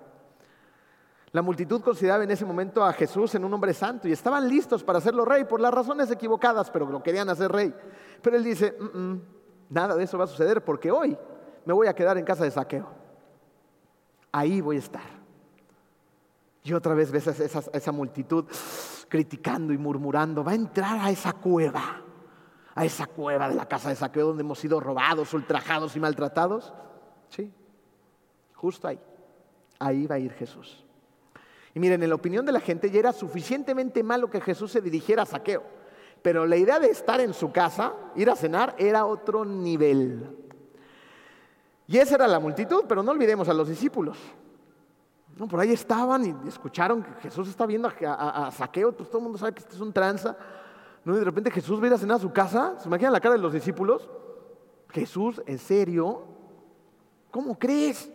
La 1.33 1.41
multitud 1.41 1.81
consideraba 1.81 2.25
en 2.25 2.31
ese 2.31 2.43
momento 2.43 2.83
a 2.83 2.91
Jesús 2.91 3.33
en 3.35 3.45
un 3.45 3.53
hombre 3.53 3.73
santo 3.73 4.07
y 4.07 4.11
estaban 4.11 4.49
listos 4.49 4.83
para 4.83 4.97
hacerlo 4.97 5.23
rey 5.23 5.45
por 5.45 5.61
las 5.61 5.73
razones 5.73 6.11
equivocadas, 6.11 6.69
pero 6.69 6.85
lo 6.85 7.01
querían 7.01 7.29
hacer 7.29 7.51
rey. 7.51 7.73
Pero 8.21 8.35
él 8.35 8.43
dice, 8.43 8.75
mm, 8.77 8.97
mm, 8.97 9.21
nada 9.69 9.95
de 9.95 10.03
eso 10.03 10.17
va 10.17 10.25
a 10.25 10.27
suceder 10.27 10.63
porque 10.63 10.91
hoy 10.91 11.17
me 11.65 11.73
voy 11.73 11.87
a 11.87 11.95
quedar 11.95 12.17
en 12.17 12.25
casa 12.25 12.43
de 12.43 12.51
saqueo. 12.51 12.89
Ahí 14.33 14.59
voy 14.59 14.75
a 14.75 14.79
estar. 14.79 15.21
Y 16.63 16.73
otra 16.73 16.93
vez 16.93 17.11
ves 17.11 17.27
esa, 17.27 17.61
esa, 17.71 17.91
multitud 17.91 18.45
criticando 19.07 19.73
y 19.73 19.77
murmurando. 19.77 20.43
Va 20.43 20.51
a 20.51 20.55
entrar 20.55 20.99
a 20.99 21.09
esa 21.09 21.33
cueva, 21.33 22.01
a 22.75 22.85
esa 22.85 23.07
cueva 23.07 23.49
de 23.49 23.55
la 23.55 23.67
casa 23.67 23.89
de 23.89 23.95
saqueo 23.95 24.27
donde 24.27 24.43
hemos 24.43 24.59
sido 24.59 24.79
robados, 24.79 25.33
ultrajados 25.33 25.95
y 25.95 25.99
maltratados. 25.99 26.73
Sí, 27.29 27.51
justo 28.53 28.87
ahí. 28.87 28.99
Ahí 29.79 30.05
va 30.05 30.15
a 30.15 30.19
ir 30.19 30.33
Jesús. 30.33 30.85
Y 31.73 31.79
miren, 31.79 32.03
en 32.03 32.09
la 32.09 32.15
opinión 32.15 32.45
de 32.45 32.51
la 32.51 32.59
gente 32.59 32.89
ya 32.89 32.99
era 32.99 33.13
suficientemente 33.13 34.03
malo 34.03 34.29
que 34.29 34.41
Jesús 34.41 34.71
se 34.71 34.81
dirigiera 34.81 35.23
a 35.23 35.25
saqueo. 35.25 35.63
Pero 36.21 36.45
la 36.45 36.57
idea 36.57 36.79
de 36.79 36.89
estar 36.89 37.19
en 37.21 37.33
su 37.33 37.51
casa, 37.51 37.93
ir 38.15 38.29
a 38.29 38.35
cenar, 38.35 38.75
era 38.77 39.05
otro 39.05 39.45
nivel. 39.45 40.27
Y 41.87 41.97
esa 41.97 42.15
era 42.15 42.27
la 42.27 42.39
multitud, 42.39 42.83
pero 42.87 43.01
no 43.01 43.11
olvidemos 43.11 43.49
a 43.49 43.53
los 43.53 43.67
discípulos. 43.67 44.17
No, 45.37 45.47
por 45.47 45.59
ahí 45.59 45.71
estaban 45.71 46.25
y 46.25 46.47
escucharon 46.47 47.01
que 47.01 47.11
Jesús 47.21 47.47
está 47.47 47.65
viendo 47.65 47.91
a, 48.05 48.51
Saqueo, 48.51 48.91
pues 48.91 49.09
todo 49.09 49.19
el 49.19 49.23
mundo 49.23 49.37
sabe 49.37 49.53
que 49.53 49.59
este 49.59 49.75
es 49.75 49.81
un 49.81 49.93
tranza. 49.93 50.37
¿no? 51.03 51.15
Y 51.15 51.19
de 51.19 51.25
repente 51.25 51.49
Jesús 51.49 51.79
viene 51.79 51.95
a 51.95 51.99
cenar 51.99 52.17
a 52.17 52.21
su 52.21 52.31
casa, 52.31 52.75
¿se 52.77 52.87
imaginan 52.87 53.13
la 53.13 53.19
cara 53.19 53.35
de 53.35 53.41
los 53.41 53.53
discípulos? 53.53 54.09
Jesús, 54.89 55.41
¿en 55.45 55.57
serio? 55.57 56.25
¿Cómo 57.31 57.57
crees? 57.57 58.11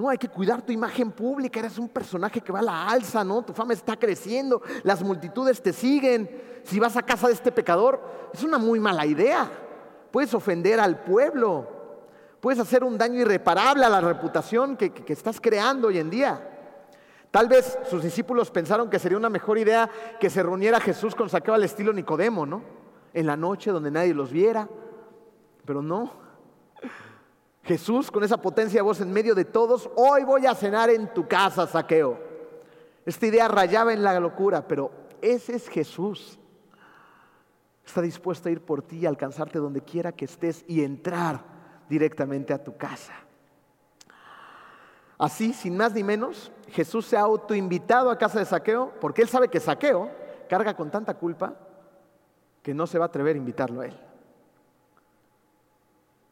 No, 0.00 0.08
hay 0.08 0.16
que 0.16 0.30
cuidar 0.30 0.62
tu 0.62 0.72
imagen 0.72 1.12
pública, 1.12 1.60
eres 1.60 1.76
un 1.76 1.90
personaje 1.90 2.40
que 2.40 2.50
va 2.50 2.60
a 2.60 2.62
la 2.62 2.88
alza, 2.88 3.22
¿no? 3.22 3.42
Tu 3.42 3.52
fama 3.52 3.74
está 3.74 3.98
creciendo, 3.98 4.62
las 4.82 5.02
multitudes 5.02 5.60
te 5.60 5.74
siguen. 5.74 6.30
Si 6.64 6.80
vas 6.80 6.96
a 6.96 7.02
casa 7.02 7.26
de 7.26 7.34
este 7.34 7.52
pecador, 7.52 8.00
es 8.32 8.42
una 8.42 8.56
muy 8.56 8.80
mala 8.80 9.04
idea. 9.04 9.46
Puedes 10.10 10.32
ofender 10.32 10.80
al 10.80 11.02
pueblo. 11.02 11.68
Puedes 12.40 12.58
hacer 12.58 12.82
un 12.82 12.96
daño 12.96 13.20
irreparable 13.20 13.84
a 13.84 13.90
la 13.90 14.00
reputación 14.00 14.74
que, 14.78 14.90
estás 15.08 15.38
creando 15.38 15.88
hoy 15.88 15.98
en 15.98 16.08
día. 16.08 16.48
Tal 17.30 17.48
vez 17.48 17.78
sus 17.90 18.02
discípulos 18.02 18.50
pensaron 18.50 18.88
que 18.88 18.98
sería 18.98 19.18
una 19.18 19.28
mejor 19.28 19.58
idea 19.58 19.90
que 20.18 20.30
se 20.30 20.42
reuniera 20.42 20.80
Jesús 20.80 21.14
con 21.14 21.28
saqueo 21.28 21.52
al 21.52 21.64
estilo 21.64 21.92
Nicodemo, 21.92 22.46
¿no? 22.46 22.62
En 23.12 23.26
la 23.26 23.36
noche 23.36 23.70
donde 23.70 23.90
nadie 23.90 24.14
los 24.14 24.32
viera. 24.32 24.66
Pero 25.66 25.82
no. 25.82 26.10
Jesús 27.70 28.10
con 28.10 28.24
esa 28.24 28.42
potencia 28.42 28.78
de 28.78 28.82
voz 28.82 29.00
en 29.00 29.12
medio 29.12 29.32
de 29.32 29.44
todos, 29.44 29.88
hoy 29.94 30.24
voy 30.24 30.44
a 30.44 30.56
cenar 30.56 30.90
en 30.90 31.14
tu 31.14 31.28
casa, 31.28 31.68
saqueo. 31.68 32.18
Esta 33.06 33.26
idea 33.26 33.46
rayaba 33.46 33.92
en 33.92 34.02
la 34.02 34.18
locura, 34.18 34.66
pero 34.66 34.90
ese 35.22 35.54
es 35.54 35.68
Jesús. 35.68 36.36
está 37.86 38.02
dispuesto 38.02 38.48
a 38.48 38.52
ir 38.52 38.60
por 38.60 38.82
ti, 38.82 39.06
a 39.06 39.08
alcanzarte 39.08 39.60
donde 39.60 39.82
quiera 39.82 40.10
que 40.10 40.24
estés 40.24 40.64
y 40.66 40.82
entrar 40.82 41.44
directamente 41.88 42.52
a 42.52 42.64
tu 42.64 42.76
casa. 42.76 43.12
Así, 45.16 45.52
sin 45.52 45.76
más 45.76 45.94
ni 45.94 46.02
menos, 46.02 46.50
Jesús 46.70 47.06
se 47.06 47.16
ha 47.16 47.20
autoinvitado 47.20 48.10
a 48.10 48.18
casa 48.18 48.40
de 48.40 48.46
Saqueo 48.46 48.94
porque 49.00 49.22
él 49.22 49.28
sabe 49.28 49.46
que 49.46 49.60
Saqueo 49.60 50.10
carga 50.48 50.74
con 50.74 50.90
tanta 50.90 51.14
culpa 51.14 51.54
que 52.64 52.74
no 52.74 52.88
se 52.88 52.98
va 52.98 53.04
a 53.04 53.08
atrever 53.08 53.36
a 53.36 53.38
invitarlo 53.38 53.82
a 53.82 53.86
él. 53.86 54.09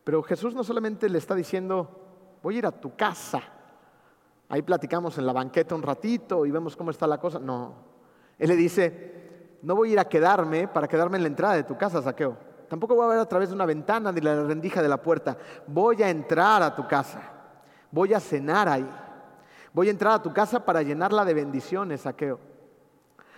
Pero 0.08 0.22
Jesús 0.22 0.54
no 0.54 0.64
solamente 0.64 1.06
le 1.06 1.18
está 1.18 1.34
diciendo, 1.34 2.38
voy 2.42 2.54
a 2.54 2.58
ir 2.60 2.66
a 2.66 2.72
tu 2.72 2.96
casa, 2.96 3.42
ahí 4.48 4.62
platicamos 4.62 5.18
en 5.18 5.26
la 5.26 5.34
banqueta 5.34 5.74
un 5.74 5.82
ratito 5.82 6.46
y 6.46 6.50
vemos 6.50 6.74
cómo 6.74 6.90
está 6.90 7.06
la 7.06 7.20
cosa. 7.20 7.38
No, 7.38 7.74
él 8.38 8.48
le 8.48 8.56
dice, 8.56 9.58
no 9.60 9.76
voy 9.76 9.90
a 9.90 9.92
ir 9.92 9.98
a 9.98 10.08
quedarme 10.08 10.66
para 10.66 10.88
quedarme 10.88 11.18
en 11.18 11.24
la 11.24 11.28
entrada 11.28 11.56
de 11.56 11.64
tu 11.64 11.76
casa, 11.76 12.00
Saqueo. 12.00 12.38
Tampoco 12.70 12.94
voy 12.94 13.04
a 13.04 13.08
ver 13.08 13.18
a 13.18 13.28
través 13.28 13.50
de 13.50 13.54
una 13.54 13.66
ventana 13.66 14.10
ni 14.10 14.22
la 14.22 14.44
rendija 14.44 14.80
de 14.80 14.88
la 14.88 15.02
puerta. 15.02 15.36
Voy 15.66 16.02
a 16.02 16.08
entrar 16.08 16.62
a 16.62 16.74
tu 16.74 16.88
casa 16.88 17.34
voy 17.90 18.14
a 18.14 18.20
cenar 18.20 18.66
ahí. 18.66 18.88
Voy 19.74 19.88
a 19.88 19.90
entrar 19.90 20.14
a 20.14 20.22
tu 20.22 20.32
casa 20.32 20.64
para 20.64 20.80
llenarla 20.80 21.22
de 21.26 21.34
bendiciones, 21.34 22.00
saqueo. 22.00 22.40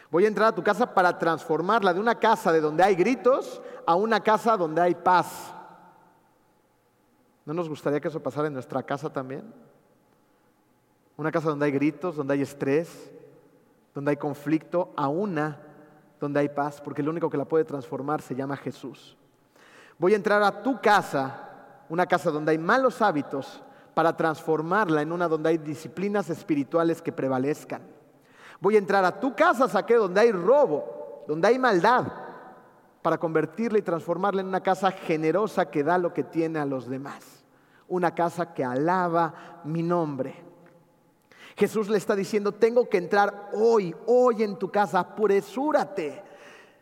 Voy 0.08 0.24
a 0.24 0.28
entrar 0.28 0.50
a 0.50 0.54
tu 0.54 0.62
casa 0.62 0.94
para 0.94 1.18
transformarla 1.18 1.92
de 1.92 1.98
una 1.98 2.14
casa 2.14 2.52
de 2.52 2.60
donde 2.60 2.84
hay 2.84 2.94
gritos 2.94 3.60
a 3.84 3.96
una 3.96 4.20
casa 4.20 4.56
donde 4.56 4.80
hay 4.80 4.94
paz. 4.94 5.56
¿No 7.44 7.54
nos 7.54 7.68
gustaría 7.68 8.00
que 8.00 8.08
eso 8.08 8.22
pasara 8.22 8.48
en 8.48 8.54
nuestra 8.54 8.82
casa 8.82 9.12
también? 9.12 9.52
Una 11.16 11.32
casa 11.32 11.50
donde 11.50 11.66
hay 11.66 11.72
gritos, 11.72 12.16
donde 12.16 12.34
hay 12.34 12.42
estrés, 12.42 13.10
donde 13.94 14.10
hay 14.10 14.16
conflicto, 14.16 14.92
a 14.96 15.08
una 15.08 15.60
donde 16.18 16.40
hay 16.40 16.48
paz, 16.48 16.80
porque 16.80 17.02
el 17.02 17.08
único 17.08 17.30
que 17.30 17.38
la 17.38 17.46
puede 17.46 17.64
transformar 17.64 18.20
se 18.22 18.34
llama 18.34 18.56
Jesús. 18.56 19.16
Voy 19.98 20.12
a 20.12 20.16
entrar 20.16 20.42
a 20.42 20.62
tu 20.62 20.80
casa, 20.80 21.84
una 21.88 22.06
casa 22.06 22.30
donde 22.30 22.52
hay 22.52 22.58
malos 22.58 23.02
hábitos, 23.02 23.62
para 23.94 24.16
transformarla 24.16 25.02
en 25.02 25.12
una 25.12 25.28
donde 25.28 25.50
hay 25.50 25.58
disciplinas 25.58 26.30
espirituales 26.30 27.02
que 27.02 27.12
prevalezcan. 27.12 27.82
Voy 28.60 28.76
a 28.76 28.78
entrar 28.78 29.04
a 29.04 29.18
tu 29.18 29.34
casa, 29.34 29.68
saqué 29.68 29.94
donde 29.94 30.20
hay 30.20 30.32
robo, 30.32 31.24
donde 31.26 31.48
hay 31.48 31.58
maldad, 31.58 32.06
para 33.02 33.18
convertirla 33.18 33.78
y 33.78 33.82
transformarla 33.82 34.40
en 34.40 34.48
una 34.48 34.62
casa 34.62 34.90
generosa 34.90 35.70
que 35.70 35.82
da 35.84 35.98
lo 35.98 36.12
que 36.12 36.24
tiene 36.24 36.58
a 36.58 36.66
los 36.66 36.88
demás. 36.88 37.44
Una 37.88 38.14
casa 38.14 38.54
que 38.54 38.64
alaba 38.64 39.62
mi 39.64 39.82
nombre. 39.82 40.34
Jesús 41.56 41.88
le 41.88 41.98
está 41.98 42.14
diciendo, 42.14 42.52
tengo 42.52 42.88
que 42.88 42.98
entrar 42.98 43.50
hoy, 43.52 43.94
hoy 44.06 44.42
en 44.42 44.56
tu 44.56 44.70
casa, 44.70 45.00
apresúrate 45.00 46.30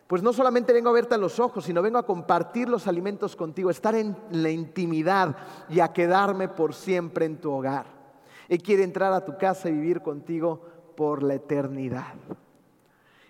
pues 0.08 0.22
no 0.22 0.32
solamente 0.32 0.72
vengo 0.72 0.88
a 0.88 0.94
verte 0.94 1.14
a 1.14 1.18
los 1.18 1.38
ojos, 1.38 1.66
sino 1.66 1.82
vengo 1.82 1.98
a 1.98 2.06
compartir 2.06 2.66
los 2.66 2.86
alimentos 2.86 3.36
contigo, 3.36 3.68
estar 3.68 3.94
en 3.94 4.16
la 4.30 4.48
intimidad 4.48 5.36
y 5.68 5.80
a 5.80 5.92
quedarme 5.92 6.48
por 6.48 6.74
siempre 6.74 7.26
en 7.26 7.36
tu 7.36 7.52
hogar. 7.52 7.84
Él 8.48 8.62
quiere 8.62 8.84
entrar 8.84 9.12
a 9.12 9.22
tu 9.22 9.36
casa 9.36 9.68
y 9.68 9.72
vivir 9.72 10.00
contigo 10.00 10.62
por 10.96 11.22
la 11.22 11.34
eternidad. 11.34 12.14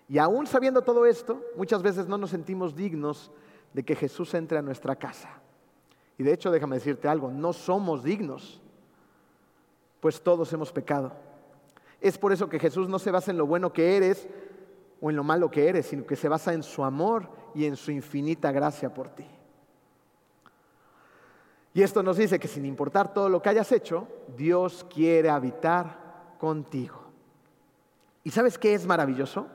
Y 0.09 0.19
aún 0.19 0.47
sabiendo 0.47 0.83
todo 0.83 1.05
esto, 1.05 1.43
muchas 1.57 1.83
veces 1.83 2.09
no 2.09 2.17
nos 2.17 2.31
sentimos 2.31 2.75
dignos 2.75 3.31
de 3.75 3.85
que 3.85 3.95
Jesús 3.95 4.33
entre 4.35 4.59
a 4.59 4.63
nuestra 4.63 4.97
casa. 4.97 5.29
Y 6.17 6.23
de 6.23 6.33
hecho, 6.33 6.51
déjame 6.51 6.77
decirte 6.77 7.09
algo, 7.09 7.31
no 7.31 7.53
somos 7.53 8.03
dignos, 8.03 8.61
pues 10.01 10.21
todos 10.21 10.53
hemos 10.53 10.73
pecado. 10.73 11.13
Es 12.01 12.17
por 12.17 12.33
eso 12.33 12.49
que 12.49 12.59
Jesús 12.59 12.89
no 12.89 12.99
se 12.99 13.11
basa 13.11 13.31
en 13.31 13.39
lo 13.39 13.47
bueno 13.47 13.73
que 13.73 13.97
eres, 13.97 14.29
o 15.01 15.11
en 15.11 15.17
lo 15.17 15.25
malo 15.25 15.51
que 15.51 15.69
eres, 15.69 15.87
sino 15.87 16.07
que 16.07 16.17
se 16.17 16.29
basa 16.29 16.53
en 16.53 16.63
su 16.63 16.83
amor 16.83 17.29
y 17.55 17.67
en 17.67 17.77
su 17.77 17.91
infinita 17.91 18.51
gracia 18.51 18.93
por 18.93 19.09
ti. 19.11 19.27
Y 21.75 21.83
esto 21.83 22.03
nos 22.03 22.17
dice 22.17 22.39
que 22.39 22.49
sin 22.49 22.65
importar 22.65 23.13
todo 23.13 23.29
lo 23.29 23.41
que 23.41 23.51
hayas 23.51 23.71
hecho, 23.71 24.09
Dios 24.37 24.85
quiere 24.93 25.31
habitar 25.31 26.35
contigo. 26.39 26.99
¿Y 28.25 28.31
sabes 28.31 28.59
qué 28.59 28.75
es 28.75 28.87
maravilloso? 28.87 29.47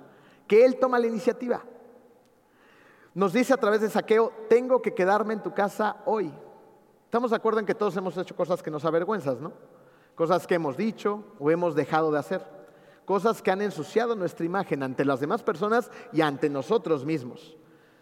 Que 0.48 0.66
Él 0.66 0.78
toma 0.80 1.00
la 1.00 1.08
iniciativa. 1.08 1.64
Nos 3.14 3.34
dice 3.34 3.54
a 3.54 3.58
través 3.58 3.82
de 3.82 3.90
saqueo, 3.90 4.32
tengo 4.50 4.82
que 4.82 4.94
quedarme 4.94 5.34
en 5.34 5.44
tu 5.44 5.54
casa 5.54 5.98
hoy. 6.06 6.34
Estamos 7.06 7.30
de 7.30 7.38
acuerdo 7.38 7.60
en 7.60 7.66
que 7.66 7.76
todos 7.76 7.96
hemos 7.98 8.18
hecho 8.18 8.36
cosas 8.36 8.64
que 8.64 8.72
nos 8.72 8.86
avergüenzas, 8.86 9.40
¿no? 9.40 9.54
Cosas 10.16 10.48
que 10.48 10.56
hemos 10.56 10.78
dicho 10.78 11.24
o 11.40 11.52
hemos 11.52 11.76
dejado 11.76 12.12
de 12.12 12.20
hacer 12.20 12.42
cosas 13.06 13.42
que 13.42 13.52
han 13.52 13.62
ensuciado 13.62 14.16
nuestra 14.16 14.46
imagen 14.46 14.84
ante 14.84 15.06
las 15.06 15.20
demás 15.20 15.44
personas 15.44 15.92
y 16.12 16.22
ante 16.22 16.50
nosotros 16.50 17.06
mismos. 17.06 17.58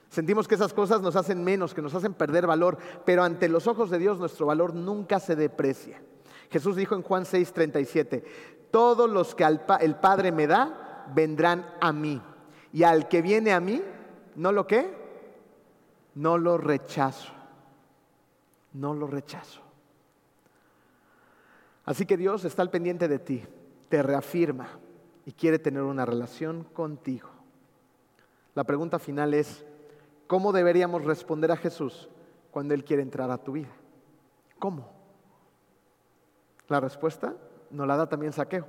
Sentimos 0.09 0.47
que 0.47 0.55
esas 0.55 0.73
cosas 0.73 1.01
nos 1.01 1.15
hacen 1.15 1.43
menos, 1.43 1.73
que 1.73 1.81
nos 1.81 1.95
hacen 1.95 2.13
perder 2.13 2.45
valor, 2.45 2.77
pero 3.05 3.23
ante 3.23 3.47
los 3.47 3.67
ojos 3.67 3.89
de 3.89 3.97
Dios 3.97 4.19
nuestro 4.19 4.45
valor 4.45 4.73
nunca 4.73 5.19
se 5.19 5.35
deprecia. 5.35 6.01
Jesús 6.49 6.75
dijo 6.75 6.95
en 6.95 7.01
Juan 7.01 7.23
6:37, 7.23 8.23
todos 8.71 9.09
los 9.09 9.35
que 9.35 9.43
el 9.43 9.95
Padre 9.95 10.31
me 10.31 10.47
da, 10.47 11.05
vendrán 11.13 11.73
a 11.79 11.93
mí. 11.93 12.21
Y 12.73 12.83
al 12.83 13.07
que 13.07 13.21
viene 13.21 13.51
a 13.51 13.59
mí, 13.59 13.81
¿no 14.35 14.51
lo 14.51 14.65
qué? 14.67 14.93
No 16.15 16.37
lo 16.37 16.57
rechazo. 16.57 17.31
No 18.73 18.93
lo 18.93 19.07
rechazo. 19.07 19.61
Así 21.85 22.05
que 22.05 22.17
Dios 22.17 22.45
está 22.45 22.61
al 22.61 22.69
pendiente 22.69 23.07
de 23.07 23.19
ti, 23.19 23.43
te 23.89 24.01
reafirma, 24.01 24.67
y 25.25 25.33
quiere 25.33 25.59
tener 25.59 25.81
una 25.81 26.05
relación 26.05 26.63
contigo. 26.63 27.29
La 28.55 28.63
pregunta 28.63 28.99
final 28.99 29.33
es, 29.33 29.65
¿cómo 30.27 30.51
deberíamos 30.51 31.03
responder 31.03 31.51
a 31.51 31.57
Jesús 31.57 32.09
cuando 32.51 32.73
Él 32.73 32.83
quiere 32.83 33.01
entrar 33.01 33.31
a 33.31 33.37
tu 33.37 33.53
vida? 33.53 33.71
¿Cómo? 34.59 34.89
La 36.67 36.79
respuesta 36.79 37.35
nos 37.69 37.87
la 37.87 37.97
da 37.97 38.07
también 38.07 38.33
Saqueo. 38.33 38.67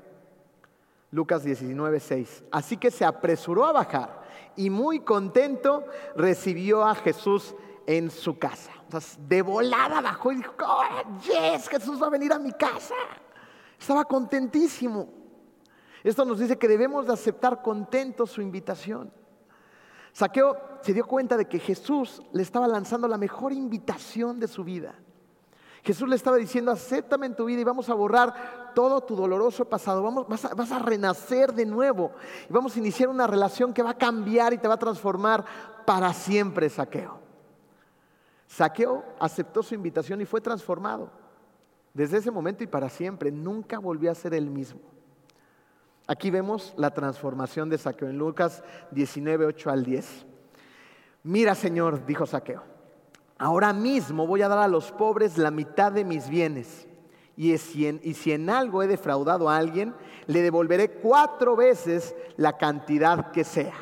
Lucas 1.12 1.44
19, 1.44 2.00
6. 2.00 2.44
Así 2.50 2.78
que 2.78 2.90
se 2.90 3.04
apresuró 3.04 3.66
a 3.66 3.72
bajar 3.72 4.22
y 4.56 4.70
muy 4.70 5.00
contento 5.00 5.84
recibió 6.16 6.84
a 6.84 6.94
Jesús 6.94 7.54
en 7.86 8.10
su 8.10 8.38
casa. 8.38 8.72
de 9.18 9.42
volada 9.42 10.00
bajó 10.00 10.32
y 10.32 10.36
dijo, 10.36 10.54
oh, 10.66 10.82
yes, 11.20 11.68
Jesús 11.68 12.02
va 12.02 12.06
a 12.06 12.10
venir 12.10 12.32
a 12.32 12.38
mi 12.38 12.52
casa. 12.52 12.94
Estaba 13.78 14.06
contentísimo. 14.06 15.08
Esto 16.02 16.24
nos 16.24 16.38
dice 16.38 16.56
que 16.56 16.66
debemos 16.66 17.06
de 17.06 17.12
aceptar 17.12 17.60
contentos 17.60 18.30
su 18.30 18.40
invitación. 18.40 19.12
Saqueo 20.12 20.56
se 20.80 20.94
dio 20.94 21.06
cuenta 21.06 21.36
de 21.36 21.46
que 21.46 21.58
Jesús 21.58 22.22
le 22.32 22.42
estaba 22.42 22.66
lanzando 22.66 23.06
la 23.06 23.18
mejor 23.18 23.52
invitación 23.52 24.40
de 24.40 24.48
su 24.48 24.64
vida. 24.64 24.94
Jesús 25.82 26.08
le 26.08 26.14
estaba 26.14 26.36
diciendo, 26.36 26.70
acéptame 26.70 27.26
en 27.26 27.34
tu 27.34 27.44
vida 27.44 27.60
y 27.60 27.64
vamos 27.64 27.88
a 27.88 27.94
borrar 27.94 28.72
todo 28.74 29.00
tu 29.00 29.16
doloroso 29.16 29.64
pasado. 29.64 30.02
Vamos, 30.02 30.28
vas, 30.28 30.44
a, 30.44 30.54
vas 30.54 30.70
a 30.70 30.78
renacer 30.78 31.52
de 31.52 31.66
nuevo 31.66 32.12
y 32.48 32.52
vamos 32.52 32.76
a 32.76 32.78
iniciar 32.78 33.08
una 33.08 33.26
relación 33.26 33.74
que 33.74 33.82
va 33.82 33.90
a 33.90 33.98
cambiar 33.98 34.52
y 34.52 34.58
te 34.58 34.68
va 34.68 34.74
a 34.74 34.78
transformar 34.78 35.44
para 35.84 36.12
siempre, 36.12 36.68
Saqueo. 36.68 37.18
Saqueo 38.46 39.04
aceptó 39.18 39.62
su 39.62 39.74
invitación 39.74 40.20
y 40.20 40.24
fue 40.24 40.40
transformado. 40.40 41.10
Desde 41.94 42.18
ese 42.18 42.30
momento 42.30 42.62
y 42.62 42.68
para 42.68 42.88
siempre, 42.88 43.32
nunca 43.32 43.78
volvió 43.78 44.10
a 44.10 44.14
ser 44.14 44.34
el 44.34 44.48
mismo. 44.48 44.80
Aquí 46.06 46.30
vemos 46.30 46.74
la 46.76 46.92
transformación 46.92 47.68
de 47.68 47.78
Saqueo 47.78 48.08
en 48.08 48.18
Lucas 48.18 48.62
19, 48.92 49.46
8 49.46 49.70
al 49.70 49.84
10. 49.84 50.26
Mira, 51.24 51.54
Señor, 51.54 52.06
dijo 52.06 52.26
Saqueo, 52.26 52.62
ahora 53.42 53.72
mismo 53.72 54.24
voy 54.24 54.40
a 54.42 54.48
dar 54.48 54.60
a 54.60 54.68
los 54.68 54.92
pobres 54.92 55.36
la 55.36 55.50
mitad 55.50 55.90
de 55.90 56.04
mis 56.04 56.28
bienes. 56.28 56.86
Y 57.36 57.58
si, 57.58 57.88
en, 57.88 58.50
algo 58.50 58.84
he 58.84 58.86
defraudado 58.86 59.50
a 59.50 59.56
alguien, 59.56 59.96
le 60.28 60.42
devolveré 60.42 60.92
cuatro 60.92 61.56
veces 61.56 62.14
la 62.36 62.56
cantidad 62.56 63.32
que 63.32 63.42
sea. 63.42 63.74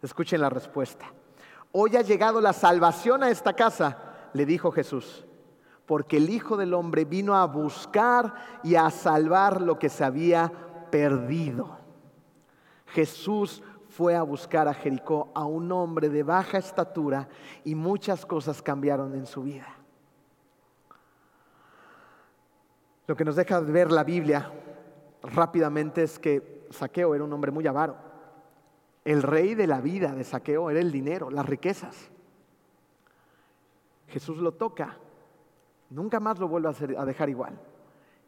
Escuchen 0.00 0.40
la 0.40 0.48
respuesta. 0.48 1.06
Hoy 1.72 1.96
ha 1.96 2.02
llegado 2.02 2.40
la 2.40 2.52
salvación 2.52 3.24
a 3.24 3.30
esta 3.30 3.54
casa, 3.54 4.30
le 4.32 4.46
dijo 4.46 4.70
Jesús, 4.70 5.24
porque 5.84 6.18
el 6.18 6.30
Hijo 6.30 6.56
del 6.56 6.72
Hombre 6.72 7.04
vino 7.04 7.34
a 7.34 7.46
buscar 7.46 8.60
y 8.62 8.76
a 8.76 8.90
salvar 8.90 9.60
lo 9.60 9.76
que 9.76 9.88
se 9.88 10.04
había 10.04 10.52
perdido. 10.92 11.78
Jesús 12.86 13.64
fue 13.96 14.14
a 14.14 14.22
buscar 14.22 14.68
a 14.68 14.74
Jericó 14.74 15.30
a 15.34 15.46
un 15.46 15.72
hombre 15.72 16.10
de 16.10 16.22
baja 16.22 16.58
estatura 16.58 17.28
y 17.64 17.74
muchas 17.74 18.26
cosas 18.26 18.60
cambiaron 18.60 19.14
en 19.14 19.24
su 19.24 19.42
vida. 19.42 19.66
Lo 23.06 23.16
que 23.16 23.24
nos 23.24 23.36
deja 23.36 23.58
ver 23.60 23.90
la 23.90 24.04
Biblia 24.04 24.52
rápidamente 25.22 26.02
es 26.02 26.18
que 26.18 26.66
Saqueo 26.68 27.14
era 27.14 27.24
un 27.24 27.32
hombre 27.32 27.50
muy 27.50 27.66
avaro. 27.66 27.96
El 29.02 29.22
rey 29.22 29.54
de 29.54 29.66
la 29.66 29.80
vida 29.80 30.12
de 30.12 30.24
Saqueo 30.24 30.68
era 30.68 30.80
el 30.80 30.92
dinero, 30.92 31.30
las 31.30 31.46
riquezas. 31.46 32.10
Jesús 34.08 34.36
lo 34.36 34.52
toca, 34.52 34.98
nunca 35.88 36.20
más 36.20 36.38
lo 36.38 36.48
vuelve 36.48 36.68
a, 36.68 37.00
a 37.00 37.04
dejar 37.06 37.30
igual. 37.30 37.58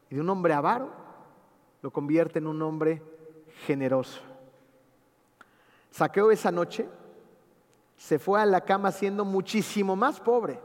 Y 0.09 0.15
de 0.15 0.23
un 0.23 0.31
hombre 0.31 0.55
avaro 0.55 0.91
lo 1.83 1.91
convierte 1.91 2.39
en 2.39 2.47
un 2.47 2.63
hombre 2.63 3.03
generoso. 3.67 4.28
Saqueo 5.91 6.31
esa 6.31 6.51
noche 6.51 6.89
se 7.97 8.19
fue 8.19 8.41
a 8.41 8.47
la 8.47 8.61
cama 8.61 8.93
siendo 8.93 9.25
muchísimo 9.25 9.97
más 9.97 10.21
pobre. 10.21 10.61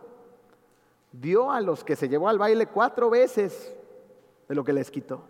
Dio 1.12 1.52
a 1.52 1.62
los 1.62 1.84
que 1.84 1.96
se 1.96 2.10
llevó 2.10 2.30
al 2.30 2.38
baile 2.38 2.68
cuatro 2.68 3.10
veces 3.10 3.76
de 4.48 4.56
lo 4.56 4.64
que 4.64 4.74
les 4.74 4.92
quitó. 4.92 5.24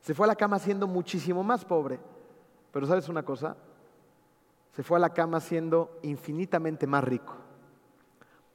Se 0.00 0.14
fue 0.14 0.26
a 0.26 0.28
la 0.28 0.36
cama 0.36 0.58
siendo 0.58 0.86
muchísimo 0.86 1.42
más 1.42 1.64
pobre. 1.64 2.00
Pero 2.72 2.86
¿sabes 2.86 3.08
una 3.08 3.24
cosa? 3.24 3.56
Se 4.72 4.82
fue 4.82 4.98
a 4.98 5.00
la 5.00 5.12
cama 5.12 5.40
siendo 5.40 5.98
infinitamente 6.02 6.86
más 6.86 7.02
rico. 7.04 7.34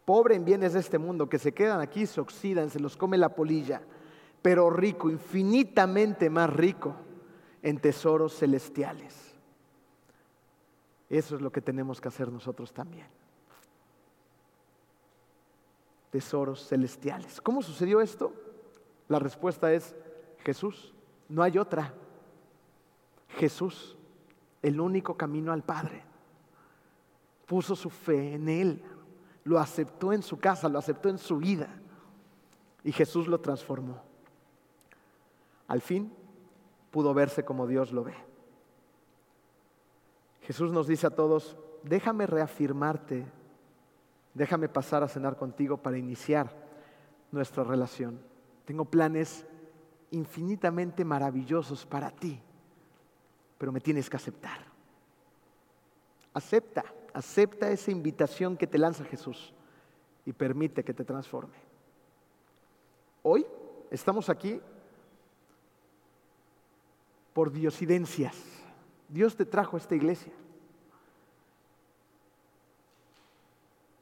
Pobre 0.05 0.35
en 0.35 0.45
bienes 0.45 0.73
de 0.73 0.79
este 0.79 0.97
mundo, 0.97 1.27
que 1.27 1.39
se 1.39 1.51
quedan 1.51 1.81
aquí, 1.81 2.05
se 2.05 2.21
oxidan, 2.21 2.69
se 2.69 2.79
los 2.79 2.95
come 2.95 3.17
la 3.17 3.29
polilla, 3.29 3.81
pero 4.41 4.69
rico, 4.69 5.09
infinitamente 5.09 6.29
más 6.29 6.49
rico 6.51 6.95
en 7.63 7.79
tesoros 7.79 8.37
celestiales. 8.37 9.24
Eso 11.09 11.35
es 11.35 11.41
lo 11.41 11.51
que 11.51 11.61
tenemos 11.61 12.01
que 12.01 12.07
hacer 12.07 12.31
nosotros 12.31 12.73
también. 12.73 13.07
Tesoros 16.11 16.67
celestiales. 16.67 17.41
¿Cómo 17.41 17.61
sucedió 17.61 18.01
esto? 18.01 18.33
La 19.07 19.19
respuesta 19.19 19.71
es 19.71 19.95
Jesús. 20.43 20.93
No 21.29 21.43
hay 21.43 21.57
otra. 21.57 21.93
Jesús, 23.29 23.97
el 24.61 24.79
único 24.79 25.15
camino 25.15 25.51
al 25.51 25.63
Padre. 25.63 26.03
Puso 27.45 27.75
su 27.75 27.89
fe 27.89 28.33
en 28.33 28.49
Él. 28.49 28.83
Lo 29.43 29.59
aceptó 29.59 30.11
en 30.11 30.23
su 30.23 30.39
casa, 30.39 30.69
lo 30.69 30.79
aceptó 30.79 31.09
en 31.09 31.19
su 31.19 31.37
vida. 31.37 31.69
Y 32.83 32.91
Jesús 32.91 33.27
lo 33.27 33.39
transformó. 33.39 34.01
Al 35.67 35.81
fin 35.81 36.11
pudo 36.91 37.13
verse 37.13 37.43
como 37.43 37.67
Dios 37.67 37.91
lo 37.91 38.03
ve. 38.03 38.15
Jesús 40.45 40.71
nos 40.71 40.87
dice 40.87 41.07
a 41.07 41.09
todos, 41.09 41.57
déjame 41.81 42.27
reafirmarte, 42.27 43.25
déjame 44.35 44.69
pasar 44.69 45.01
a 45.01 45.07
cenar 45.07 45.37
contigo 45.37 45.77
para 45.77 45.97
iniciar 45.97 46.51
nuestra 47.31 47.63
relación. 47.63 48.19
Tengo 48.63 48.85
planes 48.85 49.45
infinitamente 50.11 51.03
maravillosos 51.03 51.85
para 51.85 52.11
ti, 52.11 52.39
pero 53.57 53.71
me 53.71 53.81
tienes 53.81 54.07
que 54.07 54.17
aceptar. 54.17 54.59
Acepta, 56.33 56.85
acepta 57.13 57.71
esa 57.71 57.89
invitación 57.89 58.55
que 58.55 58.67
te 58.67 58.77
lanza 58.77 59.03
Jesús 59.05 59.51
y 60.25 60.33
permite 60.33 60.83
que 60.83 60.93
te 60.93 61.03
transforme. 61.03 61.55
Hoy 63.23 63.47
estamos 63.89 64.29
aquí 64.29 64.61
por 67.33 67.51
diosidencias. 67.51 68.54
Dios 69.15 69.37
te 69.37 69.45
trajo 69.45 69.77
a 69.77 69.79
esta 69.79 69.95
iglesia. 69.95 70.33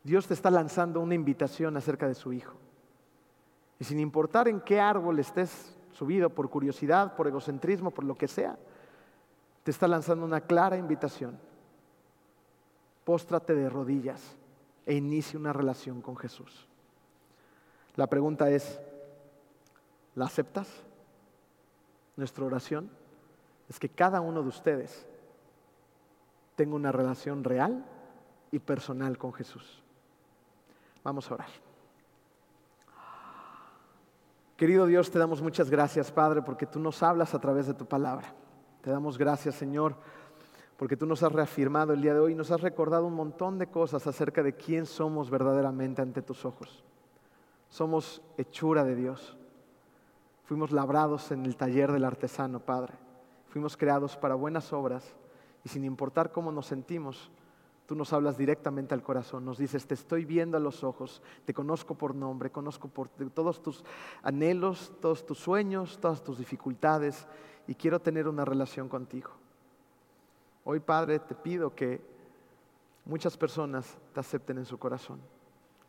Dios 0.04 0.26
te 0.26 0.34
está 0.34 0.50
lanzando 0.50 1.02
una 1.02 1.14
invitación 1.14 1.78
acerca 1.78 2.08
de 2.08 2.16
su 2.16 2.34
Hijo. 2.34 2.56
Y 3.80 3.84
sin 3.84 4.00
importar 4.00 4.48
en 4.48 4.60
qué 4.60 4.80
árbol 4.82 5.20
estés 5.20 5.78
subido 5.92 6.32
por 6.32 6.50
curiosidad, 6.50 7.16
por 7.16 7.28
egocentrismo, 7.28 7.92
por 7.92 8.06
lo 8.06 8.16
que 8.16 8.28
sea, 8.28 8.58
te 9.62 9.70
está 9.70 9.88
lanzando 9.88 10.26
una 10.26 10.42
clara 10.42 10.78
invitación. 10.78 11.38
Póstrate 13.04 13.54
de 13.54 13.70
rodillas 13.70 14.36
e 14.84 14.96
inicie 14.96 15.38
una 15.38 15.54
relación 15.54 16.02
con 16.02 16.18
Jesús. 16.18 16.68
La 17.98 18.08
pregunta 18.08 18.50
es, 18.50 18.80
¿la 20.16 20.26
aceptas? 20.26 20.68
Nuestra 22.16 22.46
oración 22.46 23.03
es 23.74 23.80
que 23.80 23.90
cada 23.90 24.22
uno 24.22 24.44
de 24.44 24.50
ustedes 24.50 25.08
tenga 26.56 26.76
una 26.76 26.92
relación 26.92 27.44
real 27.44 27.84
y 28.52 28.60
personal 28.60 29.18
con 29.18 29.34
Jesús. 29.34 29.82
Vamos 31.04 31.30
a 31.32 31.34
orar. 31.34 31.48
Querido 34.56 34.86
Dios, 34.86 35.10
te 35.10 35.18
damos 35.18 35.42
muchas 35.42 35.72
gracias, 35.72 36.12
Padre, 36.12 36.44
porque 36.44 36.68
tú 36.68 36.80
nos 36.80 37.02
hablas 37.02 37.34
a 37.34 37.40
través 37.40 37.66
de 37.66 37.74
tu 37.74 37.88
palabra. 37.88 38.36
Te 38.82 38.92
damos 38.92 39.18
gracias, 39.18 39.56
Señor, 39.56 39.96
porque 40.78 40.96
tú 40.96 41.08
nos 41.08 41.24
has 41.24 41.32
reafirmado 41.32 41.94
el 41.94 42.02
día 42.04 42.14
de 42.14 42.20
hoy 42.20 42.34
y 42.34 42.36
nos 42.36 42.52
has 42.52 42.62
recordado 42.62 43.08
un 43.08 43.16
montón 43.16 43.58
de 43.58 43.72
cosas 43.72 44.06
acerca 44.06 44.44
de 44.44 44.54
quién 44.54 44.86
somos 44.86 45.32
verdaderamente 45.32 46.04
ante 46.04 46.22
tus 46.22 46.46
ojos. 46.46 46.84
Somos 47.70 48.22
hechura 48.38 48.84
de 48.84 48.94
Dios. 48.94 49.36
Fuimos 50.44 50.72
labrados 50.72 51.32
en 51.32 51.44
el 51.48 51.56
taller 51.56 51.92
del 51.92 52.06
artesano, 52.06 52.60
Padre. 52.60 52.94
Fuimos 53.54 53.78
creados 53.78 54.18
para 54.18 54.34
buenas 54.34 54.74
obras 54.74 55.16
y 55.64 55.70
sin 55.70 55.86
importar 55.86 56.32
cómo 56.32 56.52
nos 56.52 56.66
sentimos, 56.66 57.32
Tú 57.86 57.96
nos 57.96 58.14
hablas 58.14 58.38
directamente 58.38 58.94
al 58.94 59.04
corazón, 59.04 59.44
nos 59.44 59.58
dices, 59.58 59.86
te 59.86 59.94
estoy 59.94 60.24
viendo 60.24 60.56
a 60.56 60.60
los 60.60 60.84
ojos, 60.84 61.22
te 61.46 61.54
conozco 61.54 61.96
por 61.96 62.16
nombre, 62.16 62.50
conozco 62.50 62.88
por 62.88 63.10
todos 63.10 63.62
tus 63.62 63.84
anhelos, 64.22 64.94
todos 65.02 65.26
tus 65.26 65.38
sueños, 65.38 66.00
todas 66.00 66.24
tus 66.24 66.38
dificultades 66.38 67.28
y 67.68 67.76
quiero 67.76 68.00
tener 68.00 68.28
una 68.30 68.46
relación 68.46 68.88
contigo. 68.88 69.32
Hoy, 70.64 70.80
Padre, 70.80 71.20
te 71.20 71.36
pido 71.36 71.76
que 71.76 72.02
muchas 73.04 73.36
personas 73.36 73.98
te 74.14 74.22
acepten 74.22 74.60
en 74.60 74.66
su 74.66 74.80
corazón, 74.80 75.20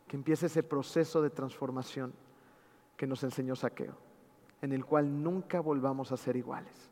que 0.05 0.17
empiece 0.17 0.47
ese 0.47 0.63
proceso 0.63 1.21
de 1.21 1.29
transformación 1.29 2.13
que 2.97 3.07
nos 3.07 3.23
enseñó 3.23 3.55
Saqueo, 3.55 3.95
en 4.61 4.73
el 4.73 4.85
cual 4.85 5.23
nunca 5.23 5.61
volvamos 5.61 6.11
a 6.11 6.17
ser 6.17 6.35
iguales, 6.35 6.91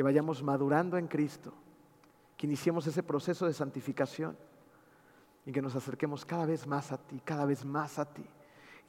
que 0.00 0.04
vayamos 0.04 0.42
madurando 0.42 0.96
en 0.96 1.08
Cristo 1.08 1.52
que 2.38 2.46
iniciemos 2.46 2.86
ese 2.86 3.02
proceso 3.02 3.44
de 3.44 3.52
santificación 3.52 4.34
y 5.44 5.52
que 5.52 5.60
nos 5.60 5.76
acerquemos 5.76 6.24
cada 6.24 6.46
vez 6.46 6.66
más 6.66 6.90
a 6.90 6.96
ti, 6.96 7.20
cada 7.22 7.44
vez 7.44 7.66
más 7.66 7.98
a 7.98 8.06
ti 8.06 8.24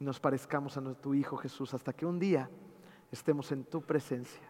y 0.00 0.04
nos 0.04 0.18
parezcamos 0.18 0.78
a 0.78 0.94
tu 0.94 1.12
Hijo 1.12 1.36
Jesús 1.36 1.74
hasta 1.74 1.92
que 1.92 2.06
un 2.06 2.18
día 2.18 2.48
estemos 3.10 3.52
en 3.52 3.64
tu 3.64 3.82
presencia. 3.82 4.40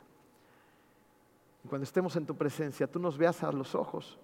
Y 1.65 1.69
cuando 1.69 1.83
estemos 1.83 2.15
en 2.15 2.27
tu 2.27 2.37
presencia, 2.37 2.87
tú 2.87 3.01
nos 3.01 3.19
veas 3.19 3.43
a 3.43 3.51
los 3.51 3.75
ojos 3.75 4.21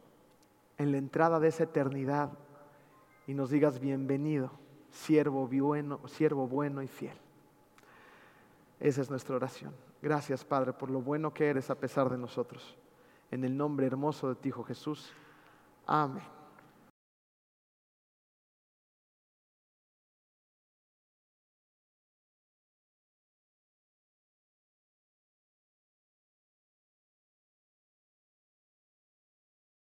en 0.76 0.92
la 0.92 0.98
entrada 0.98 1.40
de 1.40 1.48
esa 1.48 1.64
eternidad 1.64 2.30
y 3.26 3.34
nos 3.34 3.50
digas 3.50 3.80
bienvenido, 3.80 4.52
siervo 4.92 5.48
bueno, 5.48 5.98
siervo 6.06 6.46
bueno 6.46 6.84
y 6.84 6.86
fiel. 6.86 7.18
Esa 8.78 9.00
es 9.00 9.10
nuestra 9.10 9.34
oración. 9.34 9.87
Gracias, 10.00 10.44
Padre, 10.44 10.72
por 10.72 10.90
lo 10.90 11.00
bueno 11.00 11.34
que 11.34 11.48
eres 11.48 11.70
a 11.70 11.74
pesar 11.74 12.08
de 12.08 12.18
nosotros. 12.18 12.76
En 13.30 13.44
el 13.44 13.56
nombre 13.56 13.86
hermoso 13.86 14.28
de 14.28 14.36
ti, 14.36 14.48
Hijo 14.48 14.64
Jesús. 14.64 15.12
Amén. 15.86 16.37